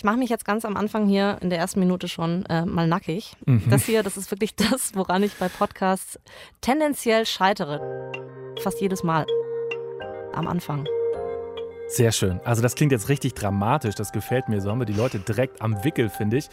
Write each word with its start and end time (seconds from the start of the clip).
Ich 0.00 0.04
mache 0.04 0.16
mich 0.16 0.30
jetzt 0.30 0.46
ganz 0.46 0.64
am 0.64 0.78
Anfang 0.78 1.06
hier 1.06 1.36
in 1.42 1.50
der 1.50 1.58
ersten 1.58 1.78
Minute 1.78 2.08
schon 2.08 2.46
äh, 2.46 2.64
mal 2.64 2.88
nackig. 2.88 3.36
Mhm. 3.44 3.64
Das 3.68 3.84
hier, 3.84 4.02
das 4.02 4.16
ist 4.16 4.30
wirklich 4.30 4.54
das, 4.56 4.94
woran 4.94 5.22
ich 5.22 5.34
bei 5.34 5.50
Podcasts 5.50 6.18
tendenziell 6.62 7.26
scheitere. 7.26 7.82
Fast 8.62 8.80
jedes 8.80 9.02
Mal. 9.02 9.26
Am 10.32 10.48
Anfang. 10.48 10.88
Sehr 11.86 12.12
schön. 12.12 12.40
Also 12.44 12.62
das 12.62 12.76
klingt 12.76 12.92
jetzt 12.92 13.10
richtig 13.10 13.34
dramatisch. 13.34 13.94
Das 13.94 14.10
gefällt 14.10 14.48
mir. 14.48 14.62
So 14.62 14.70
haben 14.70 14.78
wir 14.78 14.86
die 14.86 14.94
Leute 14.94 15.18
direkt 15.18 15.60
am 15.60 15.84
Wickel, 15.84 16.08
finde 16.08 16.38
ich. 16.38 16.48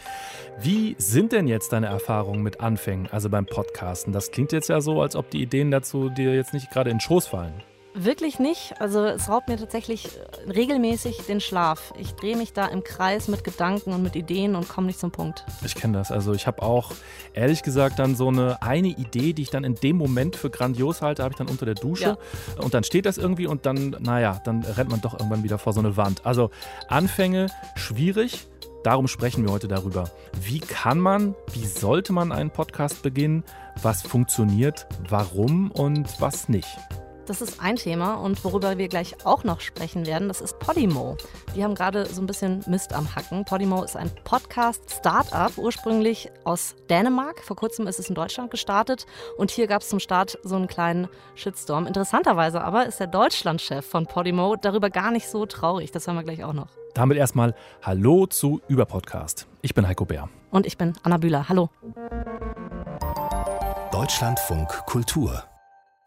Wie 0.60 0.94
sind 0.98 1.32
denn 1.32 1.48
jetzt 1.48 1.72
deine 1.72 1.86
Erfahrungen 1.86 2.42
mit 2.42 2.60
Anfängen, 2.60 3.08
also 3.10 3.30
beim 3.30 3.46
Podcasten? 3.46 4.12
Das 4.12 4.30
klingt 4.30 4.52
jetzt 4.52 4.68
ja 4.68 4.82
so, 4.82 5.00
als 5.00 5.16
ob 5.16 5.30
die 5.30 5.40
Ideen 5.40 5.70
dazu 5.70 6.10
dir 6.10 6.34
jetzt 6.34 6.52
nicht 6.52 6.70
gerade 6.70 6.90
in 6.90 6.96
den 6.96 7.00
Schoß 7.00 7.28
fallen. 7.28 7.62
Wirklich 8.00 8.38
nicht. 8.38 8.80
Also 8.80 9.04
es 9.04 9.28
raubt 9.28 9.48
mir 9.48 9.56
tatsächlich 9.56 10.06
äh, 10.06 10.50
regelmäßig 10.50 11.26
den 11.26 11.40
Schlaf. 11.40 11.92
Ich 11.98 12.12
drehe 12.12 12.36
mich 12.36 12.52
da 12.52 12.66
im 12.66 12.84
Kreis 12.84 13.26
mit 13.26 13.42
Gedanken 13.42 13.92
und 13.92 14.04
mit 14.04 14.14
Ideen 14.14 14.54
und 14.54 14.68
komme 14.68 14.86
nicht 14.86 15.00
zum 15.00 15.10
Punkt. 15.10 15.44
Ich 15.64 15.74
kenne 15.74 15.98
das. 15.98 16.12
Also 16.12 16.32
ich 16.32 16.46
habe 16.46 16.62
auch 16.62 16.92
ehrlich 17.34 17.62
gesagt 17.62 17.98
dann 17.98 18.14
so 18.14 18.28
eine 18.28 18.62
eine 18.62 18.88
Idee, 18.88 19.32
die 19.32 19.42
ich 19.42 19.50
dann 19.50 19.64
in 19.64 19.74
dem 19.74 19.96
Moment 19.96 20.36
für 20.36 20.48
grandios 20.48 21.02
halte, 21.02 21.24
habe 21.24 21.32
ich 21.32 21.38
dann 21.38 21.48
unter 21.48 21.66
der 21.66 21.74
Dusche 21.74 22.16
ja. 22.56 22.62
und 22.62 22.72
dann 22.72 22.84
steht 22.84 23.04
das 23.04 23.18
irgendwie 23.18 23.48
und 23.48 23.66
dann, 23.66 23.96
naja, 23.98 24.40
dann 24.44 24.62
rennt 24.62 24.90
man 24.90 25.00
doch 25.00 25.14
irgendwann 25.14 25.42
wieder 25.42 25.58
vor 25.58 25.72
so 25.72 25.80
eine 25.80 25.96
Wand. 25.96 26.24
Also 26.24 26.50
Anfänge 26.86 27.48
schwierig. 27.74 28.46
Darum 28.84 29.08
sprechen 29.08 29.44
wir 29.44 29.52
heute 29.52 29.66
darüber. 29.66 30.08
Wie 30.40 30.60
kann 30.60 31.00
man, 31.00 31.34
wie 31.52 31.66
sollte 31.66 32.12
man 32.12 32.30
einen 32.30 32.50
Podcast 32.50 33.02
beginnen? 33.02 33.42
Was 33.82 34.02
funktioniert, 34.02 34.86
warum 35.08 35.72
und 35.72 36.20
was 36.20 36.48
nicht? 36.48 36.78
Das 37.28 37.42
ist 37.42 37.60
ein 37.60 37.76
Thema 37.76 38.14
und 38.14 38.42
worüber 38.42 38.78
wir 38.78 38.88
gleich 38.88 39.26
auch 39.26 39.44
noch 39.44 39.60
sprechen 39.60 40.06
werden, 40.06 40.28
das 40.28 40.40
ist 40.40 40.58
Podimo. 40.60 41.18
Die 41.54 41.62
haben 41.62 41.74
gerade 41.74 42.06
so 42.06 42.22
ein 42.22 42.26
bisschen 42.26 42.64
Mist 42.66 42.94
am 42.94 43.14
Hacken. 43.14 43.44
Podimo 43.44 43.84
ist 43.84 43.98
ein 43.98 44.10
Podcast-Startup, 44.24 45.52
ursprünglich 45.58 46.30
aus 46.44 46.74
Dänemark. 46.88 47.40
Vor 47.40 47.54
kurzem 47.54 47.86
ist 47.86 47.98
es 47.98 48.08
in 48.08 48.14
Deutschland 48.14 48.50
gestartet 48.50 49.04
und 49.36 49.50
hier 49.50 49.66
gab 49.66 49.82
es 49.82 49.90
zum 49.90 50.00
Start 50.00 50.38
so 50.42 50.56
einen 50.56 50.68
kleinen 50.68 51.06
Shitstorm. 51.34 51.86
Interessanterweise 51.86 52.62
aber 52.62 52.86
ist 52.86 52.98
der 52.98 53.08
Deutschlandchef 53.08 53.84
von 53.84 54.06
Podimo 54.06 54.56
darüber 54.56 54.88
gar 54.88 55.10
nicht 55.10 55.28
so 55.28 55.44
traurig. 55.44 55.90
Das 55.92 56.06
hören 56.06 56.16
wir 56.16 56.24
gleich 56.24 56.44
auch 56.44 56.54
noch. 56.54 56.68
Damit 56.94 57.18
erstmal 57.18 57.54
Hallo 57.82 58.24
zu 58.24 58.62
Überpodcast. 58.68 59.46
Ich 59.60 59.74
bin 59.74 59.86
Heiko 59.86 60.06
Bär. 60.06 60.30
Und 60.50 60.64
ich 60.64 60.78
bin 60.78 60.94
Anna 61.02 61.18
Bühler. 61.18 61.50
Hallo. 61.50 61.68
Deutschlandfunk 63.92 64.68
Kultur 64.86 65.44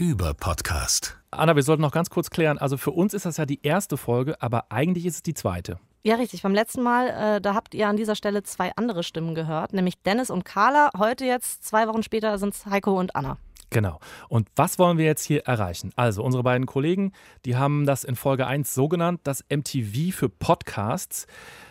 über 0.01 0.33
Podcast. 0.33 1.15
Anna, 1.29 1.55
wir 1.55 1.61
sollten 1.61 1.83
noch 1.83 1.91
ganz 1.91 2.09
kurz 2.09 2.31
klären. 2.31 2.57
Also 2.57 2.75
für 2.75 2.89
uns 2.89 3.13
ist 3.13 3.27
das 3.27 3.37
ja 3.37 3.45
die 3.45 3.59
erste 3.61 3.97
Folge, 3.97 4.41
aber 4.41 4.65
eigentlich 4.69 5.05
ist 5.05 5.13
es 5.17 5.21
die 5.21 5.35
zweite. 5.35 5.77
Ja, 6.01 6.15
richtig. 6.15 6.41
Beim 6.41 6.55
letzten 6.55 6.81
Mal, 6.81 7.09
äh, 7.09 7.39
da 7.39 7.53
habt 7.53 7.75
ihr 7.75 7.87
an 7.87 7.97
dieser 7.97 8.15
Stelle 8.15 8.41
zwei 8.41 8.71
andere 8.77 9.03
Stimmen 9.03 9.35
gehört, 9.35 9.73
nämlich 9.73 10.01
Dennis 10.01 10.31
und 10.31 10.43
Carla. 10.43 10.89
Heute 10.97 11.25
jetzt, 11.25 11.63
zwei 11.65 11.87
Wochen 11.87 12.01
später, 12.01 12.39
sind 12.39 12.55
es 12.55 12.65
Heiko 12.65 12.99
und 12.99 13.15
Anna. 13.15 13.37
Genau. 13.69 13.99
Und 14.27 14.47
was 14.55 14.79
wollen 14.79 14.97
wir 14.97 15.05
jetzt 15.05 15.23
hier 15.23 15.45
erreichen? 15.45 15.91
Also, 15.95 16.23
unsere 16.23 16.41
beiden 16.41 16.65
Kollegen, 16.65 17.11
die 17.45 17.55
haben 17.55 17.85
das 17.85 18.03
in 18.03 18.15
Folge 18.15 18.47
1 18.47 18.73
so 18.73 18.87
genannt, 18.87 19.21
das 19.23 19.45
MTV 19.49 20.15
für 20.15 20.29
Podcasts. 20.29 21.27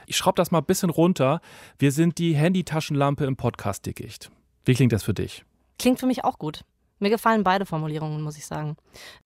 Ich 0.07 0.17
schraube 0.17 0.37
das 0.37 0.53
mal 0.53 0.59
ein 0.59 0.67
bisschen 0.67 0.91
runter. 0.91 1.41
Wir 1.81 1.91
sind 1.91 2.19
die 2.19 2.37
Handytaschenlampe 2.37 3.25
im 3.25 3.37
Podcast-Dickicht. 3.37 4.31
Wie 4.65 4.75
klingt 4.75 4.93
das 4.93 5.03
für 5.03 5.15
dich? 5.15 5.45
Klingt 5.81 5.99
für 5.99 6.07
mich 6.07 6.23
auch 6.23 6.39
gut. 6.39 6.63
Mir 7.03 7.09
gefallen 7.09 7.45
beide 7.45 7.65
Formulierungen, 7.65 8.21
muss 8.21 8.37
ich 8.37 8.45
sagen. 8.45 8.77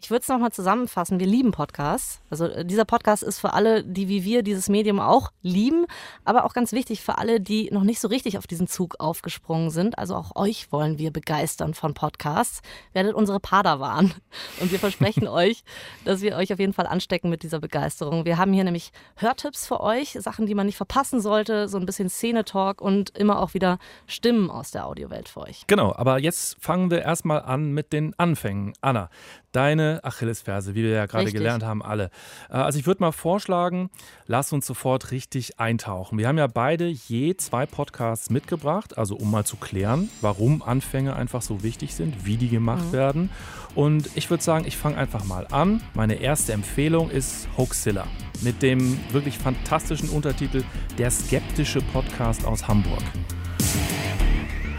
Ich 0.00 0.08
würde 0.08 0.22
es 0.22 0.28
nochmal 0.28 0.52
zusammenfassen. 0.52 1.18
Wir 1.18 1.26
lieben 1.26 1.50
Podcasts. 1.50 2.20
Also 2.30 2.46
äh, 2.46 2.64
dieser 2.64 2.84
Podcast 2.84 3.24
ist 3.24 3.40
für 3.40 3.52
alle, 3.52 3.82
die 3.82 4.08
wie 4.08 4.22
wir 4.22 4.44
dieses 4.44 4.68
Medium 4.68 5.00
auch 5.00 5.32
lieben, 5.42 5.84
aber 6.24 6.44
auch 6.44 6.54
ganz 6.54 6.70
wichtig 6.70 7.02
für 7.02 7.18
alle, 7.18 7.40
die 7.40 7.70
noch 7.72 7.82
nicht 7.82 7.98
so 7.98 8.06
richtig 8.06 8.38
auf 8.38 8.46
diesen 8.46 8.68
Zug 8.68 9.00
aufgesprungen 9.00 9.70
sind. 9.70 9.98
Also 9.98 10.14
auch 10.14 10.36
euch 10.36 10.70
wollen 10.70 10.98
wir 10.98 11.10
begeistern 11.10 11.74
von 11.74 11.94
Podcasts. 11.94 12.60
Werdet 12.92 13.12
unsere 13.12 13.40
Padawan. 13.40 14.14
Und 14.60 14.70
wir 14.70 14.78
versprechen 14.78 15.26
euch, 15.28 15.64
dass 16.04 16.20
wir 16.20 16.36
euch 16.36 16.52
auf 16.52 16.60
jeden 16.60 16.74
Fall 16.74 16.86
anstecken 16.86 17.28
mit 17.28 17.42
dieser 17.42 17.58
Begeisterung. 17.58 18.24
Wir 18.24 18.38
haben 18.38 18.52
hier 18.52 18.62
nämlich 18.62 18.92
Hörtipps 19.16 19.66
für 19.66 19.80
euch, 19.80 20.10
Sachen, 20.20 20.46
die 20.46 20.54
man 20.54 20.66
nicht 20.66 20.76
verpassen 20.76 21.20
sollte, 21.20 21.66
so 21.66 21.76
ein 21.78 21.86
bisschen 21.86 22.08
Szene-Talk 22.08 22.80
und 22.80 23.18
immer 23.18 23.40
auch 23.40 23.52
wieder 23.52 23.78
Stimmen 24.06 24.48
aus 24.48 24.70
der 24.70 24.86
Audiowelt 24.86 25.28
für 25.28 25.40
euch. 25.40 25.64
Genau, 25.66 25.92
aber 25.92 26.20
jetzt 26.20 26.56
fangen 26.60 26.92
wir 26.92 27.02
erstmal 27.02 27.42
an 27.42 27.63
mit 27.72 27.92
den 27.92 28.18
Anfängen. 28.18 28.72
Anna, 28.80 29.10
deine 29.52 30.00
Achillesferse, 30.02 30.74
wie 30.74 30.82
wir 30.82 30.90
ja 30.90 31.06
gerade 31.06 31.32
gelernt 31.32 31.64
haben, 31.64 31.82
alle. 31.82 32.10
Äh, 32.50 32.54
also 32.54 32.78
ich 32.78 32.86
würde 32.86 33.02
mal 33.02 33.12
vorschlagen, 33.12 33.90
lass 34.26 34.52
uns 34.52 34.66
sofort 34.66 35.10
richtig 35.10 35.58
eintauchen. 35.58 36.18
Wir 36.18 36.28
haben 36.28 36.38
ja 36.38 36.46
beide 36.46 36.86
je 36.86 37.36
zwei 37.36 37.66
Podcasts 37.66 38.30
mitgebracht, 38.30 38.98
also 38.98 39.16
um 39.16 39.30
mal 39.30 39.44
zu 39.44 39.56
klären, 39.56 40.10
warum 40.20 40.62
Anfänge 40.62 41.16
einfach 41.16 41.42
so 41.42 41.62
wichtig 41.62 41.94
sind, 41.94 42.26
wie 42.26 42.36
die 42.36 42.48
gemacht 42.48 42.86
mhm. 42.88 42.92
werden. 42.92 43.30
Und 43.74 44.10
ich 44.14 44.30
würde 44.30 44.42
sagen, 44.42 44.64
ich 44.66 44.76
fange 44.76 44.96
einfach 44.96 45.24
mal 45.24 45.46
an. 45.50 45.82
Meine 45.94 46.14
erste 46.14 46.52
Empfehlung 46.52 47.10
ist 47.10 47.48
Hoaxilla 47.56 48.06
mit 48.42 48.62
dem 48.62 48.98
wirklich 49.12 49.38
fantastischen 49.38 50.08
Untertitel 50.10 50.62
Der 50.98 51.10
skeptische 51.10 51.80
Podcast 51.80 52.44
aus 52.44 52.66
Hamburg. 52.68 53.02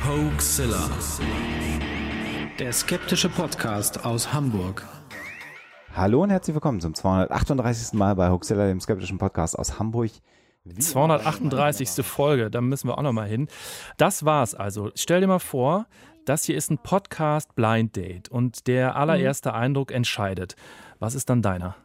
Hoaxilla 0.05 0.89
der 2.59 2.71
skeptische 2.71 3.27
Podcast 3.27 4.05
aus 4.05 4.31
Hamburg. 4.31 4.87
Hallo 5.93 6.23
und 6.23 6.29
herzlich 6.29 6.53
willkommen 6.53 6.79
zum 6.79 6.93
238. 6.93 7.93
Mal 7.93 8.15
bei 8.15 8.29
Hoaxilla, 8.29 8.67
dem 8.67 8.79
skeptischen 8.79 9.17
Podcast 9.17 9.59
aus 9.59 9.77
Hamburg. 9.77 10.11
Wie 10.63 10.79
238. 10.79 12.05
Folge, 12.05 12.49
da 12.49 12.61
müssen 12.61 12.87
wir 12.87 12.97
auch 12.97 13.01
nochmal 13.01 13.27
hin. 13.27 13.49
Das 13.97 14.23
war's 14.23 14.55
also. 14.55 14.89
Stell 14.95 15.19
dir 15.19 15.27
mal 15.27 15.39
vor, 15.39 15.85
das 16.23 16.45
hier 16.45 16.55
ist 16.55 16.71
ein 16.71 16.77
Podcast 16.77 17.55
Blind 17.55 17.95
Date 17.97 18.29
und 18.29 18.67
der 18.67 18.95
allererste 18.95 19.49
mhm. 19.49 19.55
Eindruck 19.55 19.91
entscheidet. 19.91 20.55
Was 20.99 21.13
ist 21.13 21.29
dann 21.29 21.41
deiner? 21.41 21.75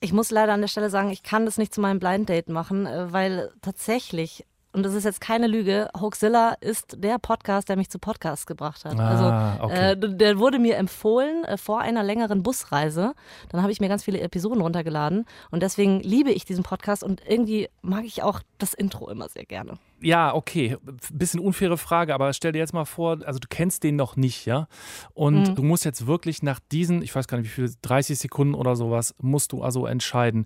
Ich 0.00 0.12
muss 0.12 0.30
leider 0.30 0.52
an 0.52 0.60
der 0.60 0.68
Stelle 0.68 0.90
sagen, 0.90 1.08
ich 1.08 1.22
kann 1.22 1.46
das 1.46 1.56
nicht 1.56 1.72
zu 1.72 1.80
meinem 1.80 2.00
Blind 2.00 2.28
Date 2.28 2.50
machen, 2.50 2.84
äh, 2.84 3.12
weil 3.12 3.50
tatsächlich 3.62 4.44
und 4.76 4.82
das 4.82 4.92
ist 4.92 5.04
jetzt 5.04 5.22
keine 5.22 5.46
Lüge, 5.46 5.88
Hoaxilla 5.98 6.52
ist 6.60 7.02
der 7.02 7.18
Podcast, 7.18 7.70
der 7.70 7.76
mich 7.76 7.88
zu 7.88 7.98
Podcasts 7.98 8.44
gebracht 8.44 8.84
hat. 8.84 9.00
Ah, 9.00 9.56
also 9.56 9.64
okay. 9.64 9.92
äh, 9.92 10.16
der 10.16 10.38
wurde 10.38 10.58
mir 10.58 10.76
empfohlen 10.76 11.44
äh, 11.44 11.56
vor 11.56 11.80
einer 11.80 12.02
längeren 12.02 12.42
Busreise. 12.42 13.14
Dann 13.48 13.62
habe 13.62 13.72
ich 13.72 13.80
mir 13.80 13.88
ganz 13.88 14.04
viele 14.04 14.20
Episoden 14.20 14.60
runtergeladen 14.60 15.24
und 15.50 15.62
deswegen 15.62 16.00
liebe 16.00 16.30
ich 16.30 16.44
diesen 16.44 16.62
Podcast 16.62 17.02
und 17.02 17.22
irgendwie 17.26 17.70
mag 17.80 18.04
ich 18.04 18.22
auch 18.22 18.40
das 18.58 18.74
Intro 18.74 19.08
immer 19.08 19.30
sehr 19.30 19.46
gerne. 19.46 19.78
Ja, 20.02 20.34
okay. 20.34 20.76
Bisschen 21.10 21.40
unfaire 21.40 21.78
Frage, 21.78 22.12
aber 22.14 22.34
stell 22.34 22.52
dir 22.52 22.58
jetzt 22.58 22.74
mal 22.74 22.84
vor, 22.84 23.20
also 23.24 23.38
du 23.38 23.48
kennst 23.48 23.82
den 23.82 23.96
noch 23.96 24.16
nicht, 24.16 24.44
ja? 24.44 24.68
Und 25.14 25.48
mhm. 25.48 25.54
du 25.54 25.62
musst 25.62 25.86
jetzt 25.86 26.06
wirklich 26.06 26.42
nach 26.42 26.60
diesen, 26.70 27.00
ich 27.00 27.14
weiß 27.14 27.28
gar 27.28 27.38
nicht 27.38 27.46
wie 27.46 27.54
viele, 27.54 27.70
30 27.80 28.18
Sekunden 28.18 28.52
oder 28.52 28.76
sowas, 28.76 29.14
musst 29.22 29.52
du 29.52 29.62
also 29.62 29.86
entscheiden, 29.86 30.44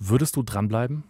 würdest 0.00 0.34
du 0.34 0.42
dranbleiben? 0.42 1.04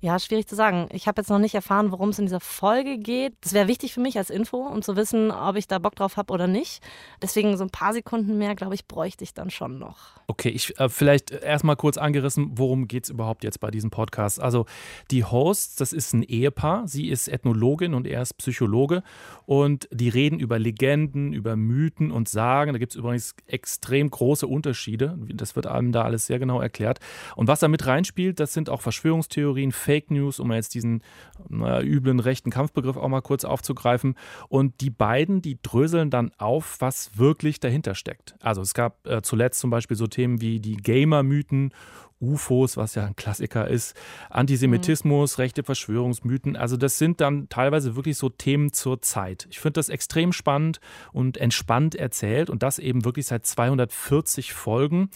Ja, 0.00 0.18
schwierig 0.18 0.46
zu 0.46 0.54
sagen. 0.54 0.88
Ich 0.92 1.08
habe 1.08 1.20
jetzt 1.20 1.28
noch 1.28 1.38
nicht 1.38 1.54
erfahren, 1.54 1.90
worum 1.92 2.10
es 2.10 2.18
in 2.18 2.26
dieser 2.26 2.40
Folge 2.40 2.98
geht. 2.98 3.34
Das 3.40 3.52
wäre 3.52 3.68
wichtig 3.68 3.94
für 3.94 4.00
mich 4.00 4.18
als 4.18 4.30
Info, 4.30 4.58
um 4.58 4.82
zu 4.82 4.96
wissen, 4.96 5.30
ob 5.30 5.56
ich 5.56 5.68
da 5.68 5.78
Bock 5.78 5.96
drauf 5.96 6.16
habe 6.16 6.32
oder 6.32 6.46
nicht. 6.46 6.82
Deswegen 7.22 7.56
so 7.56 7.64
ein 7.64 7.70
paar 7.70 7.92
Sekunden 7.92 8.38
mehr, 8.38 8.54
glaube 8.54 8.74
ich, 8.74 8.86
bräuchte 8.86 9.24
ich 9.24 9.34
dann 9.34 9.50
schon 9.50 9.78
noch. 9.78 10.16
Okay, 10.28 10.48
ich 10.48 10.78
äh, 10.80 10.88
vielleicht 10.88 11.30
erstmal 11.30 11.76
kurz 11.76 11.96
angerissen, 11.96 12.50
worum 12.54 12.88
geht 12.88 13.04
es 13.04 13.10
überhaupt 13.10 13.44
jetzt 13.44 13.60
bei 13.60 13.70
diesem 13.70 13.90
Podcast? 13.90 14.40
Also 14.40 14.66
die 15.10 15.24
Hosts, 15.24 15.76
das 15.76 15.92
ist 15.92 16.12
ein 16.12 16.22
Ehepaar. 16.22 16.88
Sie 16.88 17.08
ist 17.08 17.28
Ethnologin 17.28 17.94
und 17.94 18.06
er 18.06 18.22
ist 18.22 18.34
Psychologe. 18.34 19.02
Und 19.46 19.88
die 19.92 20.08
reden 20.08 20.40
über 20.40 20.58
Legenden, 20.58 21.32
über 21.32 21.56
Mythen 21.56 22.10
und 22.10 22.28
Sagen. 22.28 22.72
Da 22.72 22.78
gibt 22.78 22.92
es 22.92 22.96
übrigens 22.96 23.34
extrem 23.46 24.10
große 24.10 24.46
Unterschiede. 24.46 25.18
Das 25.32 25.56
wird 25.56 25.66
einem 25.66 25.92
da 25.92 26.02
alles 26.02 26.26
sehr 26.26 26.38
genau 26.38 26.60
erklärt. 26.60 26.98
Und 27.36 27.48
was 27.48 27.60
da 27.60 27.68
mit 27.68 27.86
reinspielt, 27.86 28.40
das 28.40 28.52
sind 28.52 28.68
auch 28.68 28.80
Verschwörungstheorien 28.80 29.55
Verschwörungstheorien, 29.56 29.72
Fake 29.72 30.10
News, 30.10 30.40
um 30.40 30.52
jetzt 30.52 30.74
diesen 30.74 31.02
naja, 31.48 31.82
üblen 31.82 32.20
rechten 32.20 32.50
Kampfbegriff 32.50 32.96
auch 32.96 33.08
mal 33.08 33.22
kurz 33.22 33.44
aufzugreifen. 33.44 34.14
Und 34.48 34.80
die 34.80 34.90
beiden, 34.90 35.42
die 35.42 35.58
dröseln 35.62 36.10
dann 36.10 36.30
auf, 36.38 36.76
was 36.80 37.18
wirklich 37.18 37.60
dahinter 37.60 37.94
steckt. 37.94 38.34
Also 38.40 38.60
es 38.60 38.74
gab 38.74 39.06
äh, 39.06 39.22
zuletzt 39.22 39.60
zum 39.60 39.70
Beispiel 39.70 39.96
so 39.96 40.06
Themen 40.06 40.40
wie 40.40 40.60
die 40.60 40.76
Gamer-Mythen 40.76 41.72
UFOs, 42.20 42.76
was 42.76 42.94
ja 42.94 43.04
ein 43.04 43.16
Klassiker 43.16 43.68
ist, 43.68 43.94
Antisemitismus, 44.30 45.36
mhm. 45.36 45.42
rechte 45.42 45.62
Verschwörungsmythen. 45.62 46.56
Also 46.56 46.76
das 46.76 46.98
sind 46.98 47.20
dann 47.20 47.48
teilweise 47.48 47.96
wirklich 47.96 48.16
so 48.16 48.28
Themen 48.28 48.72
zur 48.72 49.02
Zeit. 49.02 49.46
Ich 49.50 49.60
finde 49.60 49.74
das 49.74 49.88
extrem 49.88 50.32
spannend 50.32 50.80
und 51.12 51.36
entspannt 51.36 51.94
erzählt 51.94 52.50
und 52.50 52.62
das 52.62 52.78
eben 52.78 53.04
wirklich 53.04 53.26
seit 53.26 53.46
240 53.46 54.52
Folgen. 54.52 55.10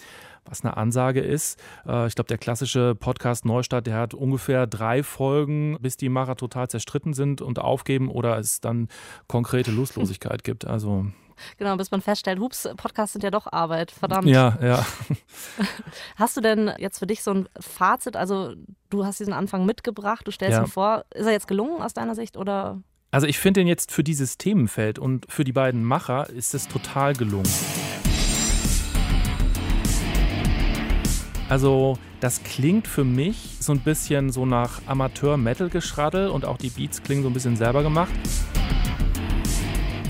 was 0.46 0.64
eine 0.64 0.76
Ansage 0.76 1.20
ist. 1.20 1.60
Äh, 1.86 2.06
ich 2.08 2.14
glaube, 2.14 2.28
der 2.28 2.38
klassische 2.38 2.94
Podcast 2.94 3.44
Neustart, 3.44 3.86
der 3.86 3.96
hat 3.96 4.14
ungefähr 4.14 4.66
drei 4.66 5.02
Folgen, 5.02 5.76
bis 5.80 5.96
die 5.96 6.08
Macher 6.08 6.34
total 6.34 6.68
zerstritten 6.68 7.12
sind 7.12 7.40
und 7.42 7.58
aufgeben 7.58 8.08
oder 8.08 8.38
es 8.38 8.60
dann 8.60 8.88
konkrete 9.28 9.70
Lustlosigkeit 9.70 10.42
gibt. 10.42 10.66
Also 10.66 11.06
Genau, 11.58 11.76
bis 11.76 11.90
man 11.90 12.00
feststellt, 12.00 12.38
hups, 12.40 12.68
Podcasts 12.76 13.12
sind 13.12 13.22
ja 13.22 13.30
doch 13.30 13.46
Arbeit, 13.52 13.90
verdammt. 13.90 14.26
ja, 14.28 14.58
ja. 14.62 14.84
Hast 16.16 16.36
du 16.36 16.40
denn 16.40 16.70
jetzt 16.78 16.98
für 16.98 17.06
dich 17.06 17.22
so 17.22 17.32
ein 17.32 17.48
Fazit? 17.58 18.16
Also, 18.16 18.54
du 18.90 19.04
hast 19.04 19.20
diesen 19.20 19.32
Anfang 19.32 19.64
mitgebracht, 19.66 20.26
du 20.26 20.30
stellst 20.30 20.56
Ja. 20.58 20.64
ihn 20.64 20.68
vor. 20.68 21.04
Ist 21.14 21.26
er 21.26 21.32
jetzt 21.32 21.48
gelungen 21.48 21.82
aus 21.82 21.94
deiner 21.94 22.14
Sicht 22.14 22.36
oder? 22.36 22.82
Also 23.12 23.26
ich 23.26 23.38
finde 23.38 23.60
den 23.60 23.66
jetzt 23.66 23.90
für 23.90 24.04
dieses 24.04 24.38
Themenfeld 24.38 24.98
und 24.98 25.26
für 25.30 25.42
die 25.44 25.52
beiden 25.52 25.84
Macher 25.84 26.30
ist 26.30 26.54
es 26.54 26.68
total 26.68 27.14
gelungen. 27.14 27.48
Also 31.48 31.98
das 32.20 32.42
klingt 32.44 32.86
für 32.86 33.02
mich 33.02 33.56
so 33.60 33.72
ein 33.72 33.80
bisschen 33.80 34.30
so 34.30 34.46
nach 34.46 34.82
Amateur-Metal-Geschraddel 34.86 36.28
und 36.28 36.44
auch 36.44 36.58
die 36.58 36.70
Beats 36.70 37.02
klingen 37.02 37.22
so 37.22 37.28
ein 37.28 37.32
bisschen 37.32 37.56
selber 37.56 37.82
gemacht. 37.82 38.12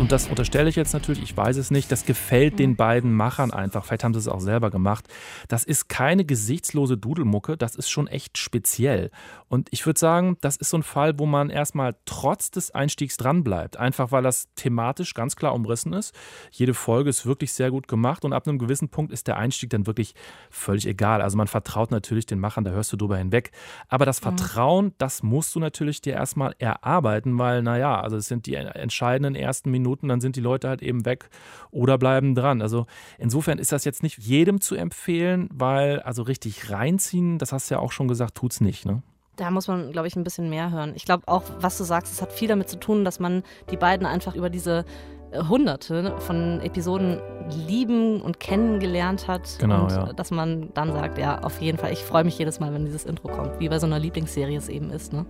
Und 0.00 0.12
das 0.12 0.29
unterstelle 0.29 0.70
ich 0.70 0.76
jetzt 0.76 0.94
natürlich, 0.94 1.23
ich 1.23 1.37
weiß 1.37 1.58
es 1.58 1.70
nicht, 1.70 1.93
das 1.93 2.06
gefällt 2.06 2.58
den 2.58 2.75
beiden 2.75 3.12
Machern 3.12 3.50
einfach. 3.50 3.85
Vielleicht 3.85 4.02
haben 4.02 4.14
sie 4.14 4.20
es 4.20 4.29
auch 4.29 4.41
selber 4.41 4.70
gemacht. 4.70 5.05
Das 5.47 5.62
ist 5.64 5.91
keine 5.91 6.25
gesichtslose 6.25 6.97
Dudelmucke, 6.97 7.58
das 7.58 7.76
ist 7.76 7.91
schon 7.91 8.06
echt 8.06 8.38
speziell. 8.38 9.11
Und 9.50 9.67
ich 9.73 9.85
würde 9.85 9.99
sagen, 9.99 10.37
das 10.41 10.56
ist 10.56 10.70
so 10.70 10.79
ein 10.79 10.85
Fall, 10.85 11.19
wo 11.19 11.26
man 11.26 11.50
erstmal 11.50 11.97
trotz 12.05 12.52
des 12.52 12.70
Einstiegs 12.70 13.17
dranbleibt. 13.17 13.76
Einfach 13.76 14.12
weil 14.12 14.23
das 14.23 14.49
thematisch 14.55 15.12
ganz 15.12 15.35
klar 15.35 15.55
umrissen 15.55 15.93
ist. 15.93 16.14
Jede 16.52 16.73
Folge 16.73 17.11
ist 17.11 17.26
wirklich 17.26 17.52
sehr 17.52 17.73
gut 17.73 17.88
gemacht 17.88 18.25
und 18.25 18.32
ab 18.32 18.47
einem 18.47 18.58
gewissen 18.58 18.91
Punkt 18.91 19.12
ist 19.12 19.26
der 19.26 19.38
Einstieg 19.38 19.70
dann 19.70 19.88
wirklich 19.88 20.14
völlig 20.50 20.87
egal. 20.87 21.20
Also 21.20 21.37
man 21.37 21.49
vertraut 21.49 21.91
natürlich 21.91 22.26
den 22.26 22.38
Machern, 22.38 22.62
da 22.62 22.70
hörst 22.70 22.93
du 22.93 22.97
drüber 22.97 23.17
hinweg. 23.17 23.50
Aber 23.88 24.06
das 24.06 24.20
Vertrauen, 24.20 24.94
das 24.99 25.25
musst 25.25 25.52
du 25.56 25.58
natürlich 25.58 26.00
dir 26.00 26.12
erstmal 26.12 26.55
erarbeiten, 26.61 27.37
weil, 27.37 27.62
naja, 27.62 28.00
also 28.00 28.17
es 28.17 28.29
sind 28.29 28.47
die 28.47 28.55
entscheidenden 28.55 29.35
ersten 29.35 29.73
Minuten, 29.73 30.06
dann 30.06 30.20
sind 30.20 30.37
die 30.37 30.41
Leute 30.41 30.69
halt 30.69 30.81
eben 30.81 31.05
weg 31.05 31.29
oder 31.73 31.99
bleiben 31.99 32.37
dran. 32.37 32.62
Also 32.62 32.87
insofern 33.19 33.58
ist 33.58 33.73
das 33.73 33.85
jetzt 33.85 34.05
nicht 34.05 34.19
jedem 34.19 34.61
zu 34.61 34.76
empfehlen, 34.76 35.49
weil 35.52 35.99
also 35.99 36.23
richtig 36.23 36.70
reinziehen, 36.70 37.38
das 37.38 37.50
hast 37.50 37.69
du 37.69 37.75
ja 37.75 37.81
auch 37.81 37.91
schon 37.91 38.06
gesagt, 38.06 38.37
tut's 38.37 38.61
nicht, 38.61 38.87
ne? 38.87 39.02
Da 39.40 39.50
muss 39.50 39.69
man, 39.69 39.90
glaube 39.90 40.06
ich, 40.06 40.16
ein 40.16 40.22
bisschen 40.22 40.50
mehr 40.50 40.70
hören. 40.70 40.92
Ich 40.96 41.06
glaube 41.06 41.22
auch, 41.25 41.44
was 41.60 41.78
du 41.78 41.84
sagst, 41.84 42.12
es 42.12 42.20
hat 42.20 42.31
viel 42.31 42.46
damit 42.46 42.69
zu 42.69 42.78
tun, 42.78 43.06
dass 43.06 43.20
man 43.20 43.42
die 43.70 43.78
beiden 43.78 44.06
einfach 44.06 44.34
über 44.34 44.50
diese 44.50 44.84
äh, 45.31 45.42
Hunderte 45.44 46.14
von 46.19 46.60
Episoden 46.60 47.19
lieben 47.66 48.20
und 48.20 48.38
kennengelernt 48.38 49.28
hat. 49.28 49.48
Genau, 49.58 49.84
und 49.84 49.92
ja. 49.92 50.10
äh, 50.10 50.14
dass 50.14 50.31
man 50.31 50.69
dann 50.75 50.92
sagt, 50.92 51.16
ja, 51.16 51.38
auf 51.38 51.58
jeden 51.62 51.78
Fall, 51.78 51.90
ich 51.90 52.04
freue 52.04 52.22
mich 52.22 52.37
jedes 52.38 52.60
Mal, 52.60 52.75
wenn 52.75 52.84
dieses 52.84 53.06
Intro 53.06 53.28
kommt, 53.28 53.58
wie 53.60 53.70
bei 53.70 53.78
so 53.78 53.87
einer 53.87 53.98
Lieblingsserie 53.98 54.58
es 54.58 54.69
eben 54.69 54.90
ist. 54.90 55.14
Ne? 55.14 55.25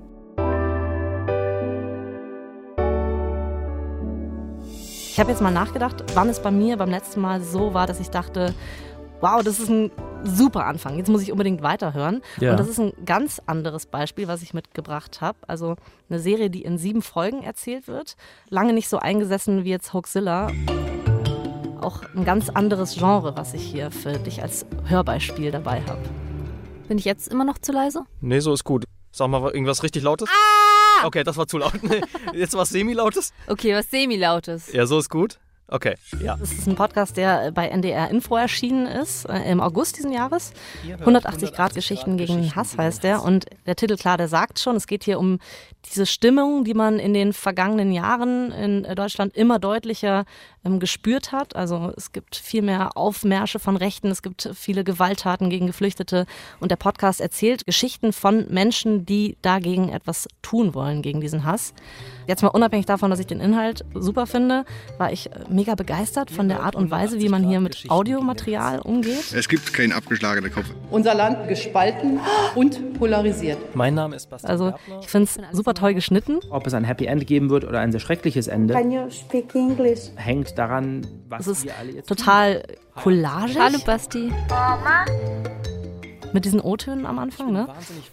Ich 5.12 5.20
habe 5.20 5.30
jetzt 5.30 5.40
mal 5.40 5.52
nachgedacht, 5.52 6.02
wann 6.14 6.28
es 6.28 6.42
bei 6.42 6.50
mir 6.50 6.76
beim 6.76 6.90
letzten 6.90 7.20
Mal 7.20 7.40
so 7.42 7.74
war, 7.74 7.86
dass 7.86 8.00
ich 8.00 8.10
dachte, 8.10 8.54
wow, 9.20 9.43
das 9.43 9.58
ist 9.61 9.69
ein 9.69 9.90
super 10.25 10.67
Anfang. 10.67 10.96
Jetzt 10.99 11.08
muss 11.08 11.22
ich 11.22 11.32
unbedingt 11.32 11.62
weiterhören. 11.62 12.22
Ja. 12.40 12.52
Und 12.52 12.61
das 12.61 12.69
ist 12.69 12.78
ein 12.78 12.93
ganz 13.05 13.40
anderes 13.46 13.87
Beispiel, 13.87 14.28
was 14.28 14.43
ich 14.43 14.55
mitgebracht 14.55 15.20
habe. 15.20 15.38
Also 15.46 15.76
eine 16.08 16.19
Serie, 16.19 16.50
die 16.50 16.62
in 16.62 16.78
sieben 16.78 17.02
Folgen 17.02 17.43
erzählt 17.43 17.88
wird. 17.88 18.17
Lange 18.49 18.72
nicht 18.72 18.88
so 18.88 18.99
eingesessen 18.99 19.64
wie 19.64 19.70
jetzt 19.70 19.93
Hoaxilla. 19.93 20.50
Auch 21.81 22.02
ein 22.14 22.25
ganz 22.25 22.50
anderes 22.50 22.96
Genre, 22.96 23.37
was 23.37 23.55
ich 23.55 23.62
hier 23.62 23.90
für 23.90 24.12
dich 24.12 24.43
als 24.43 24.67
Hörbeispiel 24.84 25.50
dabei 25.50 25.82
habe. 25.87 26.02
Bin 26.88 26.99
ich 26.99 27.05
jetzt 27.05 27.28
immer 27.28 27.44
noch 27.44 27.58
zu 27.58 27.72
leise? 27.72 28.05
Nee, 28.20 28.40
so 28.40 28.52
ist 28.52 28.64
gut. 28.64 28.84
Sag 29.12 29.28
mal 29.28 29.50
irgendwas 29.50 29.82
richtig 29.82 30.02
Lautes. 30.02 30.28
Ah! 30.28 31.06
Okay, 31.06 31.25
das 31.25 31.37
war 31.37 31.46
zu 31.46 31.58
laut. 31.58 31.72
Jetzt 32.34 32.55
was 32.55 32.69
semi-lautes. 32.69 33.32
Okay, 33.46 33.75
was 33.75 33.90
semi-lautes. 33.90 34.72
Ja, 34.72 34.87
so 34.87 34.99
ist 34.99 35.08
gut. 35.08 35.40
Okay, 35.72 35.94
ja. 36.20 36.37
Das 36.37 36.50
ist 36.50 36.67
ein 36.67 36.75
Podcast, 36.75 37.17
der 37.17 37.52
bei 37.52 37.69
NDR 37.69 38.11
Info 38.11 38.37
erschienen 38.37 38.87
ist, 38.87 39.25
äh, 39.26 39.50
im 39.50 39.61
August 39.61 39.99
diesen 39.99 40.11
Jahres. 40.11 40.52
180 40.84 41.52
Grad 41.52 41.75
Geschichten 41.75 42.17
gegen 42.17 42.55
Hass 42.56 42.76
heißt 42.76 43.05
der. 43.05 43.22
Und 43.22 43.46
der 43.67 43.76
Titel, 43.76 43.96
klar, 43.96 44.17
der 44.17 44.26
sagt 44.26 44.58
schon, 44.58 44.75
es 44.75 44.88
geht 44.88 45.05
hier 45.05 45.20
um 45.20 45.38
diese 45.87 46.06
Stimmung, 46.06 46.64
die 46.64 46.75
man 46.75 46.99
in 46.99 47.14
den 47.14 47.32
vergangenen 47.32 47.93
Jahren 47.93 48.50
in 48.50 48.82
Deutschland 48.96 49.37
immer 49.37 49.58
deutlicher 49.61 50.25
ähm, 50.64 50.81
gespürt 50.81 51.32
hat. 51.32 51.55
Also 51.55 51.93
es 51.96 52.12
gibt 52.12 52.37
viel 52.37 52.62
mehr 52.62 52.96
Aufmärsche 52.96 53.58
von 53.58 53.76
Rechten, 53.76 54.08
es 54.08 54.22
gibt 54.22 54.50
viele 54.55 54.82
Gewalttaten 54.82 55.50
gegen 55.50 55.67
Geflüchtete. 55.67 56.26
Und 56.58 56.70
der 56.70 56.76
Podcast 56.76 57.20
erzählt 57.20 57.64
Geschichten 57.64 58.12
von 58.12 58.46
Menschen, 58.50 59.06
die 59.06 59.37
dagegen 59.40 59.88
etwas 59.88 60.28
tun 60.43 60.75
wollen, 60.75 61.00
gegen 61.02 61.20
diesen 61.20 61.44
Hass. 61.44 61.75
Jetzt 62.31 62.43
mal 62.43 62.49
unabhängig 62.50 62.87
davon, 62.87 63.11
dass 63.11 63.19
ich 63.19 63.27
den 63.27 63.41
Inhalt 63.41 63.85
super 63.93 64.25
finde, 64.25 64.65
war 64.99 65.12
ich 65.12 65.32
äh, 65.32 65.41
mega 65.49 65.75
begeistert 65.75 66.31
von 66.31 66.49
der 66.49 66.62
Art 66.62 66.77
und 66.77 66.88
Weise, 66.88 67.19
wie 67.19 67.29
man 67.29 67.43
hier 67.43 67.59
mit 67.59 67.87
Audiomaterial 67.88 68.79
umgeht. 68.79 69.32
Es 69.35 69.49
gibt 69.49 69.75
keinen 69.75 69.91
abgeschlagenen 69.91 70.53
Kopf. 70.53 70.67
Unser 70.93 71.17
Land 71.17 71.49
gespalten 71.49 72.21
und 72.55 72.94
polarisiert. 72.94 73.59
Mein 73.75 73.94
Name 73.94 74.15
ist 74.15 74.31
Bastian 74.31 74.49
Also 74.49 74.73
ich 75.00 75.09
finde 75.09 75.29
es 75.29 75.56
super 75.56 75.75
toll 75.75 75.93
geschnitten. 75.93 76.38
Ob 76.50 76.69
es 76.69 76.75
ein 76.75 76.85
Happy 76.85 77.06
End 77.06 77.27
geben 77.27 77.50
wird 77.50 77.65
oder 77.65 77.81
ein 77.81 77.91
sehr 77.91 78.00
schreckliches 78.00 78.47
Ende, 78.47 78.75
Can 78.75 78.93
you 78.93 79.11
speak 79.11 79.53
English? 79.56 80.11
hängt 80.15 80.56
daran, 80.56 81.05
was 81.29 81.41
Es 81.41 81.59
ist 81.59 81.65
wir 81.65 81.77
alle 81.81 81.91
jetzt 81.91 82.06
total 82.09 82.62
collagig 82.94 83.59
Hallo 83.59 83.79
Basti. 83.85 84.31
Mit 86.32 86.44
diesen 86.44 86.61
O-Tönen 86.61 87.06
am 87.06 87.19
Anfang. 87.19 87.53
Ne? 87.53 87.69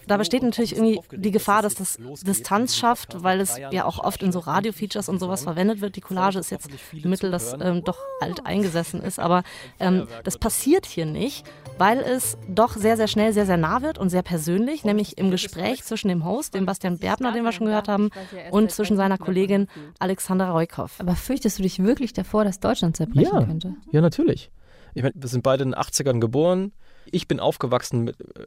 Da 0.06 0.16
besteht 0.16 0.42
natürlich 0.42 0.76
irgendwie 0.76 1.00
die 1.12 1.30
Gefahr, 1.30 1.62
dass 1.62 1.74
das 1.74 1.98
Distanz 2.26 2.76
schafft, 2.76 3.22
weil 3.22 3.40
es 3.40 3.58
ja 3.58 3.84
auch 3.84 3.98
oft 3.98 4.22
in 4.22 4.32
so 4.32 4.38
Radio-Features 4.40 5.08
und 5.08 5.18
sowas 5.20 5.42
verwendet 5.42 5.80
wird. 5.80 5.96
Die 5.96 6.00
Collage 6.00 6.38
ist 6.38 6.50
jetzt 6.50 6.68
ein 6.92 7.10
Mittel, 7.10 7.30
das 7.30 7.54
ähm, 7.60 7.82
doch 7.84 7.98
alt 8.20 8.44
eingesessen 8.46 9.00
ist. 9.02 9.18
Aber 9.18 9.42
ähm, 9.80 10.06
das 10.24 10.38
passiert 10.38 10.86
hier 10.86 11.06
nicht, 11.06 11.46
weil 11.78 11.98
es 11.98 12.36
doch 12.48 12.76
sehr, 12.76 12.96
sehr 12.96 13.08
schnell 13.08 13.32
sehr, 13.32 13.46
sehr 13.46 13.56
nah 13.56 13.82
wird 13.82 13.98
und 13.98 14.08
sehr 14.10 14.22
persönlich, 14.22 14.84
nämlich 14.84 15.18
im 15.18 15.30
Gespräch 15.30 15.84
zwischen 15.84 16.08
dem 16.08 16.24
Host, 16.24 16.54
dem 16.54 16.66
Bastian 16.66 16.98
Berbner, 16.98 17.32
den 17.32 17.44
wir 17.44 17.52
schon 17.52 17.66
gehört 17.66 17.88
haben, 17.88 18.10
und 18.50 18.70
zwischen 18.70 18.96
seiner 18.96 19.18
Kollegin 19.18 19.68
Alexandra 19.98 20.50
Reukhoff. 20.50 20.96
Aber 20.98 21.14
fürchtest 21.14 21.58
du 21.58 21.62
dich 21.62 21.82
wirklich 21.82 22.12
davor, 22.12 22.44
dass 22.44 22.60
Deutschland 22.60 22.96
zerbrechen 22.96 23.34
Ja. 23.34 23.44
könnte? 23.44 23.74
Ja, 23.92 24.00
natürlich. 24.00 24.50
Ich 24.94 25.02
meine, 25.02 25.14
wir 25.16 25.28
sind 25.28 25.42
beide 25.42 25.62
in 25.64 25.70
den 25.70 25.78
80ern 25.78 26.18
geboren. 26.20 26.72
Ich 27.12 27.28
bin 27.28 27.40
aufgewachsen 27.40 28.04
mit, 28.04 28.20
äh, 28.20 28.46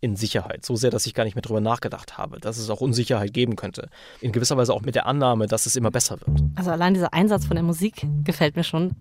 in 0.00 0.16
Sicherheit. 0.16 0.64
So 0.64 0.76
sehr, 0.76 0.90
dass 0.90 1.06
ich 1.06 1.14
gar 1.14 1.24
nicht 1.24 1.34
mehr 1.34 1.42
drüber 1.42 1.60
nachgedacht 1.60 2.18
habe, 2.18 2.38
dass 2.38 2.58
es 2.58 2.70
auch 2.70 2.80
Unsicherheit 2.80 3.32
geben 3.32 3.56
könnte. 3.56 3.88
In 4.20 4.32
gewisser 4.32 4.56
Weise 4.56 4.74
auch 4.74 4.82
mit 4.82 4.94
der 4.94 5.06
Annahme, 5.06 5.46
dass 5.46 5.66
es 5.66 5.74
immer 5.74 5.90
besser 5.90 6.18
wird. 6.20 6.42
Also 6.54 6.70
allein 6.70 6.94
dieser 6.94 7.14
Einsatz 7.14 7.46
von 7.46 7.56
der 7.56 7.64
Musik 7.64 8.06
gefällt 8.22 8.56
mir 8.56 8.64
schon. 8.64 8.94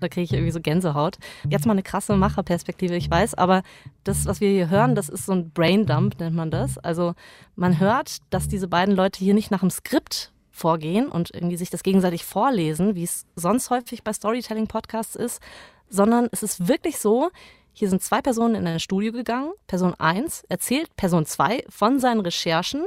Da 0.00 0.08
kriege 0.08 0.22
ich 0.22 0.32
irgendwie 0.32 0.52
so 0.52 0.60
Gänsehaut. 0.60 1.16
Jetzt 1.48 1.66
mal 1.66 1.72
eine 1.72 1.82
krasse 1.82 2.16
Macherperspektive, 2.16 2.96
ich 2.96 3.10
weiß, 3.10 3.34
aber 3.34 3.62
das, 4.04 4.26
was 4.26 4.40
wir 4.40 4.48
hier 4.48 4.70
hören, 4.70 4.94
das 4.94 5.08
ist 5.08 5.26
so 5.26 5.32
ein 5.32 5.50
Braindump, 5.50 6.20
nennt 6.20 6.36
man 6.36 6.50
das. 6.50 6.78
Also 6.78 7.14
man 7.56 7.80
hört, 7.80 8.18
dass 8.30 8.48
diese 8.48 8.68
beiden 8.68 8.94
Leute 8.94 9.18
hier 9.18 9.34
nicht 9.34 9.50
nach 9.50 9.60
dem 9.60 9.70
Skript 9.70 10.32
vorgehen 10.50 11.08
und 11.08 11.34
irgendwie 11.34 11.56
sich 11.56 11.70
das 11.70 11.82
gegenseitig 11.82 12.24
vorlesen, 12.24 12.94
wie 12.94 13.04
es 13.04 13.26
sonst 13.34 13.70
häufig 13.70 14.04
bei 14.04 14.12
Storytelling-Podcasts 14.12 15.16
ist, 15.16 15.40
sondern 15.88 16.28
es 16.32 16.42
ist 16.42 16.68
wirklich 16.68 16.98
so, 16.98 17.30
hier 17.78 17.90
sind 17.90 18.02
zwei 18.02 18.22
Personen 18.22 18.54
in 18.54 18.66
ein 18.66 18.80
Studio 18.80 19.12
gegangen. 19.12 19.52
Person 19.66 19.94
1 19.94 20.44
erzählt 20.48 20.96
Person 20.96 21.26
2 21.26 21.64
von 21.68 22.00
seinen 22.00 22.20
Recherchen 22.20 22.86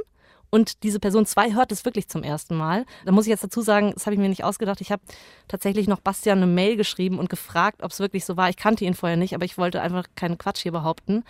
und 0.50 0.82
diese 0.82 0.98
Person 0.98 1.26
2 1.26 1.54
hört 1.54 1.70
es 1.70 1.84
wirklich 1.84 2.08
zum 2.08 2.24
ersten 2.24 2.56
Mal. 2.56 2.84
Da 3.04 3.12
muss 3.12 3.26
ich 3.26 3.30
jetzt 3.30 3.44
dazu 3.44 3.62
sagen, 3.62 3.92
das 3.94 4.06
habe 4.06 4.14
ich 4.14 4.20
mir 4.20 4.28
nicht 4.28 4.42
ausgedacht. 4.42 4.80
Ich 4.80 4.90
habe 4.90 5.00
tatsächlich 5.46 5.86
noch 5.86 6.00
Bastian 6.00 6.38
eine 6.38 6.48
Mail 6.48 6.76
geschrieben 6.76 7.20
und 7.20 7.30
gefragt, 7.30 7.84
ob 7.84 7.92
es 7.92 8.00
wirklich 8.00 8.24
so 8.24 8.36
war. 8.36 8.50
Ich 8.50 8.56
kannte 8.56 8.84
ihn 8.84 8.94
vorher 8.94 9.16
nicht, 9.16 9.32
aber 9.32 9.44
ich 9.44 9.58
wollte 9.58 9.80
einfach 9.80 10.06
keinen 10.16 10.38
Quatsch 10.38 10.62
hier 10.62 10.72
behaupten. 10.72 11.22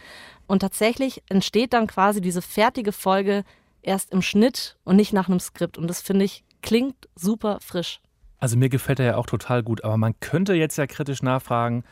Und 0.47 0.61
tatsächlich 0.61 1.23
entsteht 1.29 1.75
dann 1.75 1.87
quasi 1.87 2.23
diese 2.23 2.41
fertige 2.41 2.93
Folge 2.93 3.45
erst 3.83 4.11
im 4.13 4.23
Schnitt 4.23 4.79
und 4.85 4.97
nicht 4.97 5.13
nach 5.13 5.29
einem 5.29 5.41
Skript. 5.41 5.77
Und 5.77 5.87
das 5.87 6.01
finde 6.01 6.25
ich 6.25 6.45
klingt 6.63 6.97
super 7.15 7.59
frisch. 7.61 8.01
Also 8.39 8.57
mir 8.57 8.71
gefällt 8.71 9.01
er 9.01 9.07
ja 9.07 9.17
auch 9.17 9.27
total 9.27 9.63
gut, 9.63 9.85
aber 9.85 9.99
man 9.99 10.19
könnte 10.21 10.55
jetzt 10.55 10.79
ja 10.79 10.87
kritisch 10.87 11.23
nachfragen, 11.23 11.85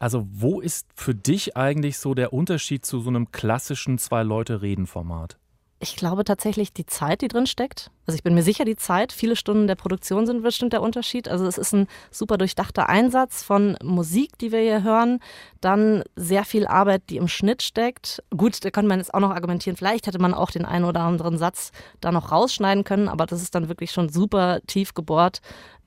also 0.00 0.26
wo 0.32 0.60
ist 0.60 0.88
für 0.94 1.14
dich 1.14 1.56
eigentlich 1.56 1.98
so 1.98 2.14
der 2.14 2.32
Unterschied 2.32 2.84
zu 2.84 3.00
so 3.00 3.10
einem 3.10 3.30
klassischen 3.30 3.98
Zwei-Leute-Reden-Format? 3.98 5.36
Ich 5.82 5.96
glaube 5.96 6.24
tatsächlich 6.24 6.74
die 6.74 6.84
Zeit, 6.84 7.22
die 7.22 7.28
drin 7.28 7.46
steckt. 7.46 7.90
Also 8.06 8.14
ich 8.16 8.22
bin 8.22 8.34
mir 8.34 8.42
sicher, 8.42 8.66
die 8.66 8.76
Zeit, 8.76 9.12
viele 9.12 9.34
Stunden 9.36 9.66
der 9.66 9.76
Produktion 9.76 10.26
sind 10.26 10.42
bestimmt 10.42 10.74
der 10.74 10.82
Unterschied. 10.82 11.26
Also 11.28 11.46
es 11.46 11.56
ist 11.56 11.72
ein 11.72 11.86
super 12.10 12.36
durchdachter 12.36 12.88
Einsatz 12.88 13.42
von 13.42 13.78
Musik, 13.82 14.36
die 14.38 14.52
wir 14.52 14.60
hier 14.60 14.82
hören. 14.82 15.20
Dann 15.62 16.02
sehr 16.16 16.44
viel 16.44 16.66
Arbeit, 16.66 17.04
die 17.08 17.16
im 17.16 17.28
Schnitt 17.28 17.62
steckt. 17.62 18.22
Gut, 18.36 18.62
da 18.62 18.70
könnte 18.70 18.88
man 18.88 18.98
jetzt 18.98 19.14
auch 19.14 19.20
noch 19.20 19.30
argumentieren, 19.30 19.76
vielleicht 19.76 20.06
hätte 20.06 20.18
man 20.18 20.34
auch 20.34 20.50
den 20.50 20.66
einen 20.66 20.84
oder 20.84 21.00
anderen 21.00 21.38
Satz 21.38 21.72
da 22.00 22.12
noch 22.12 22.30
rausschneiden 22.30 22.84
können, 22.84 23.08
aber 23.08 23.24
das 23.24 23.40
ist 23.40 23.54
dann 23.54 23.68
wirklich 23.68 23.90
schon 23.90 24.10
super 24.10 24.60
tief 24.66 24.92
gebohrt 24.92 25.40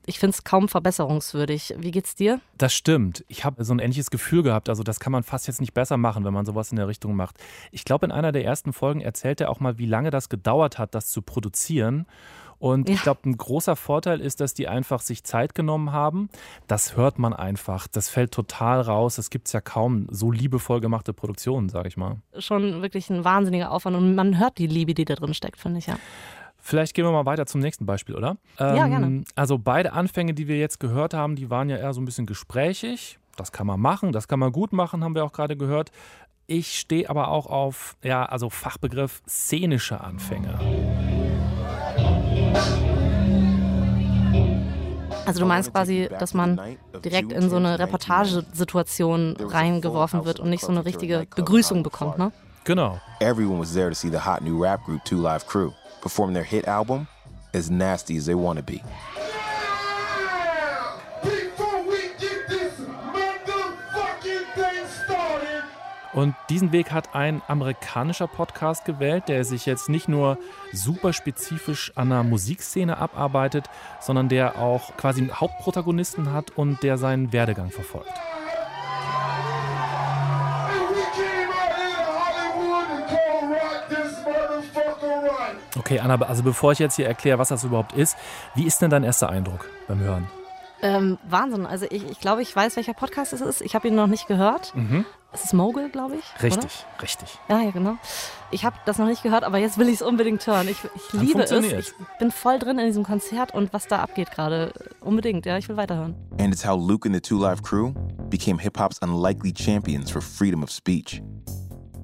ich 0.05 0.19
finde 0.19 0.36
es 0.36 0.43
kaum 0.43 0.67
verbesserungswürdig. 0.67 1.75
Wie 1.77 1.91
geht's 1.91 2.15
dir? 2.15 2.41
Das 2.57 2.74
stimmt. 2.74 3.24
Ich 3.27 3.45
habe 3.45 3.63
so 3.63 3.74
ein 3.74 3.79
ähnliches 3.79 4.12
Gefühl 4.12 4.43
gehabt. 4.43 4.69
Also 4.69 4.83
das 4.83 5.00
kann 5.00 5.12
man 5.12 5.24
fast 5.24 5.48
jetzt 5.48 5.62
nicht 5.62 5.74
besser 5.74 5.98
machen, 5.98 6.25
wenn 6.25 6.33
man 6.33 6.45
sowas 6.45 6.72
in 6.72 6.77
der 6.77 6.88
Richtung 6.88 7.15
macht. 7.15 7.38
Ich 7.72 7.86
glaube, 7.86 8.05
in 8.05 8.12
einer 8.12 8.31
der 8.31 8.43
ersten 8.43 8.74
Folgen 8.74 9.01
erzählt 9.01 9.39
er 9.41 9.50
auch 9.50 9.60
mal, 9.60 9.77
wie 9.77 9.86
lange 9.86 10.10
das 10.10 10.29
gedauert 10.29 10.77
hat, 10.77 10.93
das 10.93 11.07
zu 11.07 11.22
produzieren. 11.22 12.05
Und 12.60 12.88
ja. 12.88 12.95
ich 12.95 13.01
glaube, 13.01 13.22
ein 13.25 13.36
großer 13.36 13.75
Vorteil 13.75 14.22
ist, 14.22 14.39
dass 14.39 14.53
die 14.53 14.69
einfach 14.69 15.01
sich 15.01 15.25
Zeit 15.25 15.53
genommen 15.53 15.91
haben. 15.91 16.29
Das 16.67 16.95
hört 16.95 17.19
man 17.19 17.33
einfach. 17.33 17.88
Das 17.88 18.07
fällt 18.07 18.31
total 18.31 18.79
raus. 18.79 19.17
Es 19.17 19.29
gibt 19.29 19.51
ja 19.51 19.60
kaum 19.60 20.07
so 20.10 20.31
liebevoll 20.31 20.79
gemachte 20.79 21.12
Produktionen, 21.12 21.67
sage 21.67 21.89
ich 21.89 21.98
mal. 21.98 22.22
Schon 22.39 22.81
wirklich 22.81 23.10
ein 23.10 23.25
wahnsinniger 23.25 23.72
Aufwand 23.72 23.98
und 23.98 24.15
man 24.15 24.39
hört 24.39 24.57
die 24.60 24.67
Liebe, 24.67 24.93
die 24.93 25.03
da 25.03 25.15
drin 25.15 25.33
steckt, 25.33 25.60
finde 25.60 25.79
ich 25.79 25.88
ja. 25.88 25.98
Vielleicht 26.65 26.93
gehen 26.93 27.03
wir 27.03 27.12
mal 27.12 27.25
weiter 27.25 27.46
zum 27.46 27.60
nächsten 27.60 27.86
Beispiel, 27.86 28.15
oder? 28.15 28.38
Ähm, 28.58 28.75
ja, 28.77 28.88
gerne. 28.88 29.24
Also 29.36 29.58
beide 29.58 29.91
Anfänge, 29.91 30.34
die 30.34 30.48
wir 30.48 30.58
jetzt 30.58 30.79
gehört 30.79 31.13
haben, 31.13 31.36
die 31.36 31.50
waren 31.50 31.70
ja 31.70 31.75
eher 31.75 31.93
so 31.93 32.00
ein 32.00 32.05
bisschen 32.05 32.25
gesprächig. 32.25 33.20
Das 33.36 33.51
kann 33.51 33.67
man 33.67 33.82
machen, 33.82 34.13
das 34.13 34.29
kann 34.29 34.39
man 34.39 34.53
gut 34.53 34.72
machen, 34.72 35.03
haben 35.03 35.13
wir 35.13 35.25
auch 35.25 35.34
gerade 35.34 35.58
gehört. 35.58 35.91
Ich 36.48 36.79
stehe 36.79 37.10
aber 37.10 37.27
auch 37.27 37.48
auf, 37.48 37.98
ja, 38.01 38.24
also 38.25 38.50
Fachbegriff 38.50 39.22
szenische 39.27 40.00
Anfänge. 40.00 40.58
Also 45.25 45.41
du 45.41 45.46
meinst 45.46 45.74
quasi, 45.74 46.10
dass 46.17 46.34
man 46.34 46.62
direkt 47.03 47.34
in 47.34 47.50
so 47.50 47.58
eine 47.58 47.77
Reportagesituation 47.77 49.36
reingeworfen 49.38 50.24
wird 50.24 50.39
und 50.39 50.50
nicht 50.50 50.63
so 50.63 50.72
eine 50.72 50.86
richtige 50.86 51.27
Begrüßung 51.36 51.84
bekommt, 51.84 52.17
ne? 52.17 52.32
Genau. 52.63 53.01
Everyone 53.20 53.60
was 53.60 53.74
there 53.74 53.89
to 53.89 53.96
see 53.96 54.10
the 54.10 54.20
hot 54.20 54.41
new 54.41 54.63
rap 54.63 54.82
group 54.86 55.03
Two 55.03 55.22
Live 55.22 55.46
Crew 55.46 55.74
perform 56.03 56.33
their 56.33 56.43
hit 56.43 56.67
album 56.67 57.07
as 57.53 57.69
nasty 57.69 58.17
as 58.17 58.25
they 58.25 58.36
want 58.36 58.60
to 58.60 58.63
be. 58.63 58.81
Und 66.13 66.36
diesen 66.50 66.72
Weg 66.72 66.91
hat 66.91 67.15
ein 67.15 67.41
amerikanischer 67.48 68.27
Podcast 68.27 68.86
gewählt, 68.86 69.24
der 69.27 69.43
sich 69.45 69.65
jetzt 69.65 69.89
nicht 69.89 70.07
nur 70.07 70.38
super 70.72 71.12
spezifisch 71.12 71.91
an 71.95 72.10
der 72.10 72.22
Musikszene 72.22 72.98
abarbeitet, 72.98 73.65
sondern 74.00 74.29
der 74.29 74.60
auch 74.60 74.95
quasi 74.95 75.22
einen 75.22 75.39
Hauptprotagonisten 75.39 76.31
hat 76.31 76.51
und 76.51 76.83
der 76.83 77.00
seinen 77.00 77.33
Werdegang 77.33 77.72
verfolgt. 77.72 78.13
Okay, 85.77 86.00
Anna, 86.00 86.22
also 86.22 86.44
bevor 86.44 86.72
ich 86.72 86.80
jetzt 86.80 86.96
hier 86.96 87.08
erkläre, 87.08 87.39
was 87.39 87.50
das 87.50 87.63
überhaupt 87.63 87.94
ist, 87.94 88.15
wie 88.56 88.65
ist 88.65 88.82
denn 88.82 88.89
dein 88.89 89.03
erster 89.03 89.30
Eindruck 89.30 89.70
beim 89.88 90.00
Hören? 90.00 90.27
Ähm, 90.84 91.18
Wahnsinn. 91.27 91.65
Also 91.65 91.86
ich, 91.89 92.03
ich 92.10 92.20
glaube, 92.20 92.42
ich 92.42 92.53
weiß, 92.53 92.75
welcher 92.75 92.94
Podcast 92.94 93.32
es 93.32 93.39
ist. 93.39 93.62
Ich 93.62 93.74
habe 93.74 93.88
ihn 93.88 93.96
noch 93.96 94.08
nicht 94.08 94.27
gehört. 94.27 94.75
Mhm. 94.75 95.06
Es 95.32 95.46
ist 95.46 95.53
Mogul, 95.53 95.89
glaube 95.89 96.18
ich. 96.18 96.44
Richtig, 96.44 96.65
oder? 96.65 97.01
richtig. 97.01 97.39
Ja, 97.48 97.62
ja, 97.62 97.72
genau. 97.72 97.96
Ich 98.51 98.65
habe 98.65 98.75
das 98.86 99.00
noch 99.00 99.08
nicht 99.08 99.24
gehört, 99.24 99.46
aber 99.46 99.58
jetzt 99.58 99.77
will 99.77 99.88
ich 99.88 99.96
es 99.96 100.01
unbedingt 100.01 100.46
hören. 100.46 100.68
Ich, 100.68 100.77
ich 100.84 101.13
liebe 101.13 101.42
es. 101.42 101.51
Ich 101.51 101.94
bin 102.20 102.32
voll 102.32 102.60
drin 102.60 102.77
in 102.77 102.86
diesem 102.86 103.03
Konzert 103.03 103.53
und 103.53 103.74
was 103.74 103.88
da 103.88 104.00
abgeht 104.00 104.30
gerade. 104.30 104.74
Unbedingt, 105.00 105.46
ja, 105.46 105.58
ich 105.58 105.70
will 105.70 105.77
weiterhören. 105.77 106.15
And 106.38 106.53
it's 106.53 106.68
how 106.68 106.77
Luke 106.77 107.08
and 107.08 107.15
the 107.15 107.22
Two 107.22 107.39
Live 107.39 107.63
Crew 107.63 107.94
became 108.30 108.60
hip-hop's 108.60 109.00
unlikely 109.01 109.53
champions 109.53 110.12
for 110.12 110.22
freedom 110.22 110.62
of 110.62 110.70
speech. 110.70 111.24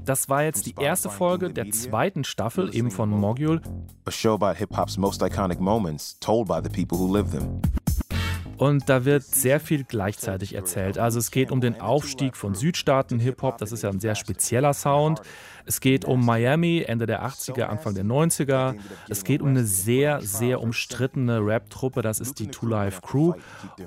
Das 0.05 0.29
war 0.29 0.43
jetzt 0.43 0.65
die 0.65 0.75
erste 0.79 1.09
Folge 1.09 1.51
der 1.51 1.69
zweiten 1.71 2.23
Staffel, 2.23 2.73
eben 2.75 2.91
von 2.91 3.09
Mogul. 3.09 3.61
Und 8.57 8.89
da 8.89 9.05
wird 9.05 9.23
sehr 9.23 9.61
viel 9.61 9.85
gleichzeitig 9.85 10.53
erzählt. 10.53 10.97
Also 10.97 11.17
es 11.17 11.31
geht 11.31 11.49
um 11.49 11.61
den 11.61 11.79
Aufstieg 11.79 12.35
von 12.35 12.55
Südstaaten-Hip-Hop, 12.55 13.57
das 13.57 13.71
ist 13.71 13.83
ja 13.83 13.89
ein 13.89 14.01
sehr 14.01 14.15
spezieller 14.15 14.73
Sound. 14.73 15.21
Es 15.69 15.81
geht 15.81 16.03
um 16.03 16.25
Miami, 16.25 16.83
Ende 16.87 17.05
der 17.05 17.23
80er, 17.23 17.65
Anfang 17.65 17.93
der 17.93 18.03
90er. 18.03 18.73
Es 19.07 19.23
geht 19.23 19.43
um 19.43 19.49
eine 19.49 19.65
sehr, 19.65 20.19
sehr 20.19 20.63
umstrittene 20.63 21.45
Rap-Truppe, 21.45 22.01
das 22.01 22.19
ist 22.19 22.39
die 22.39 22.47
Two 22.47 22.65
Life 22.65 23.01
Crew. 23.03 23.33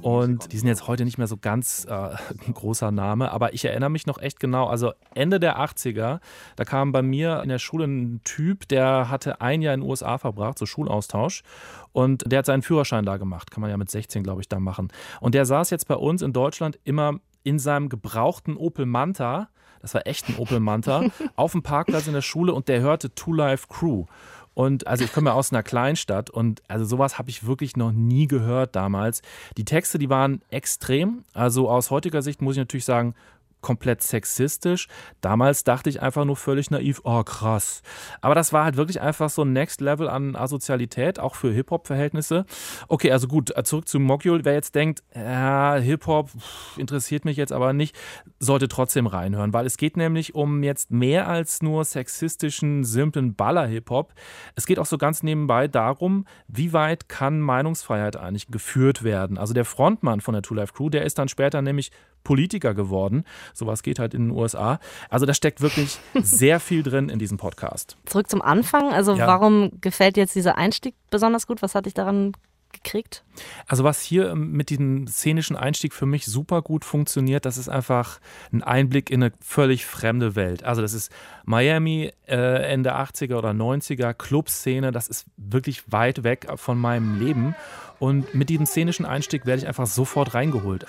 Und 0.00 0.52
die 0.52 0.58
sind 0.58 0.68
jetzt 0.68 0.86
heute 0.86 1.04
nicht 1.04 1.18
mehr 1.18 1.26
so 1.26 1.36
ganz 1.36 1.84
äh, 1.90 1.92
ein 2.46 2.54
großer 2.54 2.92
Name, 2.92 3.32
aber 3.32 3.52
ich 3.52 3.64
erinnere 3.64 3.90
mich 3.90 4.06
noch 4.06 4.18
echt 4.18 4.38
genau. 4.38 4.68
Also 4.68 4.92
Ende 5.12 5.40
der 5.40 5.58
80er, 5.58 6.20
da 6.54 6.64
kam 6.64 6.92
bei 6.92 7.02
mir 7.02 7.42
in 7.42 7.48
der 7.48 7.58
Schule 7.58 7.86
ein 7.86 8.20
Typ, 8.22 8.68
der 8.68 9.10
hatte 9.10 9.40
ein 9.40 9.60
Jahr 9.60 9.74
in 9.74 9.80
den 9.80 9.90
USA 9.90 10.18
verbracht, 10.18 10.60
so 10.60 10.66
Schulaustausch. 10.66 11.42
Und 11.90 12.30
der 12.30 12.38
hat 12.38 12.46
seinen 12.46 12.62
Führerschein 12.62 13.04
da 13.04 13.16
gemacht, 13.16 13.50
kann 13.50 13.60
man 13.60 13.70
ja 13.70 13.76
mit 13.76 13.90
16, 13.90 14.22
glaube 14.22 14.40
ich, 14.40 14.48
da 14.48 14.60
machen. 14.60 14.86
Und 15.20 15.34
der 15.34 15.46
saß 15.46 15.70
jetzt 15.70 15.88
bei 15.88 15.96
uns 15.96 16.22
in 16.22 16.32
Deutschland 16.32 16.78
immer 16.84 17.18
in 17.42 17.58
seinem 17.58 17.88
gebrauchten 17.88 18.56
Opel 18.56 18.86
Manta 18.86 19.48
das 19.82 19.94
war 19.94 20.06
echt 20.06 20.28
ein 20.28 20.36
Opel 20.36 20.60
Manta, 20.60 21.04
auf 21.36 21.52
dem 21.52 21.62
Parkplatz 21.62 22.06
in 22.06 22.14
der 22.14 22.22
Schule 22.22 22.54
und 22.54 22.68
der 22.68 22.80
hörte 22.80 23.14
Two 23.14 23.34
Life 23.34 23.66
Crew. 23.68 24.06
Und 24.54 24.86
also 24.86 25.04
ich 25.04 25.12
komme 25.12 25.30
ja 25.30 25.34
aus 25.34 25.50
einer 25.50 25.62
Kleinstadt 25.62 26.30
und 26.30 26.62
also 26.68 26.84
sowas 26.84 27.18
habe 27.18 27.30
ich 27.30 27.46
wirklich 27.46 27.76
noch 27.76 27.92
nie 27.92 28.26
gehört 28.26 28.76
damals. 28.76 29.22
Die 29.56 29.64
Texte, 29.64 29.98
die 29.98 30.10
waren 30.10 30.42
extrem. 30.50 31.24
Also 31.32 31.70
aus 31.70 31.90
heutiger 31.90 32.22
Sicht 32.22 32.42
muss 32.42 32.54
ich 32.54 32.60
natürlich 32.60 32.84
sagen, 32.84 33.14
komplett 33.62 34.02
sexistisch. 34.02 34.88
Damals 35.20 35.64
dachte 35.64 35.88
ich 35.88 36.02
einfach 36.02 36.24
nur 36.24 36.36
völlig 36.36 36.70
naiv, 36.70 37.00
oh 37.04 37.22
krass. 37.22 37.82
Aber 38.20 38.34
das 38.34 38.52
war 38.52 38.64
halt 38.64 38.76
wirklich 38.76 39.00
einfach 39.00 39.30
so 39.30 39.42
ein 39.42 39.52
Next 39.52 39.80
Level 39.80 40.08
an 40.08 40.36
Asozialität, 40.36 41.18
auch 41.18 41.34
für 41.34 41.50
Hip-Hop-Verhältnisse. 41.52 42.44
Okay, 42.88 43.12
also 43.12 43.28
gut, 43.28 43.56
äh, 43.56 43.64
zurück 43.64 43.88
zu 43.88 43.98
Mogul. 43.98 44.44
Wer 44.44 44.54
jetzt 44.54 44.74
denkt, 44.74 45.02
ja, 45.14 45.76
Hip-Hop 45.76 46.30
interessiert 46.76 47.24
mich 47.24 47.36
jetzt 47.36 47.52
aber 47.52 47.72
nicht, 47.72 47.96
sollte 48.38 48.68
trotzdem 48.68 49.06
reinhören, 49.06 49.52
weil 49.52 49.64
es 49.64 49.76
geht 49.76 49.96
nämlich 49.96 50.34
um 50.34 50.62
jetzt 50.62 50.90
mehr 50.90 51.28
als 51.28 51.62
nur 51.62 51.84
sexistischen, 51.84 52.84
simplen 52.84 53.34
Baller-Hip-Hop. 53.34 54.12
Es 54.56 54.66
geht 54.66 54.78
auch 54.78 54.86
so 54.86 54.98
ganz 54.98 55.22
nebenbei 55.22 55.68
darum, 55.68 56.26
wie 56.48 56.72
weit 56.72 57.08
kann 57.08 57.40
Meinungsfreiheit 57.40 58.16
eigentlich 58.16 58.48
geführt 58.48 59.04
werden. 59.04 59.38
Also 59.38 59.54
der 59.54 59.64
Frontmann 59.64 60.20
von 60.20 60.34
der 60.34 60.42
Two 60.42 60.54
Life 60.54 60.72
Crew, 60.72 60.90
der 60.90 61.04
ist 61.04 61.18
dann 61.18 61.28
später 61.28 61.62
nämlich 61.62 61.92
Politiker 62.24 62.74
geworden. 62.74 63.24
Sowas 63.54 63.82
geht 63.82 63.98
halt 63.98 64.14
in 64.14 64.28
den 64.28 64.30
USA. 64.30 64.78
Also 65.10 65.26
da 65.26 65.34
steckt 65.34 65.60
wirklich 65.60 65.98
sehr 66.14 66.60
viel 66.60 66.82
drin 66.82 67.08
in 67.08 67.18
diesem 67.18 67.38
Podcast. 67.38 67.96
Zurück 68.06 68.28
zum 68.28 68.42
Anfang. 68.42 68.92
Also 68.92 69.14
ja. 69.14 69.26
warum 69.26 69.72
gefällt 69.80 70.16
jetzt 70.16 70.34
dieser 70.34 70.56
Einstieg 70.56 70.94
besonders 71.10 71.46
gut? 71.46 71.62
Was 71.62 71.74
hat 71.74 71.86
dich 71.86 71.94
daran 71.94 72.32
gekriegt? 72.72 73.24
Also 73.66 73.84
was 73.84 74.00
hier 74.00 74.30
ähm, 74.30 74.52
mit 74.52 74.70
diesem 74.70 75.06
szenischen 75.06 75.56
Einstieg 75.56 75.92
für 75.92 76.06
mich 76.06 76.26
super 76.26 76.62
gut 76.62 76.84
funktioniert, 76.84 77.44
das 77.44 77.58
ist 77.58 77.68
einfach 77.68 78.18
ein 78.52 78.62
Einblick 78.62 79.10
in 79.10 79.22
eine 79.22 79.32
völlig 79.40 79.86
fremde 79.86 80.34
Welt. 80.34 80.64
Also 80.64 80.82
das 80.82 80.94
ist 80.94 81.12
Miami, 81.44 82.12
äh, 82.26 82.72
Ende 82.72 82.94
80er 82.94 83.36
oder 83.36 83.50
90er, 83.50 84.14
Clubszene, 84.14 84.90
das 84.90 85.08
ist 85.08 85.26
wirklich 85.36 85.92
weit 85.92 86.24
weg 86.24 86.46
von 86.56 86.78
meinem 86.78 87.18
Leben. 87.20 87.54
Und 88.02 88.34
mit 88.34 88.48
diesem 88.48 88.66
szenischen 88.66 89.06
Einstieg 89.06 89.46
werde 89.46 89.62
ich 89.62 89.68
einfach 89.68 89.86
sofort 89.86 90.34
reingeholt. 90.34 90.86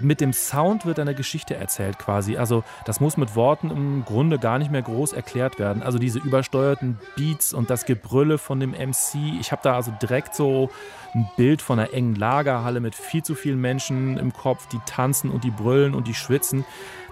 Mit 0.00 0.20
dem 0.20 0.32
Sound 0.32 0.84
wird 0.84 0.98
eine 0.98 1.14
Geschichte 1.14 1.54
erzählt 1.54 1.96
quasi. 1.96 2.38
Also 2.38 2.64
das 2.84 2.98
muss 2.98 3.16
mit 3.16 3.36
Worten 3.36 3.70
im 3.70 4.04
Grunde 4.04 4.40
gar 4.40 4.58
nicht 4.58 4.72
mehr 4.72 4.82
groß 4.82 5.12
erklärt 5.12 5.60
werden. 5.60 5.84
Also 5.84 6.00
diese 6.00 6.18
übersteuerten 6.18 6.98
Beats 7.14 7.54
und 7.54 7.70
das 7.70 7.84
Gebrülle 7.84 8.36
von 8.36 8.58
dem 8.58 8.72
MC. 8.72 9.38
Ich 9.38 9.52
habe 9.52 9.62
da 9.62 9.76
also 9.76 9.92
direkt 10.02 10.34
so 10.34 10.68
ein 11.14 11.30
Bild 11.36 11.62
von 11.62 11.78
einer 11.78 11.94
engen 11.94 12.16
Lagerhalle 12.16 12.80
mit 12.80 12.96
viel 12.96 13.22
zu 13.22 13.36
vielen 13.36 13.60
Menschen 13.60 14.18
im 14.18 14.32
Kopf, 14.32 14.66
die 14.66 14.80
tanzen 14.86 15.30
und 15.30 15.44
die 15.44 15.52
brüllen 15.52 15.94
und 15.94 16.08
die 16.08 16.14
schwitzen. 16.14 16.64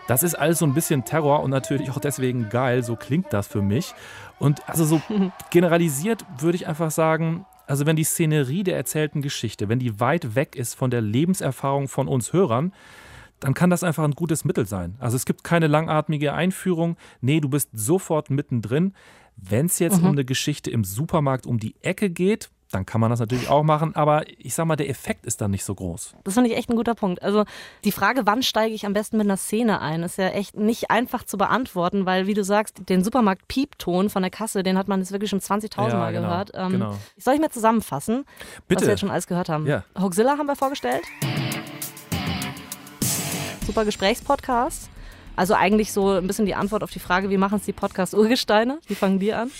Das 0.08 0.24
ist 0.24 0.34
alles 0.34 0.58
so 0.58 0.66
ein 0.66 0.74
bisschen 0.74 1.04
Terror 1.04 1.44
und 1.44 1.50
natürlich 1.50 1.92
auch 1.92 2.00
deswegen 2.00 2.48
geil. 2.48 2.82
So 2.82 2.96
klingt 2.96 3.32
das 3.32 3.46
für 3.46 3.62
mich. 3.62 3.94
Und 4.40 4.68
also 4.68 4.84
so 4.84 5.00
generalisiert 5.50 6.24
würde 6.38 6.56
ich 6.56 6.66
einfach 6.66 6.90
sagen, 6.90 7.46
also 7.66 7.86
wenn 7.86 7.96
die 7.96 8.04
Szenerie 8.04 8.62
der 8.62 8.76
erzählten 8.76 9.22
Geschichte, 9.22 9.68
wenn 9.68 9.78
die 9.78 10.00
weit 10.00 10.34
weg 10.34 10.56
ist 10.56 10.74
von 10.74 10.90
der 10.90 11.00
Lebenserfahrung 11.00 11.88
von 11.88 12.08
uns 12.08 12.32
Hörern, 12.32 12.72
dann 13.40 13.54
kann 13.54 13.70
das 13.70 13.84
einfach 13.84 14.04
ein 14.04 14.12
gutes 14.12 14.44
Mittel 14.44 14.66
sein. 14.66 14.96
Also 14.98 15.16
es 15.16 15.26
gibt 15.26 15.44
keine 15.44 15.66
langatmige 15.66 16.32
Einführung. 16.32 16.96
Nee, 17.20 17.40
du 17.40 17.48
bist 17.48 17.70
sofort 17.72 18.30
mittendrin. 18.30 18.94
Wenn 19.36 19.66
es 19.66 19.78
jetzt 19.78 20.00
mhm. 20.00 20.06
um 20.06 20.12
eine 20.12 20.24
Geschichte 20.24 20.70
im 20.70 20.84
Supermarkt 20.84 21.46
um 21.46 21.58
die 21.58 21.74
Ecke 21.82 22.08
geht, 22.10 22.50
dann 22.74 22.86
kann 22.86 23.00
man 23.00 23.10
das 23.10 23.20
natürlich 23.20 23.48
auch 23.48 23.62
machen. 23.62 23.94
Aber 23.94 24.24
ich 24.38 24.54
sag 24.54 24.66
mal, 24.66 24.76
der 24.76 24.88
Effekt 24.88 25.26
ist 25.26 25.40
dann 25.40 25.50
nicht 25.50 25.64
so 25.64 25.74
groß. 25.74 26.14
Das 26.24 26.34
finde 26.34 26.50
ich 26.50 26.56
echt 26.56 26.68
ein 26.68 26.76
guter 26.76 26.94
Punkt. 26.94 27.22
Also 27.22 27.44
die 27.84 27.92
Frage, 27.92 28.22
wann 28.24 28.42
steige 28.42 28.74
ich 28.74 28.84
am 28.84 28.92
besten 28.92 29.16
mit 29.16 29.26
einer 29.26 29.36
Szene 29.36 29.80
ein, 29.80 30.02
ist 30.02 30.18
ja 30.18 30.28
echt 30.28 30.56
nicht 30.56 30.90
einfach 30.90 31.24
zu 31.24 31.38
beantworten, 31.38 32.06
weil, 32.06 32.26
wie 32.26 32.34
du 32.34 32.42
sagst, 32.42 32.88
den 32.88 33.04
Supermarkt-Piepton 33.04 34.10
von 34.10 34.22
der 34.22 34.30
Kasse, 34.30 34.62
den 34.62 34.76
hat 34.76 34.88
man 34.88 35.00
jetzt 35.00 35.12
wirklich 35.12 35.30
schon 35.30 35.40
20.000 35.40 35.88
ja, 35.88 35.96
Mal 35.96 36.12
genau, 36.12 36.28
gehört. 36.28 36.50
Ähm, 36.54 36.72
genau. 36.72 36.96
Soll 37.16 37.34
ich 37.34 37.40
mir 37.40 37.50
zusammenfassen, 37.50 38.24
Bitte. 38.66 38.80
was 38.80 38.86
wir 38.86 38.92
jetzt 38.92 39.00
schon 39.00 39.10
alles 39.10 39.26
gehört 39.26 39.48
haben? 39.48 39.66
Ja. 39.66 39.84
Hoaxilla 39.98 40.36
haben 40.36 40.46
wir 40.46 40.56
vorgestellt. 40.56 41.04
Super 43.66 43.84
Gesprächspodcast. 43.84 44.90
Also 45.36 45.54
eigentlich 45.54 45.92
so 45.92 46.10
ein 46.10 46.26
bisschen 46.26 46.46
die 46.46 46.54
Antwort 46.54 46.82
auf 46.82 46.90
die 46.90 47.00
Frage, 47.00 47.30
wie 47.30 47.38
machen 47.38 47.56
es 47.56 47.64
die 47.64 47.72
Podcast-Urgesteine? 47.72 48.78
Wie 48.86 48.94
fangen 48.94 49.18
die 49.18 49.32
an? 49.32 49.50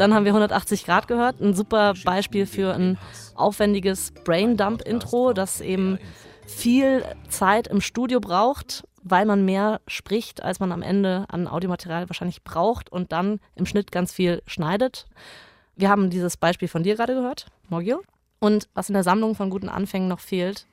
Dann 0.00 0.14
haben 0.14 0.24
wir 0.24 0.30
180 0.30 0.86
Grad 0.86 1.08
gehört, 1.08 1.42
ein 1.42 1.52
super 1.52 1.92
Beispiel 2.06 2.46
für 2.46 2.72
ein 2.72 2.96
aufwendiges 3.34 4.12
Braindump-Intro, 4.24 5.34
das 5.34 5.60
eben 5.60 5.98
viel 6.46 7.04
Zeit 7.28 7.66
im 7.66 7.82
Studio 7.82 8.18
braucht, 8.18 8.88
weil 9.02 9.26
man 9.26 9.44
mehr 9.44 9.82
spricht, 9.86 10.42
als 10.42 10.58
man 10.58 10.72
am 10.72 10.80
Ende 10.80 11.26
an 11.28 11.46
Audiomaterial 11.46 12.08
wahrscheinlich 12.08 12.42
braucht 12.42 12.90
und 12.90 13.12
dann 13.12 13.40
im 13.56 13.66
Schnitt 13.66 13.92
ganz 13.92 14.10
viel 14.10 14.40
schneidet. 14.46 15.04
Wir 15.76 15.90
haben 15.90 16.08
dieses 16.08 16.38
Beispiel 16.38 16.68
von 16.68 16.82
dir 16.82 16.96
gerade 16.96 17.12
gehört, 17.12 17.48
Mogio. 17.68 18.00
Und 18.38 18.70
was 18.72 18.88
in 18.88 18.94
der 18.94 19.04
Sammlung 19.04 19.34
von 19.34 19.50
guten 19.50 19.68
Anfängen 19.68 20.08
noch 20.08 20.20
fehlt, 20.20 20.66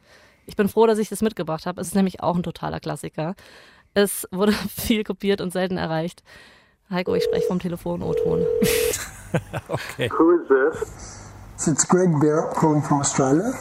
ich 0.46 0.55
bin 0.55 0.69
froh, 0.69 0.88
dass 0.88 1.00
ich 1.00 1.10
das 1.10 1.22
mitgebracht 1.22 1.65
habe. 1.65 1.81
Es 1.81 1.88
ist 1.88 1.96
nämlich 1.96 2.24
auch 2.24 2.38
ein 2.38 2.43
totaler 2.43 2.79
Klassiker. 2.79 3.36
Es 3.93 4.25
wurde 4.31 4.53
viel 4.69 5.03
kopiert 5.03 5.41
und 5.41 5.51
selten 5.51 5.75
erreicht. 5.75 6.24
Heiko, 6.89 7.13
ich 7.13 7.25
spreche 7.25 7.48
vom 7.48 7.60
Telefon-O-Ton. 7.60 8.46
okay. 9.69 10.07
Who 10.10 10.41
is 10.41 10.48
this? 10.50 11.31
It's 11.67 11.86
Greg 11.86 12.10
Barrett 12.22 12.55
calling 12.55 12.81
from 12.81 13.00
Australia. 13.00 13.51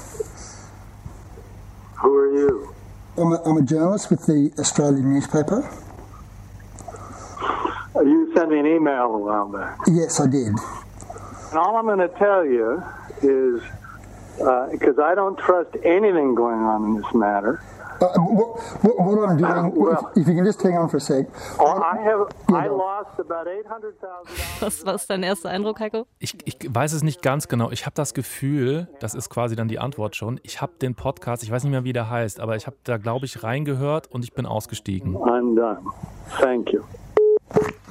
Who 2.02 2.14
are 2.14 2.32
you? 2.32 2.74
I'm 3.16 3.32
a, 3.32 3.42
I'm 3.44 3.56
a 3.56 3.62
journalist 3.62 4.10
with 4.10 4.26
the 4.26 4.52
Australian 4.58 5.12
newspaper. 5.14 5.62
Uh, 7.94 8.00
You 8.02 8.32
sent 8.34 8.50
me 8.50 8.60
an 8.60 8.66
email 8.66 9.14
a 9.14 9.18
while 9.18 9.48
back. 9.48 9.78
Yes, 9.88 10.20
I 10.20 10.26
did. 10.26 10.48
And 10.48 11.58
all 11.58 11.76
I'm 11.76 11.86
going 11.86 11.98
to 12.06 12.08
tell 12.18 12.44
you 12.44 12.82
is 13.22 13.62
because 14.70 14.98
I 14.98 15.14
don't 15.14 15.38
trust 15.38 15.70
anything 15.82 16.34
going 16.34 16.60
on 16.60 16.84
in 16.84 17.00
this 17.00 17.14
matter. 17.14 17.62
Uh, 18.00 18.06
what, 18.18 18.82
what, 18.82 18.98
what 18.98 19.28
I'm 19.28 19.38
doing, 19.38 19.92
if, 19.92 20.16
if 20.16 20.28
you 20.28 20.34
can 20.34 20.44
just 20.44 20.62
hang 20.62 20.76
on 20.76 20.88
for 20.88 20.98
a 20.98 21.00
sec. 21.00 21.26
Oh. 21.58 21.80
Was, 24.60 24.84
was 24.84 25.02
ist 25.02 25.10
dein 25.10 25.22
erster 25.22 25.50
Eindruck, 25.50 25.80
Heiko? 25.80 26.06
Ich, 26.18 26.36
ich 26.44 26.58
weiß 26.68 26.92
es 26.92 27.02
nicht 27.02 27.22
ganz 27.22 27.48
genau. 27.48 27.70
Ich 27.70 27.86
habe 27.86 27.94
das 27.94 28.14
Gefühl, 28.14 28.88
das 29.00 29.14
ist 29.14 29.30
quasi 29.30 29.56
dann 29.56 29.68
die 29.68 29.78
Antwort 29.78 30.16
schon. 30.16 30.40
Ich 30.42 30.60
habe 30.60 30.72
den 30.80 30.94
Podcast, 30.94 31.42
ich 31.42 31.50
weiß 31.50 31.64
nicht 31.64 31.72
mehr, 31.72 31.84
wie 31.84 31.92
der 31.92 32.10
heißt, 32.10 32.40
aber 32.40 32.56
ich 32.56 32.66
habe 32.66 32.76
da, 32.84 32.98
glaube 32.98 33.26
ich, 33.26 33.42
reingehört 33.42 34.10
und 34.10 34.24
ich 34.24 34.34
bin 34.34 34.46
ausgestiegen. 34.46 35.16
I'm 35.16 35.56
done. 35.56 35.80
Thank 36.40 36.72
you. 36.72 36.82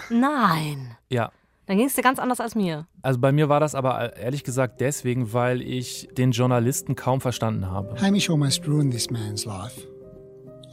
Nein. 0.09 0.97
Ja. 1.09 1.31
Dann 1.67 1.77
ging 1.77 1.87
es 1.87 1.95
dir 1.95 2.03
ganz 2.03 2.19
anders 2.19 2.39
als 2.39 2.53
mir. 2.53 2.85
Also 3.01 3.19
bei 3.19 3.31
mir 3.31 3.49
war 3.49 3.59
das 3.59 3.73
aber 3.73 4.15
ehrlich 4.17 4.43
gesagt 4.43 4.81
deswegen, 4.81 5.33
weil 5.33 5.63
ich 5.63 6.09
den 6.15 6.31
Journalisten 6.31 6.95
kaum 6.95 7.21
verstanden 7.21 7.71
habe. 7.71 7.99
Hamish 7.99 8.29
almost 8.29 8.67
ruined 8.67 8.93
this 8.93 9.09
man's 9.09 9.45
life. 9.45 9.87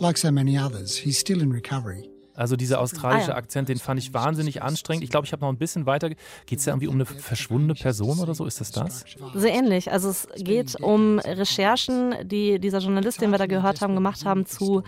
Like 0.03 0.19
so 0.19 0.33
many 0.33 0.59
others, 0.59 0.97
he's 0.97 1.21
still 1.21 1.41
in 1.41 1.53
recovery. 1.53 2.11
Also 2.35 2.57
dieser 2.57 2.81
australische 2.81 3.27
Ah 3.27 3.35
ja. 3.35 3.37
Akzent, 3.37 3.69
den 3.69 3.79
fand 3.79 4.01
ich 4.01 4.13
wahnsinnig 4.13 4.61
anstrengend. 4.61 5.05
Ich 5.05 5.11
glaube, 5.11 5.27
ich 5.27 5.33
habe 5.33 5.43
noch 5.43 5.49
ein 5.53 5.59
bisschen 5.59 5.87
weiter. 5.87 6.09
Geht 6.09 6.59
es 6.59 6.65
da 6.65 6.73
irgendwie 6.73 6.89
um 6.89 6.95
eine 6.95 7.07
verschwundene 7.07 7.75
Person 7.75 8.19
oder 8.19 8.35
so? 8.35 8.45
Ist 8.45 8.61
das 8.61 8.73
das? 8.73 9.05
So 9.33 9.47
ähnlich. 9.47 9.93
Also 9.93 10.09
es 10.09 10.27
geht 10.39 10.75
um 10.81 11.21
Recherchen, 11.21 12.17
die 12.25 12.59
dieser 12.59 12.79
Journalist, 12.79 13.21
den 13.21 13.31
wir 13.31 13.39
da 13.39 13.47
gehört 13.47 13.81
haben, 13.81 13.95
gemacht 13.95 14.25
haben 14.25 14.45
zu 14.45 14.83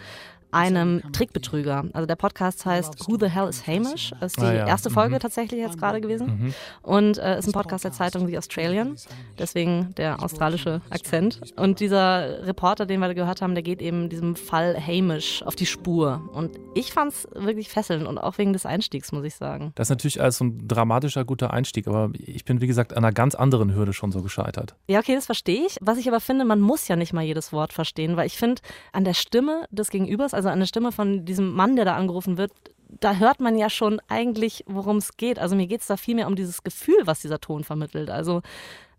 einem 0.55 1.03
Trickbetrüger. 1.13 1.85
Also 1.93 2.07
der 2.07 2.17
Podcast 2.17 2.65
heißt 2.65 3.09
Who 3.09 3.17
the 3.19 3.29
Hell 3.29 3.49
is 3.49 3.67
Hamish? 3.67 4.13
Ist 4.21 4.39
die 4.41 4.45
Ah 4.45 4.53
ja. 4.53 4.67
erste 4.67 4.91
Folge 4.91 5.17
Mhm. 5.17 5.21
tatsächlich 5.21 5.61
jetzt 5.61 5.79
gerade 5.79 6.01
gewesen. 6.01 6.27
Mhm. 6.27 6.55
Und 6.83 7.19
äh, 7.19 7.39
ist 7.39 7.47
ein 7.49 7.53
Podcast 7.53 7.85
der 7.85 7.93
Zeitung 7.93 8.27
The 8.27 8.39
Australian. 8.39 8.97
Deswegen 9.39 9.95
der 9.97 10.23
australische 10.23 10.81
Akzent. 10.91 11.41
Und 11.57 11.81
dieser 11.81 12.47
Reporter, 12.47 12.87
den 12.87 13.01
wir 13.01 13.09
da 13.09 13.15
gehört 13.15 13.43
haben, 13.43 13.55
der 13.55 13.63
geht 13.63 13.83
eben 13.83 14.09
diesem 14.09 14.37
Fall 14.37 14.77
Hamish 14.81 15.43
auf 15.43 15.57
die 15.57 15.67
Spur. 15.67 16.23
Und 16.33 16.57
ich 16.75 16.93
fand 16.93 17.13
es 17.13 17.29
wirklich 17.35 17.69
fesselnd 17.69 18.07
und 18.07 18.19
auch 18.19 18.39
wegen 18.39 18.53
des 18.53 18.67
Einstiegs, 18.67 19.13
muss 19.13 19.25
ich 19.25 19.35
sagen. 19.35 19.73
Das 19.75 19.87
ist 19.87 19.91
natürlich 19.91 20.21
als 20.23 20.39
so 20.39 20.45
ein 20.45 20.69
dramatischer, 20.69 21.25
guter 21.25 21.53
Einstieg, 21.53 21.87
aber 21.89 22.11
ich 22.19 22.45
bin, 22.45 22.61
wie 22.61 22.67
gesagt, 22.67 22.93
an 22.97 23.05
einer 23.05 23.13
ganz 23.13 23.35
anderen 23.35 23.75
Hürde 23.75 23.93
schon 23.93 24.13
so 24.13 24.23
gescheitert. 24.23 24.75
Ja, 24.87 25.01
okay, 25.01 25.15
das 25.15 25.27
verstehe 25.27 25.67
ich. 25.67 25.79
Was 25.81 25.99
ich 25.99 26.09
aber 26.09 26.21
finde, 26.21 26.45
man 26.45 26.61
muss 26.61 26.89
ja 26.89 26.97
nicht 26.97 27.13
mal 27.13 27.23
jedes 27.23 27.53
Wort 27.53 27.73
verstehen, 27.73 28.17
weil 28.17 28.27
ich 28.27 28.37
finde, 28.37 28.63
an 28.93 29.05
der 29.05 29.15
Stimme 29.15 29.65
des 29.71 29.91
Gegenübers, 29.91 30.35
also 30.35 30.44
an 30.51 30.61
der 30.61 30.67
Stimme 30.67 30.93
von 30.93 31.25
diesem 31.25 31.53
Mann, 31.53 31.77
der 31.77 31.85
da 31.85 31.97
angerufen 31.97 32.39
wird, 32.39 32.53
da 33.01 33.17
hört 33.17 33.41
man 33.41 33.59
ja 33.59 33.71
schon 33.71 34.01
eigentlich, 34.09 34.65
worum 34.67 34.99
es 34.99 35.17
geht. 35.17 35.39
Also 35.39 35.57
mir 35.57 35.67
geht 35.67 35.81
es 35.81 35.87
da 35.87 35.97
viel 35.97 36.15
mehr 36.15 36.27
um 36.27 36.37
dieses 36.37 36.63
Gefühl, 36.63 37.01
was 37.05 37.21
dieser 37.21 37.41
Ton 37.41 37.65
vermittelt. 37.65 38.11
Also 38.11 38.43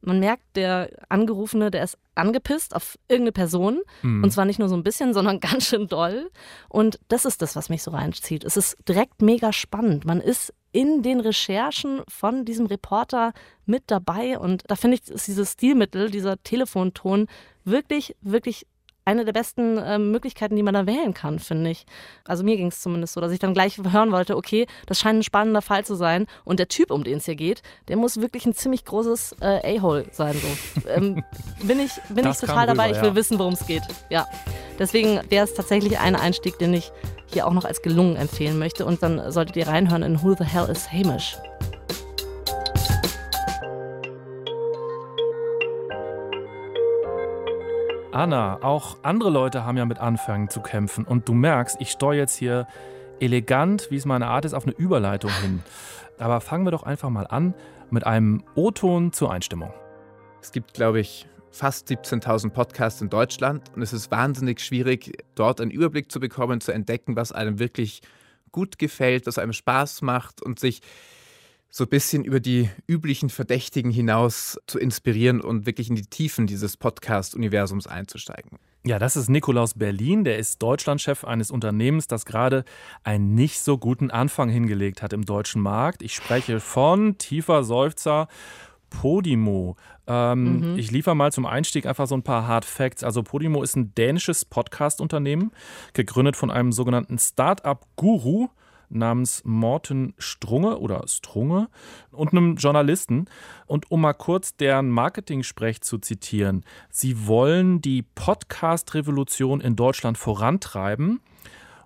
man 0.01 0.19
merkt, 0.19 0.43
der 0.55 0.89
Angerufene, 1.09 1.71
der 1.71 1.83
ist 1.83 1.97
angepisst 2.13 2.75
auf 2.75 2.97
irgendeine 3.07 3.31
Person. 3.31 3.81
Mhm. 4.01 4.23
Und 4.23 4.31
zwar 4.31 4.45
nicht 4.45 4.59
nur 4.59 4.69
so 4.69 4.75
ein 4.75 4.83
bisschen, 4.83 5.13
sondern 5.15 5.39
ganz 5.39 5.67
schön 5.67 5.87
doll. 5.87 6.29
Und 6.69 6.99
das 7.07 7.25
ist 7.25 7.41
das, 7.41 7.55
was 7.55 7.69
mich 7.69 7.83
so 7.83 7.91
reinzieht. 7.91 8.43
Es 8.43 8.57
ist 8.57 8.77
direkt 8.87 9.21
mega 9.21 9.51
spannend. 9.51 10.05
Man 10.05 10.21
ist 10.21 10.53
in 10.71 11.01
den 11.01 11.21
Recherchen 11.21 12.01
von 12.07 12.45
diesem 12.45 12.65
Reporter 12.65 13.33
mit 13.65 13.83
dabei. 13.87 14.37
Und 14.37 14.63
da 14.67 14.75
finde 14.75 14.97
ich, 14.97 15.09
ist 15.09 15.27
dieses 15.27 15.53
Stilmittel, 15.53 16.11
dieser 16.11 16.41
Telefonton 16.43 17.27
wirklich, 17.63 18.15
wirklich 18.21 18.67
eine 19.05 19.23
der 19.23 19.33
besten 19.33 19.77
äh, 19.77 19.99
Möglichkeiten, 19.99 20.55
die 20.55 20.63
man 20.63 20.73
da 20.73 20.87
wählen 20.87 21.13
kann, 21.13 21.39
finde 21.39 21.69
ich. 21.69 21.85
Also 22.25 22.43
mir 22.43 22.57
ging 22.57 22.67
es 22.67 22.81
zumindest 22.81 23.13
so, 23.13 23.21
dass 23.21 23.31
ich 23.31 23.39
dann 23.39 23.53
gleich 23.53 23.77
hören 23.77 24.11
wollte, 24.11 24.35
okay, 24.35 24.65
das 24.87 24.99
scheint 24.99 25.19
ein 25.19 25.23
spannender 25.23 25.61
Fall 25.61 25.85
zu 25.85 25.95
sein. 25.95 26.25
Und 26.43 26.59
der 26.59 26.67
Typ, 26.67 26.91
um 26.91 27.03
den 27.03 27.17
es 27.17 27.25
hier 27.25 27.35
geht, 27.35 27.61
der 27.87 27.97
muss 27.97 28.19
wirklich 28.19 28.45
ein 28.45 28.53
ziemlich 28.53 28.83
großes 28.83 29.35
äh, 29.41 29.77
A-Hole 29.77 30.05
sein. 30.11 30.35
So. 30.35 30.89
ähm, 30.89 31.23
bin 31.63 31.79
ich, 31.79 31.91
bin 32.09 32.25
Das 32.25 32.41
ich 32.41 32.49
total 32.49 32.65
dabei, 32.65 32.87
rüber, 32.87 32.97
ich 32.97 33.01
will 33.01 33.09
ja. 33.09 33.15
wissen, 33.15 33.39
worum 33.39 33.53
es 33.53 33.65
geht. 33.67 33.83
Ja. 34.09 34.27
Deswegen 34.79 35.21
wäre 35.29 35.45
es 35.45 35.53
tatsächlich 35.53 35.99
ein 35.99 36.15
Einstieg, 36.15 36.57
den 36.57 36.73
ich 36.73 36.91
hier 37.27 37.47
auch 37.47 37.53
noch 37.53 37.65
als 37.65 37.81
gelungen 37.81 38.15
empfehlen 38.15 38.57
möchte. 38.57 38.85
Und 38.85 39.03
dann 39.03 39.31
solltet 39.31 39.55
ihr 39.55 39.67
reinhören 39.67 40.03
in 40.03 40.23
Who 40.23 40.35
the 40.37 40.43
Hell 40.43 40.67
is 40.69 40.91
Hamish. 40.91 41.37
Anna, 48.15 48.63
auch 48.63 48.95
andere 49.03 49.29
Leute 49.29 49.65
haben 49.65 49.75
ja 49.75 49.83
mit 49.83 49.99
Anfängen 49.99 50.49
zu 50.49 50.61
kämpfen. 50.61 51.03
Und 51.03 51.27
du 51.27 51.33
merkst, 51.33 51.75
ich 51.81 51.91
steuere 51.91 52.19
jetzt 52.21 52.37
hier 52.37 52.65
elegant, 53.19 53.91
wie 53.91 53.97
es 53.97 54.05
meine 54.05 54.27
Art 54.27 54.45
ist, 54.45 54.53
auf 54.53 54.63
eine 54.63 54.73
Überleitung 54.73 55.31
hin. 55.41 55.61
Aber 56.17 56.39
fangen 56.39 56.65
wir 56.65 56.71
doch 56.71 56.83
einfach 56.83 57.09
mal 57.09 57.27
an 57.27 57.53
mit 57.91 58.07
einem 58.07 58.41
O-Ton 58.55 59.11
zur 59.11 59.33
Einstimmung. 59.33 59.73
Es 60.41 60.53
gibt, 60.53 60.73
glaube 60.73 61.01
ich, 61.01 61.27
fast 61.51 61.89
17.000 61.89 62.51
Podcasts 62.51 63.01
in 63.01 63.09
Deutschland 63.09 63.69
und 63.75 63.81
es 63.81 63.91
ist 63.91 64.09
wahnsinnig 64.11 64.61
schwierig, 64.61 65.21
dort 65.35 65.59
einen 65.59 65.71
Überblick 65.71 66.09
zu 66.09 66.21
bekommen, 66.21 66.61
zu 66.61 66.71
entdecken, 66.71 67.17
was 67.17 67.33
einem 67.33 67.59
wirklich 67.59 68.01
gut 68.53 68.79
gefällt, 68.79 69.27
was 69.27 69.37
einem 69.37 69.51
Spaß 69.51 70.03
macht 70.03 70.41
und 70.41 70.57
sich 70.57 70.79
so 71.77 71.83
ein 71.83 71.89
bisschen 71.89 72.23
über 72.23 72.39
die 72.39 72.69
üblichen 72.87 73.29
Verdächtigen 73.29 73.91
hinaus 73.91 74.57
zu 74.65 74.79
inspirieren 74.79 75.41
und 75.41 75.65
wirklich 75.65 75.89
in 75.89 75.97
die 75.97 76.05
Tiefen 76.05 76.47
dieses 76.47 76.77
Podcast-Universums 76.77 77.85
einzusteigen. 77.85 78.59
Ja, 78.85 78.97
das 78.97 79.17
ist 79.17 79.27
Nikolaus 79.27 79.73
Berlin. 79.73 80.23
Der 80.23 80.37
ist 80.37 80.61
Deutschlandchef 80.63 81.25
eines 81.25 81.51
Unternehmens, 81.51 82.07
das 82.07 82.25
gerade 82.25 82.63
einen 83.03 83.35
nicht 83.35 83.59
so 83.59 83.77
guten 83.77 84.09
Anfang 84.09 84.47
hingelegt 84.47 85.01
hat 85.01 85.11
im 85.11 85.25
deutschen 85.25 85.61
Markt. 85.61 86.01
Ich 86.01 86.15
spreche 86.15 86.61
von 86.61 87.17
tiefer 87.17 87.65
Seufzer. 87.65 88.29
Podimo. 88.89 89.75
Ähm, 90.07 90.71
Mhm. 90.71 90.79
Ich 90.79 90.91
liefere 90.91 91.17
mal 91.17 91.33
zum 91.33 91.45
Einstieg 91.45 91.87
einfach 91.87 92.07
so 92.07 92.15
ein 92.15 92.23
paar 92.23 92.47
Hard 92.47 92.63
Facts. 92.63 93.03
Also 93.03 93.21
Podimo 93.21 93.63
ist 93.63 93.75
ein 93.75 93.93
dänisches 93.95 94.45
Podcast-Unternehmen, 94.45 95.51
gegründet 95.91 96.37
von 96.37 96.51
einem 96.51 96.71
sogenannten 96.71 97.19
Start-up-Guru 97.19 98.47
namens 98.89 99.41
Morten 99.45 100.13
Strunge 100.17 100.79
oder 100.79 101.07
Strunge 101.07 101.69
und 102.11 102.31
einem 102.31 102.55
Journalisten. 102.55 103.25
Und 103.65 103.91
um 103.91 104.01
mal 104.01 104.13
kurz 104.13 104.55
deren 104.55 104.89
Marketing-Sprech 104.89 105.81
zu 105.81 105.97
zitieren, 105.97 106.63
sie 106.89 107.27
wollen 107.27 107.81
die 107.81 108.03
Podcast-Revolution 108.03 109.61
in 109.61 109.75
Deutschland 109.75 110.17
vorantreiben 110.17 111.21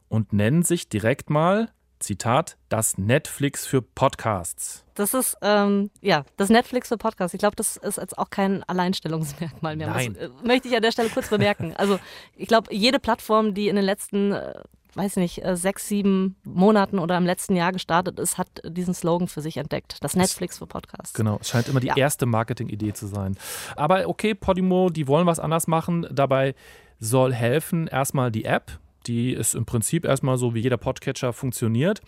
und 0.08 0.34
nennen 0.34 0.64
sich 0.64 0.90
direkt 0.90 1.30
mal, 1.30 1.70
Zitat, 2.00 2.58
das 2.70 2.98
Netflix 2.98 3.66
für 3.66 3.82
Podcasts. 3.82 4.86
Das 4.96 5.14
ist, 5.14 5.38
ähm, 5.42 5.92
ja, 6.02 6.24
das 6.38 6.50
Netflix 6.50 6.88
für 6.88 6.98
Podcasts. 6.98 7.34
Ich 7.34 7.40
glaube, 7.40 7.56
das 7.56 7.78
ist 7.78 7.98
jetzt 7.98 8.18
auch 8.18 8.30
kein 8.30 8.64
Alleinstellungsmerkmal 8.64 9.76
mehr. 9.76 9.88
Nein. 9.88 10.14
Das 10.14 10.24
äh, 10.24 10.48
möchte 10.48 10.70
ich 10.70 10.76
an 10.76 10.82
der 10.82 10.92
Stelle 10.92 11.10
kurz 11.10 11.30
bemerken. 11.30 11.74
Also, 11.76 12.00
ich 12.36 12.48
glaube, 12.48 12.74
jede 12.74 13.00
Plattform, 13.00 13.54
die 13.54 13.68
in 13.68 13.76
den 13.76 13.86
letzten, 13.86 14.32
äh, 14.32 14.62
weiß 14.96 15.18
nicht, 15.18 15.44
äh, 15.46 15.56
sechs, 15.56 15.88
sieben 15.88 16.36
Monaten 16.44 17.00
oder 17.00 17.18
im 17.18 17.26
letzten 17.26 17.56
Jahr 17.56 17.72
gestartet 17.72 18.20
ist, 18.20 18.38
hat 18.38 18.48
diesen 18.66 18.94
Slogan 18.94 19.28
für 19.28 19.42
sich 19.42 19.58
entdeckt. 19.58 19.98
Das 20.02 20.16
Netflix 20.16 20.58
für 20.58 20.68
Podcasts. 20.68 21.14
Genau, 21.14 21.38
es 21.42 21.50
scheint 21.50 21.68
immer 21.68 21.80
die 21.80 21.88
Ja. 21.88 21.98
erste 21.98 22.26
Marketing-Idee 22.26 22.94
zu 22.94 23.08
sein. 23.08 23.38
Aber 23.76 24.08
okay, 24.08 24.34
Podimo, 24.36 24.90
die 24.90 25.08
wollen 25.08 25.26
was 25.28 25.40
anders 25.40 25.68
machen. 25.68 26.08
Dabei 26.12 26.56
soll 27.00 27.34
helfen 27.34 27.88
erstmal 27.88 28.32
die 28.32 28.46
App, 28.46 28.80
die 29.10 29.34
ist 29.34 29.56
im 29.56 29.66
Prinzip 29.66 30.06
erstmal 30.06 30.38
so 30.38 30.54
wie 30.54 30.60
jeder 30.60 30.78
Podcatcher 30.78 31.34
funktioniert. 31.34 32.02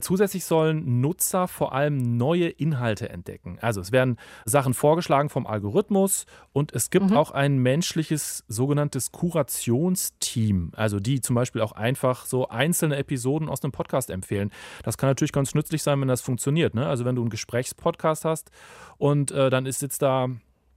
Zusätzlich 0.00 0.46
sollen 0.46 1.02
Nutzer 1.02 1.48
vor 1.48 1.74
allem 1.74 2.16
neue 2.16 2.48
Inhalte 2.48 3.10
entdecken. 3.10 3.58
Also 3.60 3.82
es 3.82 3.92
werden 3.92 4.16
Sachen 4.46 4.72
vorgeschlagen 4.72 5.28
vom 5.28 5.46
Algorithmus 5.46 6.24
und 6.52 6.72
es 6.72 6.88
gibt 6.88 7.12
auch 7.12 7.30
ein 7.30 7.58
menschliches 7.58 8.44
sogenanntes 8.48 9.12
Kurationsteam, 9.12 10.72
also 10.74 10.98
die 10.98 11.20
zum 11.20 11.36
Beispiel 11.36 11.60
auch 11.60 11.72
einfach 11.72 12.24
so 12.24 12.48
einzelne 12.48 12.96
Episoden 12.96 13.50
aus 13.50 13.62
einem 13.62 13.72
Podcast 13.72 14.08
empfehlen. 14.08 14.50
Das 14.82 14.96
kann 14.96 15.10
natürlich 15.10 15.32
ganz 15.32 15.54
nützlich 15.54 15.82
sein, 15.82 16.00
wenn 16.00 16.08
das 16.08 16.22
funktioniert. 16.22 16.74
Ne? 16.74 16.86
Also 16.86 17.04
wenn 17.04 17.16
du 17.16 17.22
einen 17.22 17.30
Gesprächspodcast 17.30 18.24
hast 18.24 18.50
und 18.96 19.30
äh, 19.30 19.50
dann 19.50 19.66
ist 19.66 19.82
jetzt 19.82 20.00
da 20.00 20.30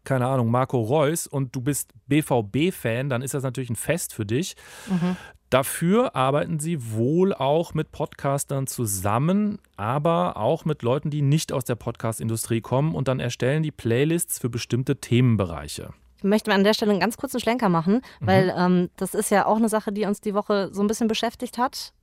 keine 0.04 0.28
Ahnung, 0.28 0.50
Marco 0.50 0.82
Reus 0.82 1.28
und 1.28 1.56
du 1.56 1.62
bist 1.62 1.92
BVB-Fan, 2.08 3.10
dann 3.10 3.22
ist 3.22 3.34
das 3.34 3.44
natürlich 3.44 3.70
ein 3.70 3.76
Fest 3.76 4.14
für 4.14 4.26
dich. 4.26 4.56
Mhm. 4.90 5.18
Dafür 5.50 6.16
arbeiten 6.16 6.60
sie 6.60 6.92
wohl 6.94 7.34
auch 7.34 7.74
mit 7.74 7.92
Podcastern 7.92 8.68
zusammen, 8.68 9.58
aber 9.78 10.38
auch 10.38 10.64
mit 10.64 10.84
Leuten, 10.84 11.10
die 11.10 11.24
nicht 11.24 11.52
aus 11.52 11.66
der 11.66 11.76
Podcast-Industrie 11.76 12.62
kommen 12.62 12.94
und 12.94 13.08
dann 13.08 13.20
erstellen 13.20 13.64
die 13.64 13.72
Playlists 13.72 14.38
für 14.38 14.50
bestimmte 14.50 14.98
Themenbereiche. 14.98 15.90
Ich 16.18 16.24
möchte 16.24 16.54
an 16.54 16.64
der 16.64 16.74
Stelle 16.74 16.92
einen 16.92 17.00
ganz 17.00 17.18
kurzen 17.18 17.40
Schlenker 17.40 17.70
machen, 17.70 18.02
weil 18.20 18.54
ähm, 18.56 18.90
das 18.98 19.16
ist 19.16 19.32
ja 19.32 19.46
auch 19.46 19.56
eine 19.56 19.70
Sache, 19.70 19.92
die 19.92 20.06
uns 20.06 20.22
die 20.22 20.36
Woche 20.36 20.70
so 20.72 20.82
ein 20.82 20.88
bisschen 20.88 21.08
beschäftigt 21.08 21.58
hat. 21.58 21.94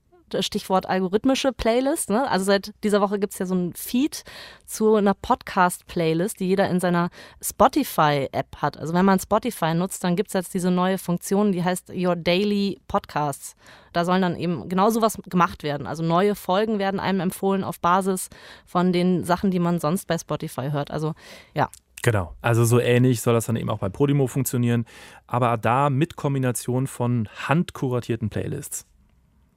Stichwort 0.41 0.87
algorithmische 0.87 1.53
Playlist. 1.53 2.11
Ne? 2.11 2.29
Also 2.29 2.45
seit 2.45 2.73
dieser 2.83 3.01
Woche 3.01 3.19
gibt 3.19 3.33
es 3.33 3.39
ja 3.39 3.47
so 3.47 3.55
ein 3.55 3.73
Feed 3.75 4.25
zu 4.65 4.95
einer 4.95 5.15
Podcast-Playlist, 5.15 6.41
die 6.41 6.49
jeder 6.49 6.69
in 6.69 6.81
seiner 6.81 7.11
Spotify-App 7.43 8.57
hat. 8.57 8.79
Also 8.79 8.95
wenn 8.95 9.05
man 9.05 9.21
Spotify 9.21 9.75
nutzt, 9.75 10.03
dann 10.05 10.17
gibt 10.17 10.29
es 10.29 10.35
jetzt 10.35 10.55
diese 10.55 10.71
neue 10.71 10.99
Funktion, 10.99 11.53
die 11.53 11.63
heißt 11.63 11.91
Your 11.95 12.17
Daily 12.17 12.81
Podcasts. 12.89 13.55
Da 13.93 14.05
sollen 14.05 14.23
dann 14.23 14.37
eben 14.37 14.69
genau 14.69 14.91
sowas 14.91 15.19
gemacht 15.27 15.63
werden. 15.63 15.87
Also 15.87 16.03
neue 16.03 16.35
Folgen 16.35 16.79
werden 16.79 17.01
einem 17.01 17.21
empfohlen 17.21 17.65
auf 17.65 17.81
Basis 17.81 18.29
von 18.67 18.93
den 18.93 19.25
Sachen, 19.25 19.51
die 19.51 19.59
man 19.59 19.81
sonst 19.81 20.07
bei 20.07 20.19
Spotify 20.19 20.71
hört. 20.71 20.91
Also 20.91 21.15
ja, 21.55 21.71
Genau, 22.07 22.37
also 22.41 22.65
so 22.65 22.79
ähnlich 22.79 23.21
soll 23.21 23.35
das 23.35 23.47
dann 23.47 23.57
eben 23.57 23.69
auch 23.69 23.81
bei 23.81 23.89
Podimo 23.89 24.29
funktionieren, 24.29 24.87
aber 25.27 25.57
da 25.57 25.91
mit 25.91 26.15
Kombination 26.15 26.87
von 26.87 27.29
handkuratierten 27.49 28.31
Playlists. 28.31 28.87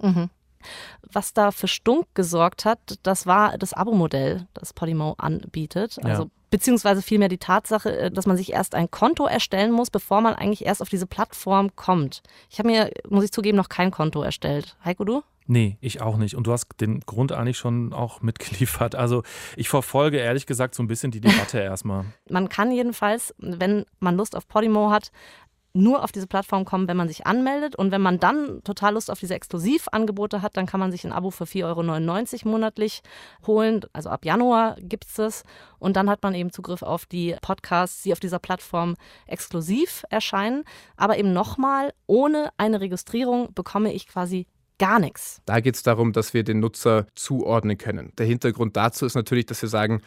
Mhm. 0.01 0.31
Was 1.11 1.33
da 1.33 1.51
für 1.51 1.67
Stunk 1.67 2.05
gesorgt 2.13 2.65
hat, 2.65 2.79
das 3.03 3.25
war 3.25 3.57
das 3.57 3.73
Abo-Modell, 3.73 4.47
das 4.53 4.73
Podimo 4.73 5.15
anbietet. 5.17 5.97
Also 6.03 6.23
Ja. 6.23 6.29
beziehungsweise 6.49 7.01
vielmehr 7.01 7.29
die 7.29 7.37
Tatsache, 7.37 7.97
äh, 7.97 8.11
dass 8.11 8.25
man 8.25 8.37
sich 8.37 8.51
erst 8.53 8.75
ein 8.75 8.91
Konto 8.91 9.25
erstellen 9.25 9.71
muss, 9.71 9.89
bevor 9.89 10.21
man 10.21 10.35
eigentlich 10.35 10.65
erst 10.65 10.81
auf 10.81 10.89
diese 10.89 11.07
Plattform 11.07 11.75
kommt. 11.75 12.21
Ich 12.49 12.59
habe 12.59 12.69
mir, 12.69 12.91
muss 13.09 13.23
ich 13.23 13.31
zugeben, 13.31 13.57
noch 13.57 13.69
kein 13.69 13.91
Konto 13.91 14.21
erstellt. 14.21 14.75
Heiko, 14.83 15.03
du? 15.05 15.23
Nee, 15.51 15.77
ich 15.81 15.99
auch 15.99 16.17
nicht. 16.17 16.35
Und 16.35 16.45
du 16.45 16.51
hast 16.51 16.67
den 16.79 16.99
Grund 16.99 17.31
eigentlich 17.31 17.57
schon 17.57 17.91
auch 17.91 18.21
mitgeliefert. 18.21 18.93
Also 18.93 19.23
ich 19.55 19.67
verfolge 19.67 20.17
ehrlich 20.17 20.45
gesagt 20.45 20.75
so 20.75 20.83
ein 20.83 20.87
bisschen 20.87 21.09
die 21.11 21.21
Debatte 21.21 21.59
erstmal. 21.61 22.05
Man 22.29 22.49
kann 22.49 22.71
jedenfalls, 22.71 23.33
wenn 23.39 23.85
man 23.99 24.15
Lust 24.15 24.35
auf 24.35 24.47
Podimo 24.47 24.91
hat, 24.91 25.11
nur 25.79 26.03
auf 26.03 26.11
diese 26.11 26.27
Plattform 26.27 26.65
kommen, 26.65 26.87
wenn 26.87 26.97
man 26.97 27.07
sich 27.07 27.25
anmeldet. 27.25 27.75
Und 27.75 27.91
wenn 27.91 28.01
man 28.01 28.19
dann 28.19 28.63
total 28.63 28.93
Lust 28.93 29.09
auf 29.09 29.19
diese 29.19 29.35
Exklusivangebote 29.35 30.41
hat, 30.41 30.57
dann 30.57 30.65
kann 30.65 30.79
man 30.79 30.91
sich 30.91 31.05
ein 31.05 31.11
Abo 31.11 31.31
für 31.31 31.45
4,99 31.45 31.65
Euro 31.65 32.49
monatlich 32.49 33.01
holen. 33.47 33.81
Also 33.93 34.09
ab 34.09 34.25
Januar 34.25 34.75
gibt 34.79 35.05
es 35.05 35.13
das. 35.15 35.43
Und 35.79 35.95
dann 35.95 36.09
hat 36.09 36.23
man 36.23 36.35
eben 36.35 36.51
Zugriff 36.51 36.81
auf 36.81 37.05
die 37.05 37.35
Podcasts, 37.41 38.03
die 38.03 38.13
auf 38.13 38.19
dieser 38.19 38.39
Plattform 38.39 38.95
exklusiv 39.27 40.03
erscheinen. 40.09 40.63
Aber 40.97 41.17
eben 41.17 41.33
nochmal, 41.33 41.93
ohne 42.07 42.49
eine 42.57 42.81
Registrierung 42.81 43.53
bekomme 43.53 43.93
ich 43.93 44.07
quasi 44.07 44.47
gar 44.79 44.99
nichts. 44.99 45.41
Da 45.45 45.59
geht 45.59 45.75
es 45.75 45.83
darum, 45.83 46.13
dass 46.13 46.33
wir 46.33 46.43
den 46.43 46.59
Nutzer 46.59 47.05
zuordnen 47.13 47.77
können. 47.77 48.13
Der 48.17 48.25
Hintergrund 48.25 48.75
dazu 48.75 49.05
ist 49.05 49.15
natürlich, 49.15 49.45
dass 49.45 49.61
wir 49.61 49.69
sagen, 49.69 50.01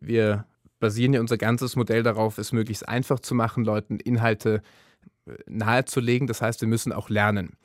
wir 0.00 0.46
basieren 0.82 1.12
ja 1.14 1.20
unser 1.20 1.38
ganzes 1.38 1.76
Modell 1.76 2.02
darauf, 2.02 2.38
es 2.38 2.52
möglichst 2.52 2.88
einfach 2.88 3.20
zu 3.20 3.34
machen, 3.34 3.64
Leuten 3.64 3.98
Inhalte 3.98 4.62
nahezulegen. 5.46 6.26
Das 6.26 6.42
heißt, 6.42 6.60
wir 6.60 6.68
müssen 6.68 6.92
auch 6.92 7.08
lernen. 7.08 7.56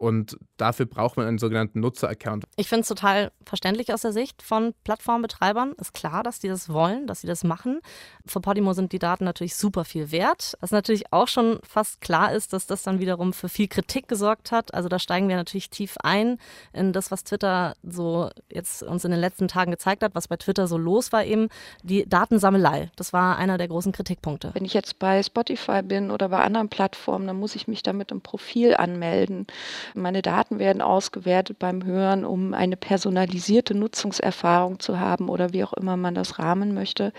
Und 0.00 0.38
dafür 0.56 0.86
braucht 0.86 1.18
man 1.18 1.26
einen 1.26 1.36
sogenannten 1.36 1.80
Nutzer-Account. 1.80 2.46
Ich 2.56 2.70
finde 2.70 2.80
es 2.80 2.88
total 2.88 3.32
verständlich 3.44 3.92
aus 3.92 4.00
der 4.00 4.14
Sicht 4.14 4.40
von 4.40 4.72
Plattformbetreibern. 4.82 5.74
Ist 5.78 5.92
klar, 5.92 6.22
dass 6.22 6.38
die 6.38 6.48
das 6.48 6.70
wollen, 6.70 7.06
dass 7.06 7.20
sie 7.20 7.26
das 7.26 7.44
machen. 7.44 7.82
Für 8.24 8.40
Podimo 8.40 8.72
sind 8.72 8.92
die 8.92 8.98
Daten 8.98 9.24
natürlich 9.24 9.56
super 9.56 9.84
viel 9.84 10.10
wert. 10.10 10.56
Was 10.60 10.70
natürlich 10.70 11.12
auch 11.12 11.28
schon 11.28 11.58
fast 11.68 12.00
klar 12.00 12.32
ist, 12.32 12.54
dass 12.54 12.66
das 12.66 12.82
dann 12.82 12.98
wiederum 12.98 13.34
für 13.34 13.50
viel 13.50 13.68
Kritik 13.68 14.08
gesorgt 14.08 14.52
hat. 14.52 14.72
Also 14.72 14.88
da 14.88 14.98
steigen 14.98 15.28
wir 15.28 15.36
natürlich 15.36 15.68
tief 15.68 15.96
ein 16.02 16.38
in 16.72 16.94
das, 16.94 17.10
was 17.10 17.22
Twitter 17.24 17.76
so 17.82 18.30
jetzt 18.50 18.82
uns 18.82 19.04
in 19.04 19.10
den 19.10 19.20
letzten 19.20 19.48
Tagen 19.48 19.70
gezeigt 19.70 20.02
hat, 20.02 20.14
was 20.14 20.28
bei 20.28 20.38
Twitter 20.38 20.66
so 20.66 20.78
los 20.78 21.12
war 21.12 21.26
eben. 21.26 21.48
Die 21.82 22.08
Datensammelei, 22.08 22.90
das 22.96 23.12
war 23.12 23.36
einer 23.36 23.58
der 23.58 23.68
großen 23.68 23.92
Kritikpunkte. 23.92 24.52
Wenn 24.54 24.64
ich 24.64 24.72
jetzt 24.72 24.98
bei 24.98 25.22
Spotify 25.22 25.82
bin 25.82 26.10
oder 26.10 26.30
bei 26.30 26.38
anderen 26.38 26.70
Plattformen, 26.70 27.26
dann 27.26 27.38
muss 27.38 27.54
ich 27.54 27.68
mich 27.68 27.82
damit 27.82 28.10
im 28.12 28.22
Profil 28.22 28.74
anmelden. 28.74 29.46
Meine 29.94 30.22
Daten 30.22 30.58
werden 30.58 30.82
ausgewertet 30.82 31.58
beim 31.58 31.84
Hören, 31.84 32.24
um 32.24 32.54
eine 32.54 32.76
personalisierte 32.76 33.74
Nutzungserfahrung 33.74 34.80
zu 34.80 35.00
haben 35.00 35.28
oder 35.28 35.52
wie 35.52 35.64
auch 35.64 35.72
immer 35.72 35.96
man 35.96 36.14
das 36.14 36.38
rahmen 36.38 36.74
möchte. 36.74 37.12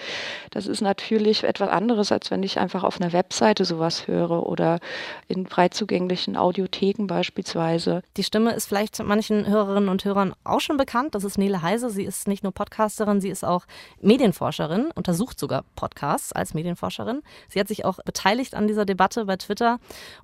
Das 0.52 0.68
ist 0.68 0.82
natürlich 0.82 1.44
etwas 1.44 1.70
anderes, 1.70 2.12
als 2.12 2.32
wenn 2.32 2.44
ich 2.44 2.60
einfach 2.60 2.84
auf 2.84 3.00
einer 3.00 3.14
Webseite 3.14 3.66
sowas 3.66 4.08
höre 4.08 4.46
oder 4.48 4.80
in 5.28 5.48
frei 5.48 5.70
zugänglichen 5.70 6.38
Audiotheken 6.38 7.08
beispielsweise. 7.08 8.04
Die 8.18 8.24
Stimme 8.24 8.54
ist 8.54 8.68
vielleicht 8.68 9.02
manchen 9.04 9.48
Hörerinnen 9.48 9.90
und 9.90 10.06
Hörern 10.06 10.34
auch 10.44 10.62
schon 10.62 10.78
bekannt. 10.78 11.16
Das 11.16 11.24
ist 11.24 11.38
Nele 11.38 11.62
Heise. 11.62 11.90
Sie 11.90 12.04
ist 12.04 12.28
nicht 12.28 12.44
nur 12.44 12.54
Podcasterin, 12.54 13.22
sie 13.22 13.30
ist 13.30 13.44
auch 13.44 13.66
Medienforscherin, 14.02 14.92
untersucht 14.96 15.40
sogar 15.40 15.64
Podcasts 15.76 16.32
als 16.32 16.54
Medienforscherin. 16.54 17.22
Sie 17.50 17.60
hat 17.60 17.68
sich 17.68 17.86
auch 17.86 18.00
beteiligt 18.06 18.56
an 18.56 18.68
dieser 18.68 18.86
Debatte 18.86 19.26
bei 19.26 19.38
Twitter. 19.38 19.80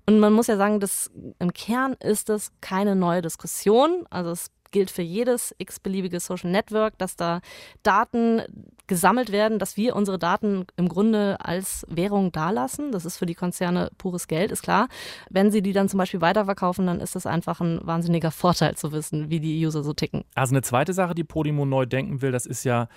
Und 0.06 0.20
man 0.20 0.34
muss 0.34 0.48
ja 0.48 0.58
sagen, 0.58 0.80
dass 0.80 1.12
im 1.40 1.54
Kern 1.54 1.94
ist 2.00 2.30
es 2.30 2.37
keine 2.62 2.95
neue 2.95 3.21
Diskussion. 3.21 4.06
Also 4.10 4.32
es 4.32 4.52
gilt 4.71 4.91
für 4.91 5.02
jedes 5.02 5.56
x-beliebige 5.58 6.19
Social 6.19 6.52
Network, 6.52 6.97
dass 6.97 7.15
da 7.15 7.41
Daten 7.84 8.41
gesammelt 8.88 9.32
werden, 9.32 9.60
dass 9.60 9.78
wir 9.78 9.95
unsere 9.95 10.17
Daten 10.17 10.65
im 10.78 10.88
Grunde 10.88 11.38
als 11.39 11.86
Währung 11.89 12.32
dalassen. 12.32 12.91
Das 12.91 13.06
ist 13.06 13.17
für 13.17 13.26
die 13.26 13.36
Konzerne 13.36 13.89
pures 13.97 14.28
Geld, 14.28 14.52
ist 14.52 14.63
klar. 14.63 14.88
Wenn 15.30 15.52
sie 15.52 15.62
die 15.62 15.73
dann 15.73 15.89
zum 15.89 15.97
Beispiel 15.97 16.21
weiterverkaufen, 16.21 16.88
dann 16.88 17.00
ist 17.00 17.15
das 17.15 17.26
einfach 17.26 17.60
ein 17.60 17.80
wahnsinniger 17.84 18.32
Vorteil 18.32 18.76
zu 18.76 18.91
wissen, 18.91 19.30
wie 19.30 19.39
die 19.39 19.65
User 19.65 19.84
so 19.84 19.93
ticken. 19.93 20.23
Also 20.36 20.54
eine 20.54 20.62
zweite 20.62 20.93
Sache, 20.93 21.15
die 21.15 21.23
Podimo 21.26 21.65
neu 21.65 21.86
denken 21.86 22.21
will, 22.21 22.32
das 22.32 22.45
ist 22.45 22.63
ja 22.63 22.88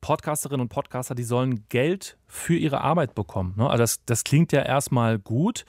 Podcasterinnen 0.00 0.62
und 0.62 0.68
Podcaster, 0.68 1.14
die 1.14 1.24
sollen 1.24 1.66
Geld 1.70 2.18
für 2.26 2.54
ihre 2.54 2.82
Arbeit 2.82 3.14
bekommen. 3.14 3.54
ne? 3.56 3.68
Also 3.68 3.82
das, 3.82 4.04
das 4.04 4.24
klingt 4.24 4.52
ja 4.52 4.60
erstmal 4.60 5.18
gut. 5.18 5.64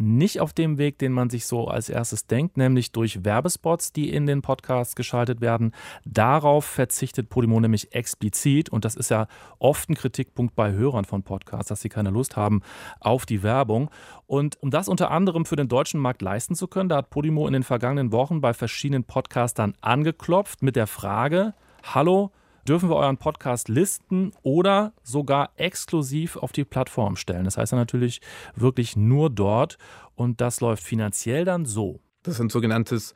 Nicht 0.00 0.40
auf 0.40 0.52
dem 0.52 0.78
Weg, 0.78 0.98
den 0.98 1.12
man 1.12 1.28
sich 1.28 1.44
so 1.44 1.66
als 1.66 1.88
erstes 1.88 2.28
denkt, 2.28 2.56
nämlich 2.56 2.92
durch 2.92 3.24
Werbespots, 3.24 3.92
die 3.92 4.10
in 4.10 4.26
den 4.26 4.42
Podcasts 4.42 4.94
geschaltet 4.94 5.40
werden. 5.40 5.74
Darauf 6.04 6.64
verzichtet 6.64 7.28
Podimo 7.28 7.58
nämlich 7.58 7.92
explizit 7.92 8.70
und 8.70 8.84
das 8.84 8.94
ist 8.94 9.10
ja 9.10 9.26
oft 9.58 9.90
ein 9.90 9.96
Kritikpunkt 9.96 10.54
bei 10.54 10.70
Hörern 10.70 11.04
von 11.04 11.24
Podcasts, 11.24 11.68
dass 11.68 11.80
sie 11.80 11.88
keine 11.88 12.10
Lust 12.10 12.36
haben 12.36 12.62
auf 13.00 13.26
die 13.26 13.42
Werbung. 13.42 13.90
Und 14.28 14.56
um 14.62 14.70
das 14.70 14.88
unter 14.88 15.10
anderem 15.10 15.44
für 15.44 15.56
den 15.56 15.66
deutschen 15.66 15.98
Markt 15.98 16.22
leisten 16.22 16.54
zu 16.54 16.68
können, 16.68 16.88
da 16.88 16.98
hat 16.98 17.10
Podimo 17.10 17.48
in 17.48 17.52
den 17.52 17.64
vergangenen 17.64 18.12
Wochen 18.12 18.40
bei 18.40 18.54
verschiedenen 18.54 19.02
Podcastern 19.02 19.74
angeklopft 19.80 20.62
mit 20.62 20.76
der 20.76 20.86
Frage: 20.86 21.54
Hallo, 21.82 22.30
dürfen 22.68 22.90
wir 22.90 22.96
euren 22.96 23.16
Podcast 23.16 23.68
listen 23.68 24.32
oder 24.42 24.92
sogar 25.02 25.50
exklusiv 25.56 26.36
auf 26.36 26.52
die 26.52 26.64
Plattform 26.64 27.16
stellen. 27.16 27.44
Das 27.44 27.56
heißt 27.56 27.72
dann 27.72 27.78
natürlich 27.78 28.20
wirklich 28.54 28.96
nur 28.96 29.30
dort 29.30 29.78
und 30.14 30.40
das 30.40 30.60
läuft 30.60 30.82
finanziell 30.82 31.44
dann 31.44 31.64
so. 31.64 32.00
Das 32.22 32.34
ist 32.34 32.40
ein 32.40 32.50
sogenanntes 32.50 33.14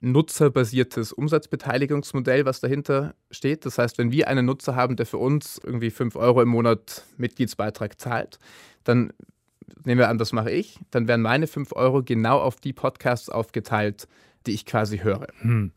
nutzerbasiertes 0.00 1.12
Umsatzbeteiligungsmodell, 1.12 2.44
was 2.44 2.60
dahinter 2.60 3.14
steht. 3.30 3.64
Das 3.64 3.78
heißt, 3.78 3.98
wenn 3.98 4.12
wir 4.12 4.28
einen 4.28 4.46
Nutzer 4.46 4.76
haben, 4.76 4.96
der 4.96 5.06
für 5.06 5.18
uns 5.18 5.58
irgendwie 5.64 5.90
5 5.90 6.14
Euro 6.16 6.42
im 6.42 6.48
Monat 6.48 7.04
Mitgliedsbeitrag 7.16 7.98
zahlt, 7.98 8.38
dann 8.84 9.12
nehmen 9.84 9.98
wir 9.98 10.08
an, 10.08 10.18
das 10.18 10.32
mache 10.32 10.50
ich, 10.50 10.78
dann 10.90 11.08
werden 11.08 11.22
meine 11.22 11.46
5 11.46 11.72
Euro 11.72 12.02
genau 12.02 12.38
auf 12.38 12.60
die 12.60 12.72
Podcasts 12.72 13.28
aufgeteilt, 13.28 14.06
die 14.46 14.52
ich 14.52 14.66
quasi 14.66 14.98
höre. 14.98 15.28
Hm. 15.40 15.72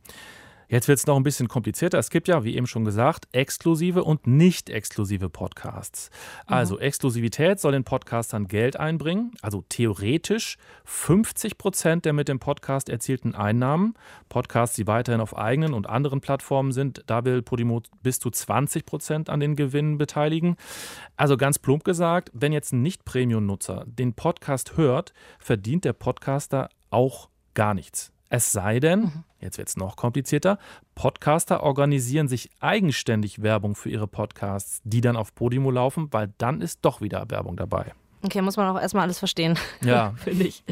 Jetzt 0.69 0.89
wird 0.89 0.99
es 0.99 1.08
noch 1.08 1.15
ein 1.15 1.23
bisschen 1.23 1.47
komplizierter. 1.47 1.97
Es 1.97 2.10
gibt 2.10 2.27
ja, 2.27 2.43
wie 2.43 2.56
eben 2.56 2.67
schon 2.67 2.84
gesagt, 2.84 3.27
exklusive 3.32 4.03
und 4.03 4.27
nicht 4.27 4.69
exklusive 4.69 5.30
Podcasts. 5.30 6.10
Also 6.45 6.77
Exklusivität 6.77 7.60
soll 7.62 7.71
den 7.71 7.86
Podcastern 7.86 8.47
Geld 8.47 8.77
einbringen, 8.77 9.32
also 9.41 9.63
theoretisch 9.69 10.58
50 10.84 11.58
Prozent 11.58 12.03
der 12.03 12.12
mit 12.12 12.27
dem 12.27 12.39
Podcast 12.39 12.89
erzielten 12.89 13.34
Einnahmen. 13.34 13.93
Podcasts, 14.27 14.75
die 14.75 14.88
weiterhin 14.88 15.21
auf 15.21 15.38
eigenen 15.38 15.73
und 15.73 15.88
anderen 15.88 16.19
Plattformen 16.19 16.73
sind, 16.73 17.01
da 17.08 17.23
will 17.23 17.41
Podimo 17.41 17.82
bis 18.03 18.19
zu 18.19 18.30
20 18.30 18.86
Prozent 18.86 19.30
an 19.30 19.39
den 19.39 19.56
Gewinnen 19.56 19.97
beteiligen. 19.97 20.58
Also 21.15 21.38
ganz 21.38 21.60
plump 21.60 21.86
gesagt, 21.86 22.30
wenn 22.34 22.51
jetzt 22.51 22.73
ein 22.73 22.82
Nicht-Premium-Nutzer 22.82 23.86
den 23.88 24.13
Podcast 24.13 24.75
hört, 24.75 25.13
verdient 25.39 25.86
der 25.86 25.93
Podcaster 25.93 26.69
auch 26.89 27.30
gar 27.53 27.73
nichts. 27.73 28.12
Es 28.30 28.51
sei 28.51 28.82
denn, 28.82 29.23
jetzt 29.39 29.58
wird 29.58 29.67
es 29.67 29.78
noch 29.78 29.95
komplizierter, 29.95 30.58
Podcaster 30.95 31.63
organisieren 31.63 32.28
sich 32.28 32.50
eigenständig 32.60 33.41
Werbung 33.41 33.76
für 33.76 33.89
ihre 33.89 34.08
Podcasts, 34.08 34.82
die 34.84 35.02
dann 35.02 35.15
auf 35.15 35.34
Podimo 35.36 35.71
laufen, 35.71 36.08
weil 36.12 36.34
dann 36.38 36.62
ist 36.62 36.80
doch 36.84 37.02
wieder 37.02 37.30
Werbung 37.30 37.58
dabei. 37.58 37.93
Okay, 38.23 38.41
muss 38.41 38.58
man 38.58 38.76
auch 38.76 38.82
erstmal 38.82 39.04
alles 39.04 39.19
verstehen. 39.19 39.58
Ja. 39.82 40.13
Finde 40.17 40.45
ich. 40.45 40.63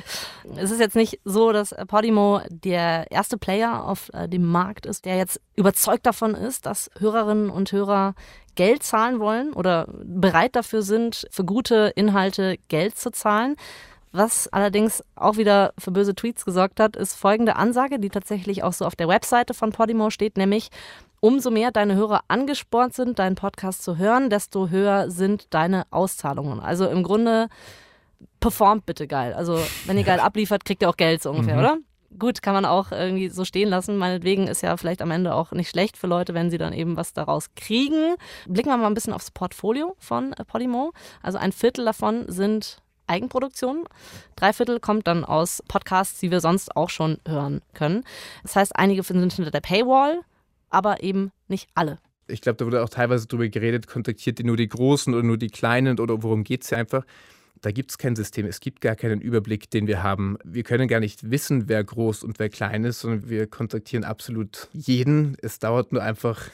Es 0.57 0.71
ist 0.71 0.79
jetzt 0.79 0.95
nicht 0.95 1.19
so, 1.23 1.51
dass 1.51 1.75
Podimo 1.87 2.41
der 2.49 3.09
erste 3.11 3.37
Player 3.37 3.85
auf 3.85 4.09
äh, 4.13 4.27
dem 4.27 4.45
Markt 4.45 4.85
ist, 4.85 5.05
der 5.05 5.17
jetzt 5.17 5.39
überzeugt 5.55 6.05
davon 6.05 6.33
ist, 6.33 6.65
dass 6.65 6.89
Hörerinnen 6.97 7.49
und 7.49 7.71
Hörer 7.71 8.15
Geld 8.55 8.83
zahlen 8.83 9.19
wollen 9.19 9.53
oder 9.53 9.87
bereit 10.03 10.55
dafür 10.55 10.81
sind, 10.81 11.27
für 11.29 11.43
gute 11.43 11.93
Inhalte 11.95 12.57
Geld 12.67 12.97
zu 12.97 13.11
zahlen. 13.11 13.55
Was 14.17 14.47
allerdings 14.47 15.03
auch 15.15 15.35
wieder 15.35 15.73
für 15.77 15.91
böse 15.91 16.15
Tweets 16.15 16.45
gesorgt 16.45 16.79
hat, 16.79 16.95
ist 16.95 17.15
folgende 17.15 17.57
Ansage, 17.57 17.99
die 17.99 18.09
tatsächlich 18.09 18.63
auch 18.63 18.71
so 18.71 18.85
auf 18.85 18.95
der 18.95 19.09
Webseite 19.09 19.53
von 19.53 19.71
Podimo 19.73 20.09
steht, 20.09 20.37
nämlich 20.37 20.69
umso 21.19 21.51
mehr 21.51 21.71
deine 21.71 21.95
Hörer 21.95 22.21
angespornt 22.29 22.93
sind, 22.93 23.19
deinen 23.19 23.35
Podcast 23.35 23.83
zu 23.83 23.97
hören, 23.97 24.29
desto 24.29 24.69
höher 24.69 25.09
sind 25.11 25.53
deine 25.53 25.85
Auszahlungen. 25.91 26.61
Also 26.61 26.87
im 26.87 27.03
Grunde 27.03 27.49
performt 28.39 28.85
bitte 28.85 29.07
geil. 29.07 29.33
Also 29.33 29.59
wenn 29.85 29.97
ihr 29.97 30.03
geil 30.03 30.19
abliefert, 30.21 30.63
kriegt 30.63 30.81
ihr 30.81 30.89
auch 30.89 30.97
Geld 30.97 31.21
so 31.21 31.31
ungefähr, 31.31 31.55
Mhm. 31.55 31.59
oder? 31.59 31.77
Gut, 32.17 32.41
kann 32.41 32.53
man 32.53 32.63
auch 32.63 32.93
irgendwie 32.93 33.27
so 33.27 33.43
stehen 33.43 33.67
lassen. 33.67 33.97
Meinetwegen 33.97 34.47
ist 34.47 34.61
ja 34.61 34.77
vielleicht 34.77 35.01
am 35.01 35.11
Ende 35.11 35.33
auch 35.35 35.51
nicht 35.51 35.69
schlecht 35.69 35.97
für 35.97 36.07
Leute, 36.07 36.33
wenn 36.33 36.49
sie 36.49 36.57
dann 36.57 36.71
eben 36.71 36.95
was 36.95 37.11
daraus 37.11 37.49
kriegen. 37.55 38.15
Blicken 38.47 38.69
wir 38.69 38.77
mal 38.77 38.87
ein 38.87 38.93
bisschen 38.93 39.11
aufs 39.11 39.31
Portfolio 39.31 39.97
von 39.99 40.31
äh, 40.31 40.45
Podimo. 40.45 40.93
Also 41.21 41.37
ein 41.37 41.51
Viertel 41.51 41.83
davon 41.83 42.23
sind 42.29 42.77
Eigenproduktionen. 43.07 43.83
Drei 44.35 44.53
Viertel 44.53 44.79
kommt 44.79 45.07
dann 45.07 45.23
aus 45.23 45.63
Podcasts, 45.67 46.19
die 46.19 46.31
wir 46.31 46.41
sonst 46.41 46.75
auch 46.75 46.89
schon 46.89 47.19
hören 47.27 47.61
können. 47.73 48.03
Das 48.43 48.55
heißt, 48.55 48.75
einige 48.75 49.03
sind 49.03 49.33
hinter 49.33 49.51
der 49.51 49.61
Paywall, 49.61 50.21
aber 50.69 51.03
eben 51.03 51.31
nicht 51.47 51.69
alle. 51.75 51.99
Ich 52.27 52.41
glaube, 52.41 52.57
da 52.57 52.65
wurde 52.65 52.83
auch 52.83 52.89
teilweise 52.89 53.27
drüber 53.27 53.47
geredet, 53.47 53.87
kontaktiert 53.87 54.39
ihr 54.39 54.45
nur 54.45 54.57
die 54.57 54.67
Großen 54.67 55.13
oder 55.13 55.23
nur 55.23 55.37
die 55.37 55.49
Kleinen 55.49 55.99
oder 55.99 56.23
worum 56.23 56.43
geht 56.43 56.63
es 56.63 56.69
hier 56.69 56.77
einfach. 56.77 57.05
Da 57.61 57.71
gibt 57.71 57.91
es 57.91 57.97
kein 57.97 58.15
System, 58.15 58.45
es 58.45 58.59
gibt 58.59 58.81
gar 58.81 58.95
keinen 58.95 59.21
Überblick, 59.21 59.69
den 59.69 59.87
wir 59.87 60.03
haben. 60.03 60.37
Wir 60.43 60.63
können 60.63 60.87
gar 60.87 60.99
nicht 60.99 61.31
wissen, 61.31 61.69
wer 61.69 61.83
groß 61.83 62.23
und 62.23 62.37
wer 62.39 62.49
klein 62.49 62.83
ist, 62.83 62.99
sondern 62.99 63.29
wir 63.29 63.47
kontaktieren 63.47 64.03
absolut 64.03 64.67
jeden. 64.73 65.37
Es 65.41 65.59
dauert 65.59 65.91
nur 65.91 66.03
einfach 66.03 66.49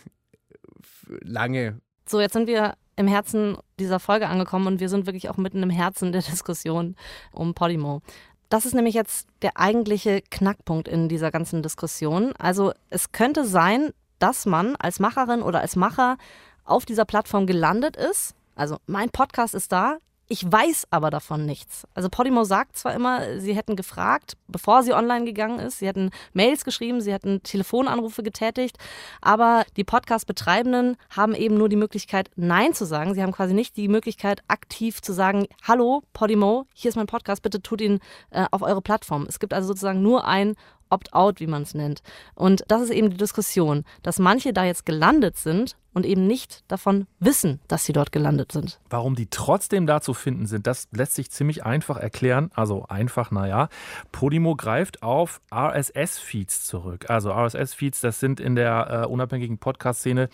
lange. 1.21 1.81
So, 2.05 2.19
jetzt 2.19 2.33
sind 2.33 2.47
wir 2.47 2.75
im 2.95 3.07
Herzen 3.07 3.57
dieser 3.79 3.99
Folge 3.99 4.27
angekommen 4.27 4.67
und 4.67 4.79
wir 4.79 4.89
sind 4.89 5.05
wirklich 5.05 5.29
auch 5.29 5.37
mitten 5.37 5.63
im 5.63 5.69
Herzen 5.69 6.11
der 6.11 6.21
Diskussion 6.29 6.95
um 7.31 7.53
Podimo. 7.53 8.01
Das 8.49 8.65
ist 8.65 8.75
nämlich 8.75 8.95
jetzt 8.95 9.27
der 9.41 9.57
eigentliche 9.57 10.21
Knackpunkt 10.29 10.87
in 10.87 11.07
dieser 11.07 11.31
ganzen 11.31 11.63
Diskussion. 11.63 12.33
Also 12.37 12.73
es 12.89 13.13
könnte 13.13 13.45
sein, 13.45 13.91
dass 14.19 14.45
man 14.45 14.75
als 14.75 14.99
Macherin 14.99 15.41
oder 15.41 15.61
als 15.61 15.75
Macher 15.75 16.17
auf 16.65 16.85
dieser 16.85 17.05
Plattform 17.05 17.47
gelandet 17.47 17.95
ist. 17.95 18.35
Also 18.55 18.77
mein 18.87 19.09
Podcast 19.09 19.55
ist 19.55 19.71
da. 19.71 19.97
Ich 20.31 20.49
weiß 20.49 20.87
aber 20.91 21.09
davon 21.09 21.45
nichts. 21.45 21.85
Also 21.93 22.07
Podimo 22.07 22.45
sagt 22.45 22.77
zwar 22.77 22.93
immer, 22.93 23.41
sie 23.41 23.53
hätten 23.53 23.75
gefragt, 23.75 24.37
bevor 24.47 24.81
sie 24.81 24.93
online 24.93 25.25
gegangen 25.25 25.59
ist, 25.59 25.79
sie 25.79 25.87
hätten 25.87 26.09
Mails 26.31 26.63
geschrieben, 26.63 27.01
sie 27.01 27.11
hätten 27.11 27.43
Telefonanrufe 27.43 28.23
getätigt, 28.23 28.77
aber 29.19 29.65
die 29.75 29.83
Podcast-Betreibenden 29.83 30.95
haben 31.09 31.35
eben 31.35 31.57
nur 31.57 31.67
die 31.67 31.75
Möglichkeit, 31.75 32.31
Nein 32.37 32.73
zu 32.73 32.85
sagen. 32.85 33.13
Sie 33.13 33.21
haben 33.21 33.33
quasi 33.33 33.53
nicht 33.53 33.75
die 33.75 33.89
Möglichkeit, 33.89 34.41
aktiv 34.47 35.01
zu 35.01 35.11
sagen, 35.11 35.47
hallo 35.63 36.01
Podimo, 36.13 36.65
hier 36.73 36.87
ist 36.87 36.95
mein 36.95 37.07
Podcast, 37.07 37.41
bitte 37.41 37.61
tut 37.61 37.81
ihn 37.81 37.99
äh, 38.29 38.45
auf 38.51 38.61
eure 38.61 38.81
Plattform. 38.81 39.25
Es 39.27 39.37
gibt 39.37 39.53
also 39.53 39.67
sozusagen 39.67 40.01
nur 40.01 40.25
ein 40.25 40.55
Opt-out, 40.89 41.41
wie 41.41 41.47
man 41.47 41.63
es 41.63 41.73
nennt. 41.73 42.03
Und 42.35 42.63
das 42.69 42.81
ist 42.83 42.91
eben 42.91 43.09
die 43.09 43.17
Diskussion, 43.17 43.83
dass 44.01 44.17
manche 44.17 44.53
da 44.53 44.63
jetzt 44.63 44.85
gelandet 44.85 45.35
sind 45.35 45.75
und 45.93 46.05
eben 46.05 46.25
nicht 46.27 46.63
davon 46.69 47.07
wissen, 47.19 47.59
dass 47.67 47.85
sie 47.85 47.93
dort 47.93 48.11
gelandet 48.11 48.51
sind. 48.51 48.79
Warum 48.89 49.15
die 49.15 49.27
trotzdem 49.29 49.85
da 49.87 50.01
zu 50.01 50.13
finden 50.13 50.45
sind, 50.45 50.67
das 50.67 50.87
lässt 50.91 51.13
sich 51.15 51.31
ziemlich 51.31 51.65
einfach 51.65 51.97
erklären. 51.97 52.49
Also 52.53 52.85
einfach, 52.87 53.31
naja. 53.31 53.69
Podimo 54.11 54.55
greift 54.55 55.03
auf 55.03 55.41
RSS-Feeds 55.53 56.65
zurück. 56.65 57.09
Also 57.09 57.31
RSS-Feeds, 57.31 58.01
das 58.01 58.19
sind 58.19 58.39
in 58.39 58.55
der 58.55 59.03
äh, 59.03 59.05
unabhängigen 59.07 59.57
Podcast-Szene 59.57 60.29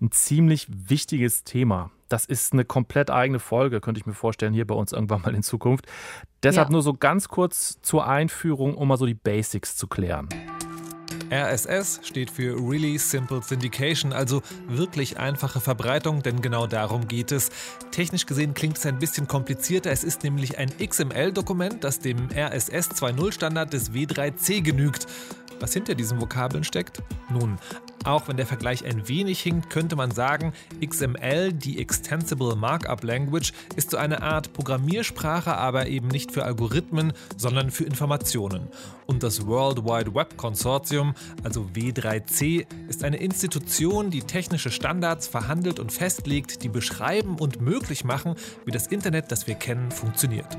ein 0.00 0.10
ziemlich 0.10 0.66
wichtiges 0.70 1.44
Thema. 1.44 1.90
Das 2.08 2.24
ist 2.24 2.52
eine 2.54 2.64
komplett 2.64 3.10
eigene 3.10 3.38
Folge, 3.38 3.80
könnte 3.80 3.98
ich 4.00 4.06
mir 4.06 4.14
vorstellen, 4.14 4.54
hier 4.54 4.66
bei 4.66 4.74
uns 4.74 4.92
irgendwann 4.92 5.22
mal 5.22 5.34
in 5.34 5.42
Zukunft. 5.42 5.86
Deshalb 6.42 6.68
Ja. 6.68 6.72
nur 6.72 6.82
so 6.82 6.94
ganz 6.94 7.28
kurz 7.28 7.80
zur 7.82 8.06
Einführung, 8.06 8.74
um 8.76 8.88
mal 8.88 8.96
so 8.96 9.04
die 9.06 9.14
Basics 9.14 9.76
zu 9.76 9.86
klären. 9.88 10.28
RSS 11.30 12.00
steht 12.02 12.30
für 12.30 12.54
Really 12.56 12.98
Simple 12.98 13.42
Syndication, 13.42 14.12
also 14.12 14.42
wirklich 14.66 15.18
einfache 15.18 15.60
Verbreitung, 15.60 16.22
denn 16.22 16.40
genau 16.40 16.66
darum 16.66 17.08
geht 17.08 17.32
es. 17.32 17.50
Technisch 17.90 18.26
gesehen 18.26 18.54
klingt 18.54 18.78
es 18.78 18.86
ein 18.86 18.98
bisschen 18.98 19.28
komplizierter. 19.28 19.90
Es 19.90 20.04
ist 20.04 20.22
nämlich 20.22 20.58
ein 20.58 20.70
XML-Dokument, 20.78 21.84
das 21.84 22.00
dem 22.00 22.28
RSS 22.34 22.90
2.0 22.90 23.32
Standard 23.32 23.72
des 23.72 23.92
W3C 23.92 24.62
genügt. 24.62 25.06
Was 25.60 25.72
hinter 25.72 25.94
diesen 25.94 26.20
Vokabeln 26.20 26.64
steckt? 26.64 27.02
Nun, 27.30 27.58
auch 28.04 28.28
wenn 28.28 28.36
der 28.36 28.46
Vergleich 28.46 28.84
ein 28.84 29.08
wenig 29.08 29.40
hinkt, 29.40 29.70
könnte 29.70 29.96
man 29.96 30.10
sagen, 30.10 30.52
XML, 30.84 31.52
die 31.52 31.78
Extensible 31.78 32.56
Markup 32.56 33.02
Language, 33.02 33.52
ist 33.76 33.90
so 33.90 33.96
eine 33.96 34.22
Art 34.22 34.52
Programmiersprache, 34.52 35.56
aber 35.56 35.88
eben 35.88 36.08
nicht 36.08 36.32
für 36.32 36.44
Algorithmen, 36.44 37.12
sondern 37.36 37.70
für 37.70 37.84
Informationen. 37.84 38.68
Und 39.06 39.22
das 39.22 39.46
World 39.46 39.84
Wide 39.84 40.14
Web 40.14 40.36
Consortium, 40.36 41.14
also 41.42 41.68
W3C, 41.74 42.66
ist 42.88 43.04
eine 43.04 43.16
Institution, 43.16 44.10
die 44.10 44.22
technische 44.22 44.70
Standards 44.70 45.26
verhandelt 45.26 45.80
und 45.80 45.92
festlegt, 45.92 46.62
die 46.62 46.68
beschreiben 46.68 47.36
und 47.38 47.60
möglich 47.60 48.04
machen, 48.04 48.34
wie 48.64 48.70
das 48.70 48.86
Internet, 48.86 49.32
das 49.32 49.46
wir 49.46 49.54
kennen, 49.54 49.90
funktioniert. 49.90 50.56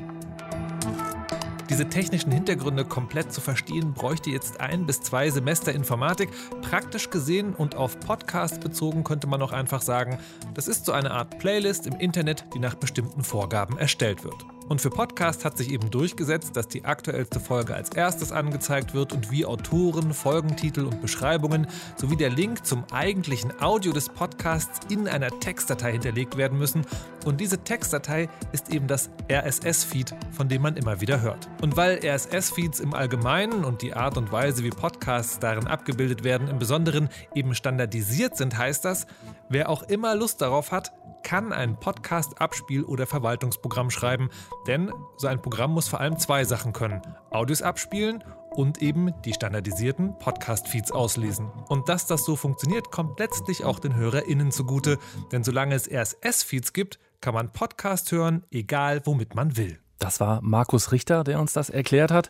Diese 1.70 1.88
technischen 1.88 2.32
Hintergründe 2.32 2.84
komplett 2.84 3.32
zu 3.32 3.42
verstehen, 3.42 3.94
bräuchte 3.94 4.32
jetzt 4.32 4.60
ein 4.60 4.88
bis 4.88 5.02
zwei 5.02 5.30
Semester 5.30 5.72
Informatik. 5.72 6.30
Praktisch 6.62 7.12
gesehen 7.12 7.54
und 7.54 7.76
auf 7.76 8.00
Podcast 8.00 8.60
bezogen 8.60 9.04
könnte 9.04 9.28
man 9.28 9.42
auch 9.44 9.52
einfach 9.52 9.84
sagen, 9.84 10.18
das 10.56 10.68
ist 10.68 10.86
so 10.86 10.92
eine 10.92 11.12
Art 11.12 11.38
Playlist 11.38 11.86
im 11.86 11.94
Internet, 12.00 12.46
die 12.56 12.60
nach 12.60 12.74
bestimmten 12.74 13.24
Vorgaben 13.24 13.78
erstellt 13.78 14.24
wird. 14.24 14.46
Und 14.70 14.82
für 14.82 14.92
Podcast 14.92 15.46
hat 15.46 15.58
sich 15.58 15.72
eben 15.72 15.90
durchgesetzt, 15.90 16.56
dass 16.56 16.68
die 16.68 16.86
aktuellste 16.86 17.40
Folge 17.40 17.74
als 17.74 17.90
erstes 17.90 18.32
angezeigt 18.32 18.94
wird 18.94 19.14
und 19.14 19.32
wie 19.32 19.44
Autoren, 19.44 20.14
Folgentitel 20.14 20.86
und 20.86 21.02
Beschreibungen 21.02 21.66
sowie 21.96 22.16
der 22.16 22.30
Link 22.30 22.68
zum 22.68 22.84
eigentlichen 22.92 23.52
Audio 23.62 23.92
des 23.94 24.10
Podcasts 24.10 24.80
in 24.88 25.08
einer 25.08 25.32
Textdatei 25.40 25.94
hinterlegt 25.94 26.38
werden 26.38 26.60
müssen. 26.60 26.86
Und 27.26 27.42
diese 27.42 27.58
Textdatei 27.64 28.30
ist 28.52 28.72
eben 28.72 28.86
das 28.86 29.10
RSS-Feed, 29.32 30.14
von 30.32 30.50
dem 30.50 30.62
man 30.62 30.78
immer 30.78 31.02
wieder 31.02 31.20
hört. 31.20 31.50
Und 31.64 31.76
weil 31.76 32.00
RSS-Feeds 32.06 32.80
im 32.80 32.94
Allgemeinen 32.94 33.66
und 33.66 33.82
die 33.82 33.96
Art 33.96 34.18
und 34.18 34.32
Weise, 34.32 34.64
wie 34.64 34.70
Podcasts 34.70 35.40
darin 35.40 35.66
abgebildet 35.66 36.24
werden, 36.24 36.48
im 36.48 36.60
Besonderen 36.60 37.10
eben 37.34 37.56
standardisiert 37.56 38.38
sind, 38.38 38.56
heißt 38.56 38.86
das, 38.86 39.08
wer 39.50 39.70
auch 39.70 39.84
immer 39.84 40.16
Lust 40.16 40.42
darauf 40.42 40.72
hat, 40.72 40.94
kann 41.24 41.52
ein 41.52 41.80
Podcast-Abspiel- 41.80 42.86
oder 42.86 43.06
Verwaltungsprogramm 43.06 43.90
schreiben, 43.90 44.30
denn 44.68 44.92
so 45.18 45.28
ein 45.28 45.42
Programm 45.42 45.74
muss 45.74 45.88
vor 45.88 46.00
allem 46.00 46.18
zwei 46.18 46.46
Sachen 46.46 46.74
können: 46.74 47.02
Audios 47.30 47.62
abspielen 47.62 48.24
und 48.52 48.82
eben 48.82 49.14
die 49.26 49.34
standardisierten 49.34 50.18
Podcast-Feeds 50.18 50.92
auslesen. 50.92 51.52
Und 51.68 51.90
dass 51.90 52.08
das 52.08 52.26
so 52.26 52.36
funktioniert, 52.36 52.92
kommt 52.92 53.20
letztlich 53.20 53.64
auch 53.66 53.80
den 53.80 53.96
HörerInnen 53.96 54.52
zugute, 54.52 54.98
denn 55.32 55.44
solange 55.44 55.76
es 55.76 55.90
RSS-Feeds 55.90 56.74
gibt, 56.74 57.00
kann 57.22 57.34
man 57.34 57.52
Podcast 57.52 58.12
hören, 58.12 58.46
egal 58.50 59.02
womit 59.06 59.36
man 59.36 59.58
will. 59.58 59.80
Das 60.00 60.22
war 60.22 60.40
Markus 60.42 60.92
Richter, 60.94 61.24
der 61.26 61.40
uns 61.40 61.52
das 61.54 61.70
erklärt 61.70 62.12
hat. 62.12 62.30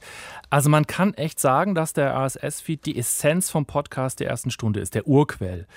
Also 0.50 0.70
man 0.70 0.88
kann 0.88 1.14
echt 1.14 1.40
sagen, 1.40 1.76
dass 1.76 1.94
der 1.94 2.16
RSS-Feed 2.16 2.86
die 2.86 2.98
Essenz 2.98 3.52
vom 3.52 3.66
Podcast 3.68 4.20
der 4.20 4.28
ersten 4.28 4.50
Stunde 4.50 4.80
ist, 4.80 4.96
der 4.96 5.08
Urquell. 5.08 5.68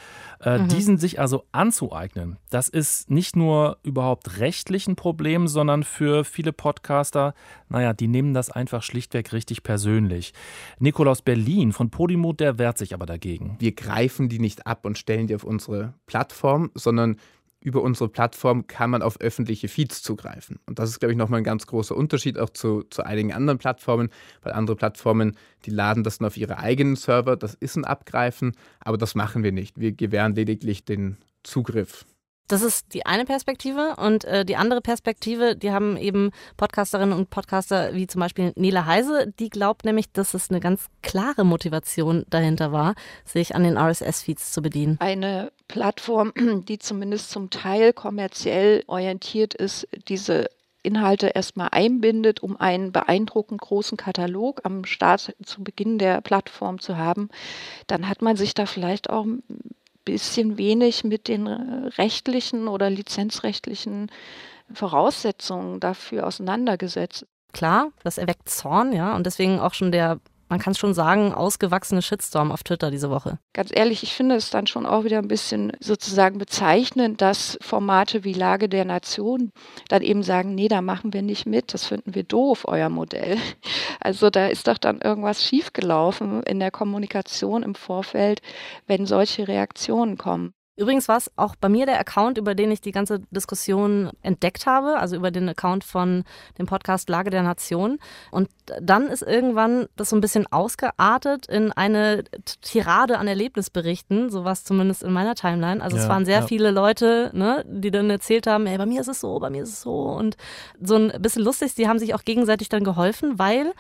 Äh, 0.41 0.59
Mhm. 0.63 0.69
Diesen 0.69 0.99
sich 0.99 1.21
also 1.21 1.45
anzueignen, 1.53 2.39
das 2.51 2.69
ist 2.69 3.11
nicht 3.11 3.37
nur 3.37 3.79
überhaupt 3.83 4.39
rechtlich 4.39 4.87
ein 4.89 4.97
Problem, 4.97 5.49
sondern 5.49 5.83
für 5.83 6.25
viele 6.25 6.53
Podcaster, 6.53 7.35
naja, 7.69 7.93
die 7.93 8.09
nehmen 8.09 8.33
das 8.35 8.51
einfach 8.51 8.83
schlichtweg 8.83 9.33
richtig 9.33 9.63
persönlich. 9.63 10.33
Nikolaus 10.79 11.23
Berlin 11.23 11.73
von 11.73 11.91
Podimo, 11.91 12.33
der 12.33 12.59
wehrt 12.59 12.79
sich 12.79 12.95
aber 12.95 13.07
dagegen. 13.07 13.57
Wir 13.59 13.73
greifen 13.73 14.29
die 14.29 14.39
nicht 14.39 14.67
ab 14.67 14.87
und 14.87 14.99
stellen 14.99 15.27
die 15.27 15.35
auf 15.35 15.45
unsere 15.45 15.95
Plattform, 16.07 16.71
sondern 16.75 17.17
über 17.63 17.83
unsere 17.83 18.09
Plattform 18.09 18.67
kann 18.67 18.91
man 18.91 19.03
auf 19.03 19.21
öffentliche 19.21 19.69
Feeds 19.69 20.03
zugreifen. 20.03 20.59
Und 20.67 20.79
das 20.79 20.91
ist, 20.91 21.01
glaube 21.01 21.13
ich, 21.13 21.19
nochmal 21.19 21.41
ein 21.41 21.45
ganz 21.45 21.67
großer 21.67 21.97
Unterschied 21.97 22.39
auch 22.39 22.51
zu, 22.51 22.83
zu 22.91 23.05
einigen 23.05 23.33
anderen 23.33 23.59
Plattformen, 23.59 24.11
weil 24.43 24.53
andere 24.53 24.77
Plattformen, 24.77 25.37
die 25.65 25.71
laden 25.71 26.05
das 26.05 26.19
dann 26.19 26.27
auf 26.27 26.37
ihre 26.37 26.59
eigenen 26.59 26.97
Server. 26.97 27.37
Das 27.37 27.55
ist 27.55 27.77
ein 27.77 27.85
Abgreifen, 27.85 28.53
aber 28.81 28.99
das 28.99 29.15
machen 29.15 29.43
wir 29.43 29.53
nicht. 29.53 29.79
Wir 29.79 29.93
gewähren 29.93 30.35
lediglich 30.35 30.85
den 30.85 31.17
Zugriff. 31.43 32.05
Das 32.53 32.61
ist 32.61 32.93
die 32.93 33.07
eine 33.07 33.25
Perspektive 33.25 33.97
und 33.97 34.25
äh, 34.25 34.45
die 34.45 34.57
andere 34.57 34.83
Perspektive, 34.83 35.57
die 35.57 35.73
haben 35.73 35.97
eben 35.97 36.33
Podcasterinnen 36.59 37.17
und 37.17 37.31
Podcaster 37.31 37.95
wie 37.95 38.07
zum 38.07 38.21
Beispiel 38.21 38.53
Nele 38.57 38.85
Heise, 38.85 39.33
die 39.41 39.49
glaubt 39.49 39.87
nämlich, 39.87 40.13
dass 40.13 40.35
es 40.35 40.51
eine 40.51 40.61
ganz 40.61 40.89
klare 41.01 41.45
Motivation 41.45 42.27
dahinter 42.29 42.71
war, 42.71 42.95
sich 43.25 43.55
an 43.55 43.65
den 43.65 43.79
RSS-Feeds 43.79 44.53
zu 44.53 44.61
bedienen. 44.61 44.99
Eine 45.01 45.51
Plattform, 45.67 46.35
die 46.69 46.79
zumindest 46.79 47.31
zum 47.31 47.49
Teil 47.49 47.95
kommerziell 47.95 48.85
orientiert 48.87 49.55
ist, 49.55 49.89
diese 50.09 50.51
Inhalte 50.83 51.29
erstmal 51.29 51.71
einbindet, 51.73 52.43
um 52.43 52.61
einen 52.61 52.93
beeindruckend 52.93 53.63
großen 53.63 53.97
Katalog 53.97 54.61
am 54.65 54.85
Start 54.85 55.35
zu 55.43 55.65
Beginn 55.65 55.97
der 55.97 56.21
Plattform 56.21 56.81
zu 56.81 56.99
haben, 56.99 57.31
dann 57.87 58.11
hat 58.11 58.21
man 58.21 58.37
sich 58.37 58.53
da 58.53 58.67
vielleicht 58.67 59.09
auch 59.09 59.25
bisschen 60.05 60.59
wenig 60.59 61.05
mit 61.05 61.29
den 61.29 61.47
äh, 61.47 61.89
rechtlichen 61.99 62.69
oder 62.69 62.91
lizenzrechtlichen 62.91 64.11
Voraussetzungen 64.73 65.81
dafür 65.81 66.27
auseinandergesetzt. 66.27 67.27
Klar, 67.53 67.89
das 68.03 68.19
erweckt 68.19 68.49
Zorn, 68.49 68.93
ja, 68.93 69.15
und 69.15 69.27
deswegen 69.27 69.61
auch 69.61 69.75
schon 69.75 69.93
der 69.93 70.19
man 70.53 70.61
kann 70.61 70.73
es 70.73 70.79
schon 70.79 70.93
sagen, 70.93 71.33
ausgewachsene 71.33 72.03
Shitstorm 72.03 72.53
auf 72.53 72.63
Twitter 72.63 72.91
diese 72.91 73.09
Woche. 73.09 73.39
Ganz 73.55 73.71
ehrlich, 73.75 74.03
ich 74.03 74.13
finde 74.13 74.35
es 74.35 74.51
dann 74.51 74.67
schon 74.67 74.85
auch 74.85 75.05
wieder 75.05 75.17
ein 75.17 75.27
bisschen 75.27 75.73
sozusagen 75.81 76.37
bezeichnend, 76.37 77.23
dass 77.23 77.57
Formate 77.63 78.23
wie 78.25 78.35
Lage 78.35 78.69
der 78.69 78.85
Nation 78.85 79.51
dann 79.89 80.03
eben 80.03 80.23
sagen, 80.23 80.55
nee, 80.55 80.69
da 80.69 80.83
machen 80.83 81.15
wir 81.15 81.23
nicht 81.23 81.47
mit, 81.47 81.73
das 81.73 81.87
finden 81.87 82.15
wir 82.15 82.25
doof, 82.25 82.67
euer 82.69 82.91
Modell. 82.91 83.39
Also 84.05 84.31
da 84.31 84.49
ist 84.49 84.67
doch 84.67 84.79
dann 84.79 85.01
irgendwas 85.01 85.45
schiefgelaufen 85.45 86.43
in 86.43 86.59
der 86.59 86.73
Kommunikation 86.73 87.63
im 87.63 87.77
Vorfeld, 87.77 88.43
wenn 88.87 89.07
solche 89.07 89.47
Reaktionen 89.47 90.19
kommen. 90.19 90.55
Übrigens 90.75 91.07
war 91.07 91.19
es 91.19 91.31
auch 91.37 91.55
bei 91.55 91.69
mir 91.69 91.85
der 91.85 92.01
Account, 92.01 92.39
über 92.39 92.55
den 92.55 92.71
ich 92.71 92.81
die 92.81 92.93
ganze 92.93 93.21
Diskussion 93.31 94.11
entdeckt 94.23 94.65
habe, 94.65 94.99
also 94.99 95.17
über 95.17 95.31
den 95.31 95.47
Account 95.51 95.85
von 95.85 96.25
dem 96.59 96.65
Podcast 96.65 97.11
Lage 97.11 97.29
der 97.29 97.43
Nation. 97.43 97.99
Und 98.31 98.49
dann 98.81 99.09
ist 99.09 99.21
irgendwann 99.21 99.87
das 99.97 100.09
so 100.09 100.17
ein 100.17 100.23
bisschen 100.23 100.47
ausgeartet 100.51 101.47
in 101.47 101.73
eine 101.73 102.25
Tirade 102.63 103.19
an 103.19 103.29
Erlebnisberichten, 103.29 104.31
sowas 104.31 104.65
zumindest 104.65 105.03
in 105.03 105.13
meiner 105.13 105.35
Timeline. 105.35 105.83
Also 105.83 105.99
ja, 105.99 106.05
es 106.05 106.09
waren 106.09 106.25
sehr 106.25 106.41
ja. 106.41 106.47
viele 106.47 106.71
Leute, 106.71 107.31
ne, 107.35 107.65
die 107.69 107.91
dann 107.91 108.09
erzählt 108.09 108.47
haben, 108.47 108.67
ey, 108.67 108.79
bei 108.79 108.87
mir 108.87 109.03
ist 109.03 109.09
es 109.09 109.21
so, 109.21 109.39
bei 109.41 109.51
mir 109.51 109.65
ist 109.65 109.75
es 109.75 109.83
so. 109.83 109.93
Und 109.93 110.39
so 110.81 110.97
ein 110.97 111.13
bisschen 111.21 111.43
lustig, 111.43 111.75
sie 111.75 111.87
haben 111.87 111.99
sich 111.99 112.15
auch 112.15 112.25
gegenseitig 112.25 112.71
dann 112.71 112.83
geholfen, 112.83 113.39
weil 113.39 113.75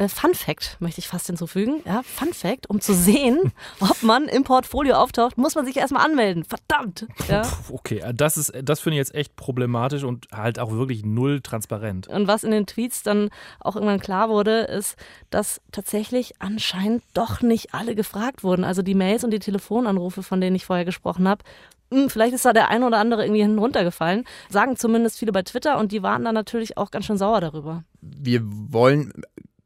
äh, 0.00 0.08
Fun 0.08 0.34
Fact 0.34 0.78
möchte 0.80 0.98
ich 0.98 1.08
fast 1.08 1.26
hinzufügen. 1.26 1.82
Ja, 1.84 2.02
Fun 2.02 2.32
Fact, 2.32 2.68
um 2.70 2.80
zu 2.80 2.94
sehen, 2.94 3.52
ob 3.80 4.02
man 4.02 4.24
im 4.24 4.44
Portfolio 4.44 4.94
auftaucht, 4.94 5.36
muss 5.36 5.54
man 5.54 5.66
sich 5.66 5.76
erstmal 5.76 6.04
anmelden. 6.04 6.44
Verdammt. 6.44 7.06
Ja. 7.28 7.42
Okay, 7.70 7.98
äh, 7.98 8.14
das 8.14 8.38
ist, 8.38 8.52
das 8.62 8.80
finde 8.80 8.96
ich 8.96 9.00
jetzt 9.00 9.14
echt 9.14 9.36
problematisch 9.36 10.02
und 10.02 10.28
halt 10.32 10.58
auch 10.58 10.72
wirklich 10.72 11.04
null 11.04 11.42
transparent. 11.42 12.08
Und 12.08 12.26
was 12.26 12.44
in 12.44 12.50
den 12.50 12.66
Tweets 12.66 13.02
dann 13.02 13.28
auch 13.60 13.76
irgendwann 13.76 14.00
klar 14.00 14.30
wurde, 14.30 14.60
ist, 14.62 14.96
dass 15.28 15.60
tatsächlich 15.70 16.34
anscheinend 16.38 17.02
doch 17.12 17.42
nicht 17.42 17.74
alle 17.74 17.94
gefragt 17.94 18.42
wurden. 18.42 18.64
Also 18.64 18.80
die 18.80 18.94
Mails 18.94 19.22
und 19.22 19.32
die 19.32 19.38
Telefonanrufe, 19.38 20.22
von 20.22 20.40
denen 20.40 20.56
ich 20.56 20.64
vorher 20.64 20.86
gesprochen 20.86 21.28
habe, 21.28 21.44
hm, 21.92 22.08
vielleicht 22.08 22.32
ist 22.32 22.44
da 22.44 22.52
der 22.52 22.68
eine 22.68 22.86
oder 22.86 22.98
andere 22.98 23.24
irgendwie 23.24 23.42
hinten 23.42 23.58
runtergefallen. 23.58 24.24
Sagen 24.48 24.76
zumindest 24.76 25.18
viele 25.18 25.32
bei 25.32 25.42
Twitter 25.42 25.78
und 25.78 25.92
die 25.92 26.02
waren 26.02 26.24
dann 26.24 26.34
natürlich 26.34 26.78
auch 26.78 26.90
ganz 26.90 27.04
schön 27.04 27.18
sauer 27.18 27.40
darüber. 27.40 27.84
Wir 28.00 28.40
wollen 28.44 29.12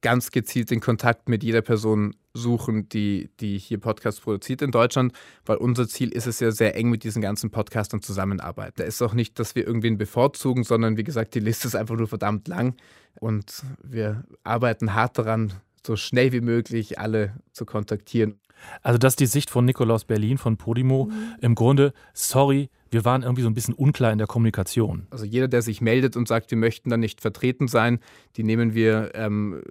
ganz 0.04 0.30
gezielt 0.30 0.70
den 0.70 0.80
Kontakt 0.80 1.30
mit 1.30 1.42
jeder 1.42 1.62
Person 1.62 2.14
suchen, 2.34 2.90
die, 2.90 3.30
die 3.40 3.56
hier 3.56 3.78
Podcasts 3.78 4.20
produziert 4.20 4.60
in 4.60 4.70
Deutschland, 4.70 5.14
weil 5.46 5.56
unser 5.56 5.88
Ziel 5.88 6.10
ist 6.10 6.26
es 6.26 6.40
ja 6.40 6.50
sehr 6.50 6.76
eng 6.76 6.90
mit 6.90 7.04
diesen 7.04 7.22
ganzen 7.22 7.50
Podcastern 7.50 8.02
zusammenarbeiten. 8.02 8.74
Da 8.76 8.84
ist 8.84 9.00
auch 9.00 9.14
nicht, 9.14 9.38
dass 9.38 9.54
wir 9.54 9.66
irgendwen 9.66 9.96
bevorzugen, 9.96 10.62
sondern 10.62 10.98
wie 10.98 11.04
gesagt, 11.04 11.34
die 11.34 11.40
Liste 11.40 11.68
ist 11.68 11.74
einfach 11.74 11.96
nur 11.96 12.06
verdammt 12.06 12.48
lang 12.48 12.76
und 13.18 13.62
wir 13.82 14.24
arbeiten 14.42 14.92
hart 14.92 15.16
daran, 15.16 15.54
so 15.86 15.96
schnell 15.96 16.32
wie 16.32 16.42
möglich 16.42 16.98
alle 16.98 17.32
zu 17.52 17.64
kontaktieren. 17.64 18.38
Also 18.82 18.98
das 18.98 19.12
ist 19.12 19.20
die 19.20 19.26
Sicht 19.26 19.50
von 19.50 19.64
Nikolaus 19.64 20.04
Berlin 20.04 20.38
von 20.38 20.56
Podimo. 20.56 21.06
Mhm. 21.06 21.34
Im 21.40 21.54
Grunde, 21.54 21.92
sorry, 22.12 22.70
wir 22.90 23.04
waren 23.04 23.22
irgendwie 23.22 23.42
so 23.42 23.48
ein 23.48 23.54
bisschen 23.54 23.74
unklar 23.74 24.12
in 24.12 24.18
der 24.18 24.26
Kommunikation. 24.26 25.06
Also 25.10 25.24
jeder, 25.24 25.48
der 25.48 25.62
sich 25.62 25.80
meldet 25.80 26.16
und 26.16 26.28
sagt, 26.28 26.50
wir 26.50 26.58
möchten 26.58 26.90
da 26.90 26.96
nicht 26.96 27.20
vertreten 27.20 27.68
sein, 27.68 27.98
die 28.36 28.44
nehmen 28.44 28.74
wir 28.74 29.12
ähm, 29.14 29.62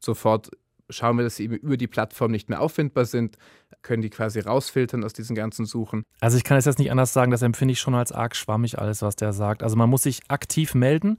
sofort, 0.00 0.50
schauen 0.90 1.16
wir, 1.16 1.24
dass 1.24 1.36
sie 1.36 1.44
eben 1.44 1.56
über 1.56 1.76
die 1.76 1.86
Plattform 1.86 2.30
nicht 2.30 2.48
mehr 2.48 2.60
auffindbar 2.60 3.04
sind, 3.04 3.36
können 3.82 4.02
die 4.02 4.10
quasi 4.10 4.40
rausfiltern 4.40 5.04
aus 5.04 5.12
diesen 5.12 5.36
ganzen 5.36 5.64
Suchen. 5.64 6.02
Also 6.20 6.36
ich 6.36 6.44
kann 6.44 6.56
es 6.56 6.64
jetzt 6.64 6.78
nicht 6.78 6.90
anders 6.90 7.12
sagen, 7.12 7.30
das 7.30 7.42
empfinde 7.42 7.72
ich 7.72 7.80
schon 7.80 7.94
als 7.94 8.12
arg 8.12 8.34
schwammig 8.34 8.78
alles, 8.78 9.02
was 9.02 9.16
der 9.16 9.32
sagt. 9.32 9.62
Also 9.62 9.76
man 9.76 9.88
muss 9.88 10.02
sich 10.02 10.20
aktiv 10.28 10.74
melden 10.74 11.18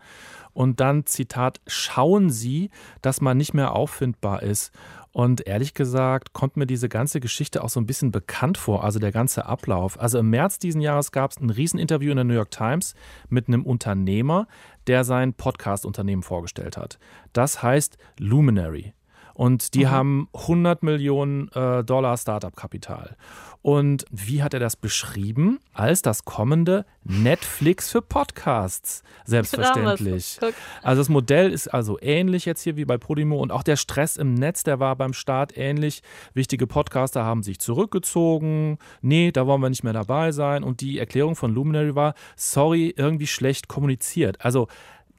und 0.54 0.80
dann, 0.80 1.06
Zitat, 1.06 1.62
schauen 1.67 2.30
Sie, 2.30 2.72
dass 3.02 3.22
man 3.22 3.38
nicht 3.38 3.54
mehr 3.54 3.74
auffindbar 3.74 4.43
ist. 4.43 4.72
Und 5.17 5.47
ehrlich 5.47 5.73
gesagt 5.73 6.34
kommt 6.34 6.58
mir 6.58 6.67
diese 6.67 6.89
ganze 6.89 7.19
Geschichte 7.19 7.63
auch 7.63 7.69
so 7.69 7.80
ein 7.80 7.88
bisschen 7.88 8.12
bekannt 8.12 8.56
vor, 8.56 8.84
also 8.84 8.99
der 8.99 9.12
ganze 9.12 9.47
Ablauf. 9.47 9.99
Also 9.99 10.19
im 10.19 10.30
März 10.30 10.60
diesen 10.60 10.80
Jahres 10.80 11.12
gab 11.12 11.32
es 11.32 11.38
ein 11.38 11.49
Rieseninterview 11.49 12.12
in 12.12 12.17
der 12.17 12.23
New 12.23 12.36
York 12.36 12.51
Times 12.51 12.93
mit 13.27 13.47
einem 13.47 13.65
Unternehmer, 13.65 14.47
der 14.86 15.03
sein 15.03 15.34
Podcast-Unternehmen 15.34 16.21
vorgestellt 16.21 16.77
hat. 16.77 16.99
Das 17.34 17.63
heißt 17.63 17.97
Luminary. 18.19 18.93
Und 19.38 19.76
die 19.76 19.86
mhm. 19.86 19.91
haben 19.91 20.30
100 20.34 20.82
Millionen 20.82 21.50
äh, 21.50 21.84
Dollar 21.84 22.17
Startup-Kapital. 22.17 23.15
Und 23.62 24.04
wie 24.10 24.41
hat 24.41 24.56
er 24.56 24.60
das 24.60 24.76
beschrieben? 24.76 25.60
Als 25.73 26.02
das 26.02 26.26
kommende 26.26 26.88
Netflix 27.04 27.91
für 27.91 28.02
Podcasts. 28.02 29.04
Selbstverständlich. 29.26 30.39
Also 30.82 31.02
das 31.02 31.10
Modell 31.10 31.52
ist 31.52 31.67
also 31.67 32.00
ähnlich 32.02 32.45
jetzt 32.45 32.63
hier 32.63 32.78
wie 32.78 32.86
bei 32.86 32.97
Podimo 32.97 33.39
und 33.39 33.52
auch 33.52 33.62
der 33.62 33.76
Stress 33.76 34.17
im 34.17 34.34
Netz, 34.34 34.63
der 34.63 34.80
war 34.80 34.95
beim 34.95 35.13
Start 35.13 35.56
ähnlich. 35.56 36.02
Wichtige 36.34 36.65
Podcaster 36.65 37.23
haben 37.23 37.43
sich 37.43 37.60
zurückgezogen. 37.60 38.80
Nee, 39.02 39.32
da 39.32 39.45
wollen 39.45 39.62
wir 39.62 39.69
nicht 39.69 39.84
mehr 39.84 39.93
dabei 39.93 40.32
sein. 40.32 40.63
Und 40.63 40.82
die 40.82 40.97
Erklärung 40.97 41.36
von 41.36 41.54
Luminary 41.54 41.93
war, 41.93 42.15
sorry, 42.36 42.91
irgendwie 42.97 43.28
schlecht 43.28 43.67
kommuniziert. 43.67 44.43
Also 44.43 44.67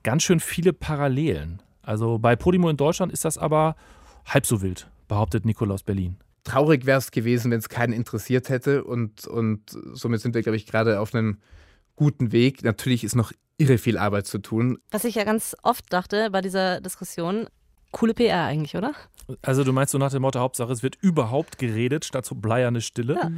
ganz 0.02 0.24
schön 0.24 0.40
viele 0.40 0.72
Parallelen. 0.72 1.62
Also 1.83 2.18
bei 2.18 2.35
Podimo 2.35 2.68
in 2.68 2.76
Deutschland 2.76 3.12
ist 3.12 3.24
das 3.24 3.38
aber 3.38 3.76
halb 4.28 4.46
so 4.46 4.62
wild, 4.62 4.90
behauptet 5.08 5.44
Nikolaus 5.44 5.82
Berlin. 5.82 6.16
Traurig 6.44 6.86
wäre 6.86 6.98
es 6.98 7.10
gewesen, 7.10 7.50
wenn 7.50 7.58
es 7.58 7.68
keinen 7.68 7.92
interessiert 7.92 8.48
hätte. 8.48 8.84
Und, 8.84 9.26
und 9.26 9.62
somit 9.92 10.20
sind 10.20 10.34
wir, 10.34 10.42
glaube 10.42 10.56
ich, 10.56 10.66
gerade 10.66 11.00
auf 11.00 11.14
einem 11.14 11.38
guten 11.96 12.32
Weg. 12.32 12.64
Natürlich 12.64 13.04
ist 13.04 13.16
noch 13.16 13.32
irre 13.58 13.78
viel 13.78 13.98
Arbeit 13.98 14.26
zu 14.26 14.38
tun. 14.38 14.78
Was 14.90 15.04
ich 15.04 15.16
ja 15.16 15.24
ganz 15.24 15.56
oft 15.62 15.92
dachte 15.92 16.30
bei 16.30 16.40
dieser 16.40 16.80
Diskussion, 16.80 17.48
coole 17.90 18.14
PR 18.14 18.44
eigentlich, 18.44 18.76
oder? 18.76 18.94
Also 19.42 19.64
du 19.64 19.72
meinst 19.72 19.92
so 19.92 19.98
nach 19.98 20.12
dem 20.12 20.22
Motto, 20.22 20.40
Hauptsache 20.40 20.72
es 20.72 20.82
wird 20.82 20.96
überhaupt 21.00 21.58
geredet, 21.58 22.04
statt 22.04 22.24
so 22.24 22.34
bleierne 22.34 22.80
Stille? 22.80 23.14
Ja. 23.14 23.30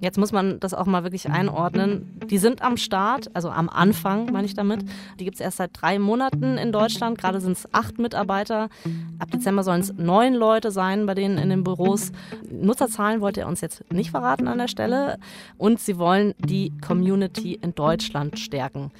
Jetzt 0.00 0.16
muss 0.16 0.32
man 0.32 0.58
das 0.60 0.72
auch 0.72 0.86
mal 0.86 1.02
wirklich 1.02 1.28
einordnen. 1.28 2.18
Die 2.24 2.38
sind 2.38 2.62
am 2.62 2.78
Start, 2.78 3.30
also 3.34 3.50
am 3.50 3.68
Anfang 3.68 4.32
meine 4.32 4.46
ich 4.46 4.54
damit. 4.54 4.80
Die 5.18 5.24
gibt 5.24 5.34
es 5.34 5.40
erst 5.40 5.58
seit 5.58 5.70
drei 5.74 5.98
Monaten 5.98 6.56
in 6.56 6.72
Deutschland. 6.72 7.18
Gerade 7.18 7.40
sind 7.40 7.52
es 7.52 7.74
acht 7.74 7.98
Mitarbeiter. 7.98 8.70
Ab 9.18 9.30
Dezember 9.30 9.62
sollen 9.62 9.82
es 9.82 9.92
neun 9.92 10.34
Leute 10.34 10.70
sein 10.70 11.04
bei 11.04 11.14
denen 11.14 11.36
in 11.36 11.50
den 11.50 11.64
Büros. 11.64 12.12
Nutzerzahlen 12.50 13.20
wollte 13.20 13.40
er 13.40 13.48
uns 13.48 13.60
jetzt 13.60 13.84
nicht 13.92 14.10
verraten 14.10 14.48
an 14.48 14.56
der 14.56 14.68
Stelle. 14.68 15.18
Und 15.58 15.80
sie 15.80 15.98
wollen 15.98 16.34
die 16.38 16.72
Community 16.80 17.58
in 17.60 17.74
Deutschland 17.74 18.38
stärken. 18.38 18.92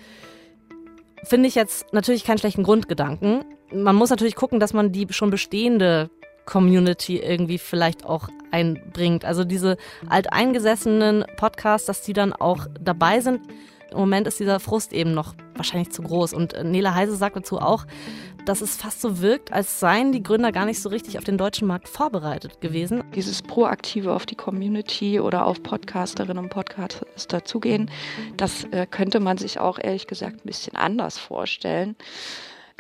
Finde 1.25 1.49
ich 1.49 1.55
jetzt 1.55 1.93
natürlich 1.95 2.25
keinen 2.25 2.39
schlechten 2.39 2.63
Grundgedanken. 2.63 3.45
Man 3.73 3.97
muss 3.97 4.11
natürlich 4.11 4.37
gucken, 4.37 4.61
dass 4.61 4.75
man 4.75 4.93
die 4.93 5.07
schon 5.11 5.31
bestehende 5.31 6.11
Community 6.45 7.19
irgendwie 7.19 7.59
vielleicht 7.59 8.05
auch 8.05 8.29
einbringt. 8.51 9.25
Also 9.25 9.45
diese 9.45 9.77
alteingesessenen 10.09 11.25
Podcasts, 11.37 11.87
dass 11.87 12.03
die 12.03 12.13
dann 12.13 12.33
auch 12.33 12.67
dabei 12.81 13.21
sind. 13.21 13.41
Im 13.91 13.99
Moment 13.99 14.27
ist 14.29 14.39
dieser 14.39 14.61
Frust 14.61 14.93
eben 14.93 15.15
noch 15.15 15.35
wahrscheinlich 15.57 15.91
zu 15.91 16.03
groß. 16.03 16.33
Und 16.33 16.55
Nele 16.63 16.95
Heise 16.95 17.17
sagt 17.17 17.37
dazu 17.37 17.59
auch, 17.59 17.87
dass 18.47 18.61
es 18.61 18.77
fast 18.77 19.01
so 19.01 19.21
wirkt, 19.21 19.53
als 19.53 19.81
seien 19.81 20.13
die 20.13 20.23
Gründer 20.23 20.53
gar 20.53 20.65
nicht 20.65 20.81
so 20.81 20.89
richtig 20.89 21.19
auf 21.19 21.25
den 21.25 21.39
deutschen 21.39 21.69
Markt 21.69 21.89
vorbereitet 21.89 22.61
gewesen. 22.61 23.05
Dieses 23.15 23.43
Proaktive 23.43 24.13
auf 24.13 24.27
die 24.27 24.35
Community 24.35 25.21
oder 25.21 25.47
auf 25.47 25.63
Podcasterinnen 25.63 26.45
und 26.45 26.51
Podcaster 26.51 27.45
zugehen, 27.45 27.91
das 28.37 28.65
äh, 28.71 28.87
könnte 28.87 29.21
man 29.21 29.39
sich 29.39 29.59
auch 29.59 29.79
ehrlich 29.79 30.07
gesagt 30.07 30.37
ein 30.37 30.47
bisschen 30.47 30.77
anders 30.77 31.19
vorstellen. 31.19 31.97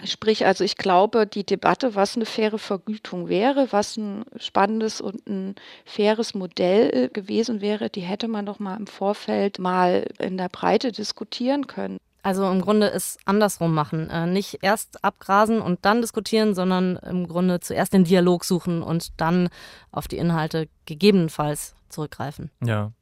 Sprich, 0.04 0.46
also 0.46 0.64
ich 0.64 0.76
glaube, 0.76 1.26
die 1.26 1.44
Debatte, 1.44 1.94
was 1.94 2.16
eine 2.16 2.26
faire 2.26 2.58
Vergütung 2.58 3.28
wäre, 3.28 3.68
was 3.70 3.96
ein 3.96 4.24
spannendes 4.36 5.00
und 5.00 5.26
ein 5.26 5.54
faires 5.84 6.34
Modell 6.34 6.90
äh, 6.92 7.08
gewesen 7.08 7.60
wäre, 7.60 7.90
die 7.90 8.00
hätte 8.00 8.28
man 8.28 8.46
doch 8.46 8.58
mal 8.58 8.76
im 8.76 8.86
Vorfeld 8.86 9.58
mal 9.58 10.06
in 10.18 10.36
der 10.36 10.48
Breite 10.48 10.92
diskutieren 10.92 11.66
können. 11.66 11.98
Also 12.22 12.50
im 12.50 12.60
Grunde 12.60 12.88
ist 12.88 13.18
andersrum 13.24 13.74
machen. 13.74 14.10
Äh, 14.10 14.26
nicht 14.26 14.58
erst 14.62 15.04
abgrasen 15.04 15.60
und 15.60 15.84
dann 15.84 16.00
diskutieren, 16.00 16.54
sondern 16.54 16.96
im 16.96 17.26
Grunde 17.26 17.60
zuerst 17.60 17.92
den 17.92 18.04
Dialog 18.04 18.44
suchen 18.44 18.82
und 18.82 19.20
dann 19.20 19.48
auf 19.90 20.08
die 20.08 20.18
Inhalte 20.18 20.68
gegebenenfalls 20.86 21.74
zurückgreifen. 21.88 22.50
Ja. 22.62 22.92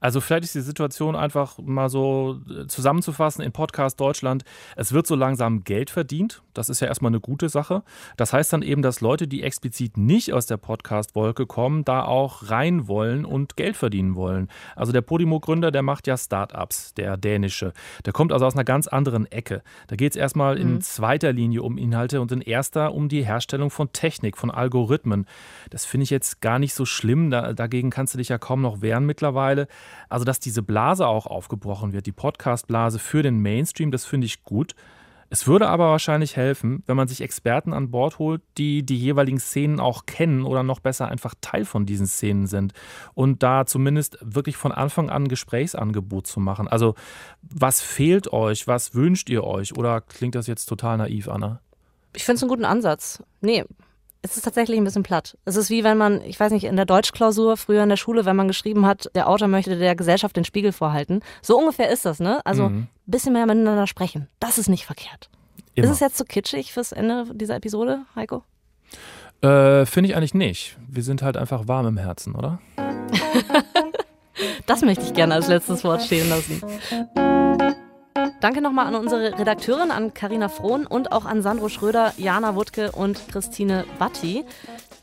Also 0.00 0.20
vielleicht 0.20 0.44
ist 0.44 0.54
die 0.54 0.60
Situation 0.60 1.16
einfach 1.16 1.58
mal 1.58 1.88
so 1.88 2.40
äh, 2.48 2.66
zusammenzufassen 2.66 3.42
in 3.44 3.52
Podcast 3.52 4.00
Deutschland. 4.00 4.44
Es 4.76 4.92
wird 4.92 5.06
so 5.06 5.14
langsam 5.14 5.64
Geld 5.64 5.90
verdient. 5.90 6.42
Das 6.54 6.68
ist 6.68 6.80
ja 6.80 6.88
erstmal 6.88 7.10
eine 7.10 7.20
gute 7.20 7.48
Sache. 7.48 7.82
Das 8.16 8.32
heißt 8.32 8.52
dann 8.52 8.62
eben, 8.62 8.82
dass 8.82 9.00
Leute, 9.00 9.28
die 9.28 9.42
explizit 9.42 9.96
nicht 9.96 10.32
aus 10.32 10.46
der 10.46 10.56
Podcast-Wolke 10.56 11.46
kommen, 11.46 11.84
da 11.84 12.04
auch 12.04 12.50
rein 12.50 12.88
wollen 12.88 13.24
und 13.24 13.56
Geld 13.56 13.76
verdienen 13.76 14.14
wollen. 14.14 14.48
Also 14.76 14.92
der 14.92 15.02
Podimo-Gründer, 15.02 15.70
der 15.70 15.82
macht 15.82 16.06
ja 16.06 16.16
Startups, 16.16 16.94
der 16.94 17.16
dänische. 17.16 17.72
Der 18.04 18.12
kommt 18.12 18.32
also 18.32 18.46
aus 18.46 18.54
einer 18.54 18.64
ganz 18.64 18.88
anderen 18.88 19.30
Ecke. 19.30 19.62
Da 19.86 19.96
geht 19.96 20.12
es 20.12 20.16
erstmal 20.16 20.56
mhm. 20.56 20.62
in 20.62 20.80
zweiter 20.80 21.32
Linie 21.32 21.62
um 21.62 21.78
Inhalte 21.78 22.20
und 22.20 22.32
in 22.32 22.40
erster 22.40 22.92
um 22.92 23.08
die 23.08 23.24
Herstellung 23.24 23.70
von 23.70 23.92
Technik, 23.92 24.36
von 24.36 24.50
Algorithmen. 24.50 25.26
Das 25.70 25.84
finde 25.84 26.04
ich 26.04 26.10
jetzt 26.10 26.40
gar 26.40 26.58
nicht 26.58 26.74
so 26.74 26.84
schlimm. 26.84 27.30
Da, 27.30 27.52
dagegen 27.52 27.90
kannst 27.90 28.14
du 28.14 28.18
dich 28.18 28.28
ja 28.28 28.38
kaum 28.38 28.60
noch 28.60 28.82
wehren 28.82 29.06
mittlerweile. 29.06 29.59
Also, 30.08 30.24
dass 30.24 30.40
diese 30.40 30.62
Blase 30.62 31.06
auch 31.06 31.26
aufgebrochen 31.26 31.92
wird, 31.92 32.06
die 32.06 32.12
Podcast-Blase 32.12 32.98
für 32.98 33.22
den 33.22 33.40
Mainstream, 33.40 33.90
das 33.90 34.04
finde 34.04 34.26
ich 34.26 34.42
gut. 34.42 34.74
Es 35.32 35.46
würde 35.46 35.68
aber 35.68 35.90
wahrscheinlich 35.90 36.36
helfen, 36.36 36.82
wenn 36.86 36.96
man 36.96 37.06
sich 37.06 37.20
Experten 37.20 37.72
an 37.72 37.92
Bord 37.92 38.18
holt, 38.18 38.42
die 38.58 38.82
die 38.82 38.98
jeweiligen 38.98 39.38
Szenen 39.38 39.78
auch 39.78 40.04
kennen 40.04 40.44
oder 40.44 40.64
noch 40.64 40.80
besser 40.80 41.06
einfach 41.06 41.36
Teil 41.40 41.64
von 41.64 41.86
diesen 41.86 42.08
Szenen 42.08 42.48
sind 42.48 42.72
und 43.14 43.44
da 43.44 43.64
zumindest 43.64 44.18
wirklich 44.22 44.56
von 44.56 44.72
Anfang 44.72 45.08
an 45.08 45.22
ein 45.22 45.28
Gesprächsangebot 45.28 46.26
zu 46.26 46.40
machen. 46.40 46.66
Also 46.66 46.96
was 47.42 47.80
fehlt 47.80 48.32
euch, 48.32 48.66
was 48.66 48.96
wünscht 48.96 49.30
ihr 49.30 49.44
euch 49.44 49.78
oder 49.78 50.00
klingt 50.00 50.34
das 50.34 50.48
jetzt 50.48 50.66
total 50.66 50.98
naiv, 50.98 51.28
Anna? 51.28 51.60
Ich 52.16 52.24
finde 52.24 52.38
es 52.38 52.42
einen 52.42 52.50
guten 52.50 52.64
Ansatz. 52.64 53.22
Nee, 53.40 53.64
es 54.22 54.36
ist 54.36 54.44
tatsächlich 54.44 54.78
ein 54.78 54.84
bisschen 54.84 55.02
platt. 55.02 55.36
Es 55.44 55.56
ist 55.56 55.70
wie 55.70 55.82
wenn 55.84 55.96
man, 55.96 56.20
ich 56.22 56.38
weiß 56.38 56.52
nicht, 56.52 56.64
in 56.64 56.76
der 56.76 56.84
Deutschklausur 56.84 57.56
früher 57.56 57.82
in 57.82 57.88
der 57.88 57.96
Schule, 57.96 58.24
wenn 58.24 58.36
man 58.36 58.48
geschrieben 58.48 58.86
hat, 58.86 59.10
der 59.14 59.28
Autor 59.28 59.48
möchte 59.48 59.76
der 59.78 59.94
Gesellschaft 59.94 60.36
den 60.36 60.44
Spiegel 60.44 60.72
vorhalten. 60.72 61.20
So 61.42 61.58
ungefähr 61.58 61.90
ist 61.90 62.04
das, 62.04 62.20
ne? 62.20 62.44
Also 62.44 62.64
ein 62.64 62.72
mhm. 62.72 62.86
bisschen 63.06 63.32
mehr 63.32 63.46
miteinander 63.46 63.86
sprechen. 63.86 64.28
Das 64.38 64.58
ist 64.58 64.68
nicht 64.68 64.84
verkehrt. 64.84 65.30
Immer. 65.74 65.86
Ist 65.86 65.92
es 65.92 66.00
jetzt 66.00 66.16
zu 66.16 66.24
so 66.24 66.28
kitschig 66.28 66.72
fürs 66.72 66.92
Ende 66.92 67.26
dieser 67.32 67.56
Episode, 67.56 68.02
Heiko? 68.14 68.42
Äh, 69.40 69.86
Finde 69.86 70.10
ich 70.10 70.16
eigentlich 70.16 70.34
nicht. 70.34 70.76
Wir 70.86 71.02
sind 71.02 71.22
halt 71.22 71.36
einfach 71.36 71.66
warm 71.66 71.86
im 71.86 71.96
Herzen, 71.96 72.34
oder? 72.34 72.58
das 74.66 74.82
möchte 74.82 75.04
ich 75.04 75.14
gerne 75.14 75.34
als 75.34 75.48
letztes 75.48 75.82
Wort 75.82 76.02
stehen 76.02 76.28
lassen. 76.28 76.60
Danke 78.40 78.62
nochmal 78.62 78.86
an 78.86 78.94
unsere 78.94 79.38
Redakteurin, 79.38 79.90
an 79.90 80.14
Karina 80.14 80.48
Frohn 80.48 80.86
und 80.86 81.12
auch 81.12 81.26
an 81.26 81.42
Sandro 81.42 81.68
Schröder, 81.68 82.14
Jana 82.16 82.54
Wuttke 82.54 82.90
und 82.90 83.28
Christine 83.28 83.84
Batti. 83.98 84.44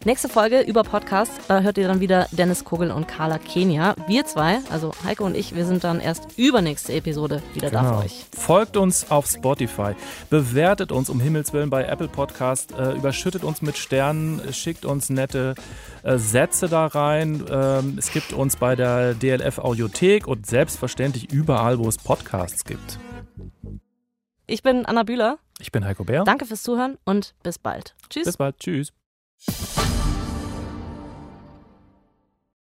Nächste 0.06 0.28
Folge 0.28 0.62
über 0.62 0.82
Podcast, 0.82 1.32
da 1.48 1.62
hört 1.62 1.78
ihr 1.78 1.88
dann 1.88 2.00
wieder 2.00 2.28
Dennis 2.32 2.64
Kogel 2.64 2.92
und 2.92 3.08
Carla 3.08 3.38
Kenia. 3.38 3.94
Wir 4.08 4.26
zwei, 4.26 4.60
also 4.72 4.92
Heiko 5.04 5.26
und 5.26 5.36
ich, 5.36 5.54
wir 5.54 5.66
sind 5.66 5.84
dann 5.84 6.00
erst 6.00 6.38
übernächste 6.38 6.94
Episode 6.94 7.44
wieder 7.54 7.70
genau. 7.70 7.82
da 7.82 7.88
für 7.88 7.94
genau. 7.94 8.06
euch. 8.06 8.26
Folgt 8.36 8.78
uns 8.78 9.12
auf 9.12 9.28
Spotify, 9.28 9.94
bewertet 10.32 10.92
uns 10.92 11.10
um 11.10 11.20
Himmels 11.20 11.54
Willen 11.54 11.70
bei 11.70 11.84
Apple 11.84 12.08
Podcast, 12.08 12.72
äh, 12.72 12.94
überschüttet 12.94 13.44
uns 13.44 13.62
mit 13.62 13.78
Sternen, 13.78 14.42
schickt 14.52 14.84
uns 14.86 15.10
nette 15.12 15.54
äh, 16.02 16.18
Sätze 16.18 16.70
da 16.70 16.88
rein. 16.88 17.44
Ähm, 17.52 17.96
es 18.00 18.12
gibt 18.12 18.34
uns 18.34 18.56
bei 18.56 18.76
der 18.76 19.14
DLF 19.14 19.60
Audiothek 19.60 20.26
und 20.26 20.48
selbstverständlich 20.48 21.32
überall, 21.32 21.78
wo 21.78 21.88
es 21.88 21.98
Podcasts 21.98 22.64
gibt. 22.66 22.98
Ich 24.46 24.64
bin 24.64 24.86
Anna 24.86 25.04
Bühler. 25.04 25.40
Ich 25.60 25.72
bin 25.72 25.86
Heiko 25.86 26.04
Bär. 26.04 26.24
Danke 26.24 26.46
fürs 26.46 26.64
Zuhören 26.64 26.98
und 27.04 27.36
bis 27.44 27.60
bald. 27.60 27.96
Tschüss. 28.10 28.26
Bis 28.26 28.38
bald. 28.38 28.58
Tschüss. 28.60 28.94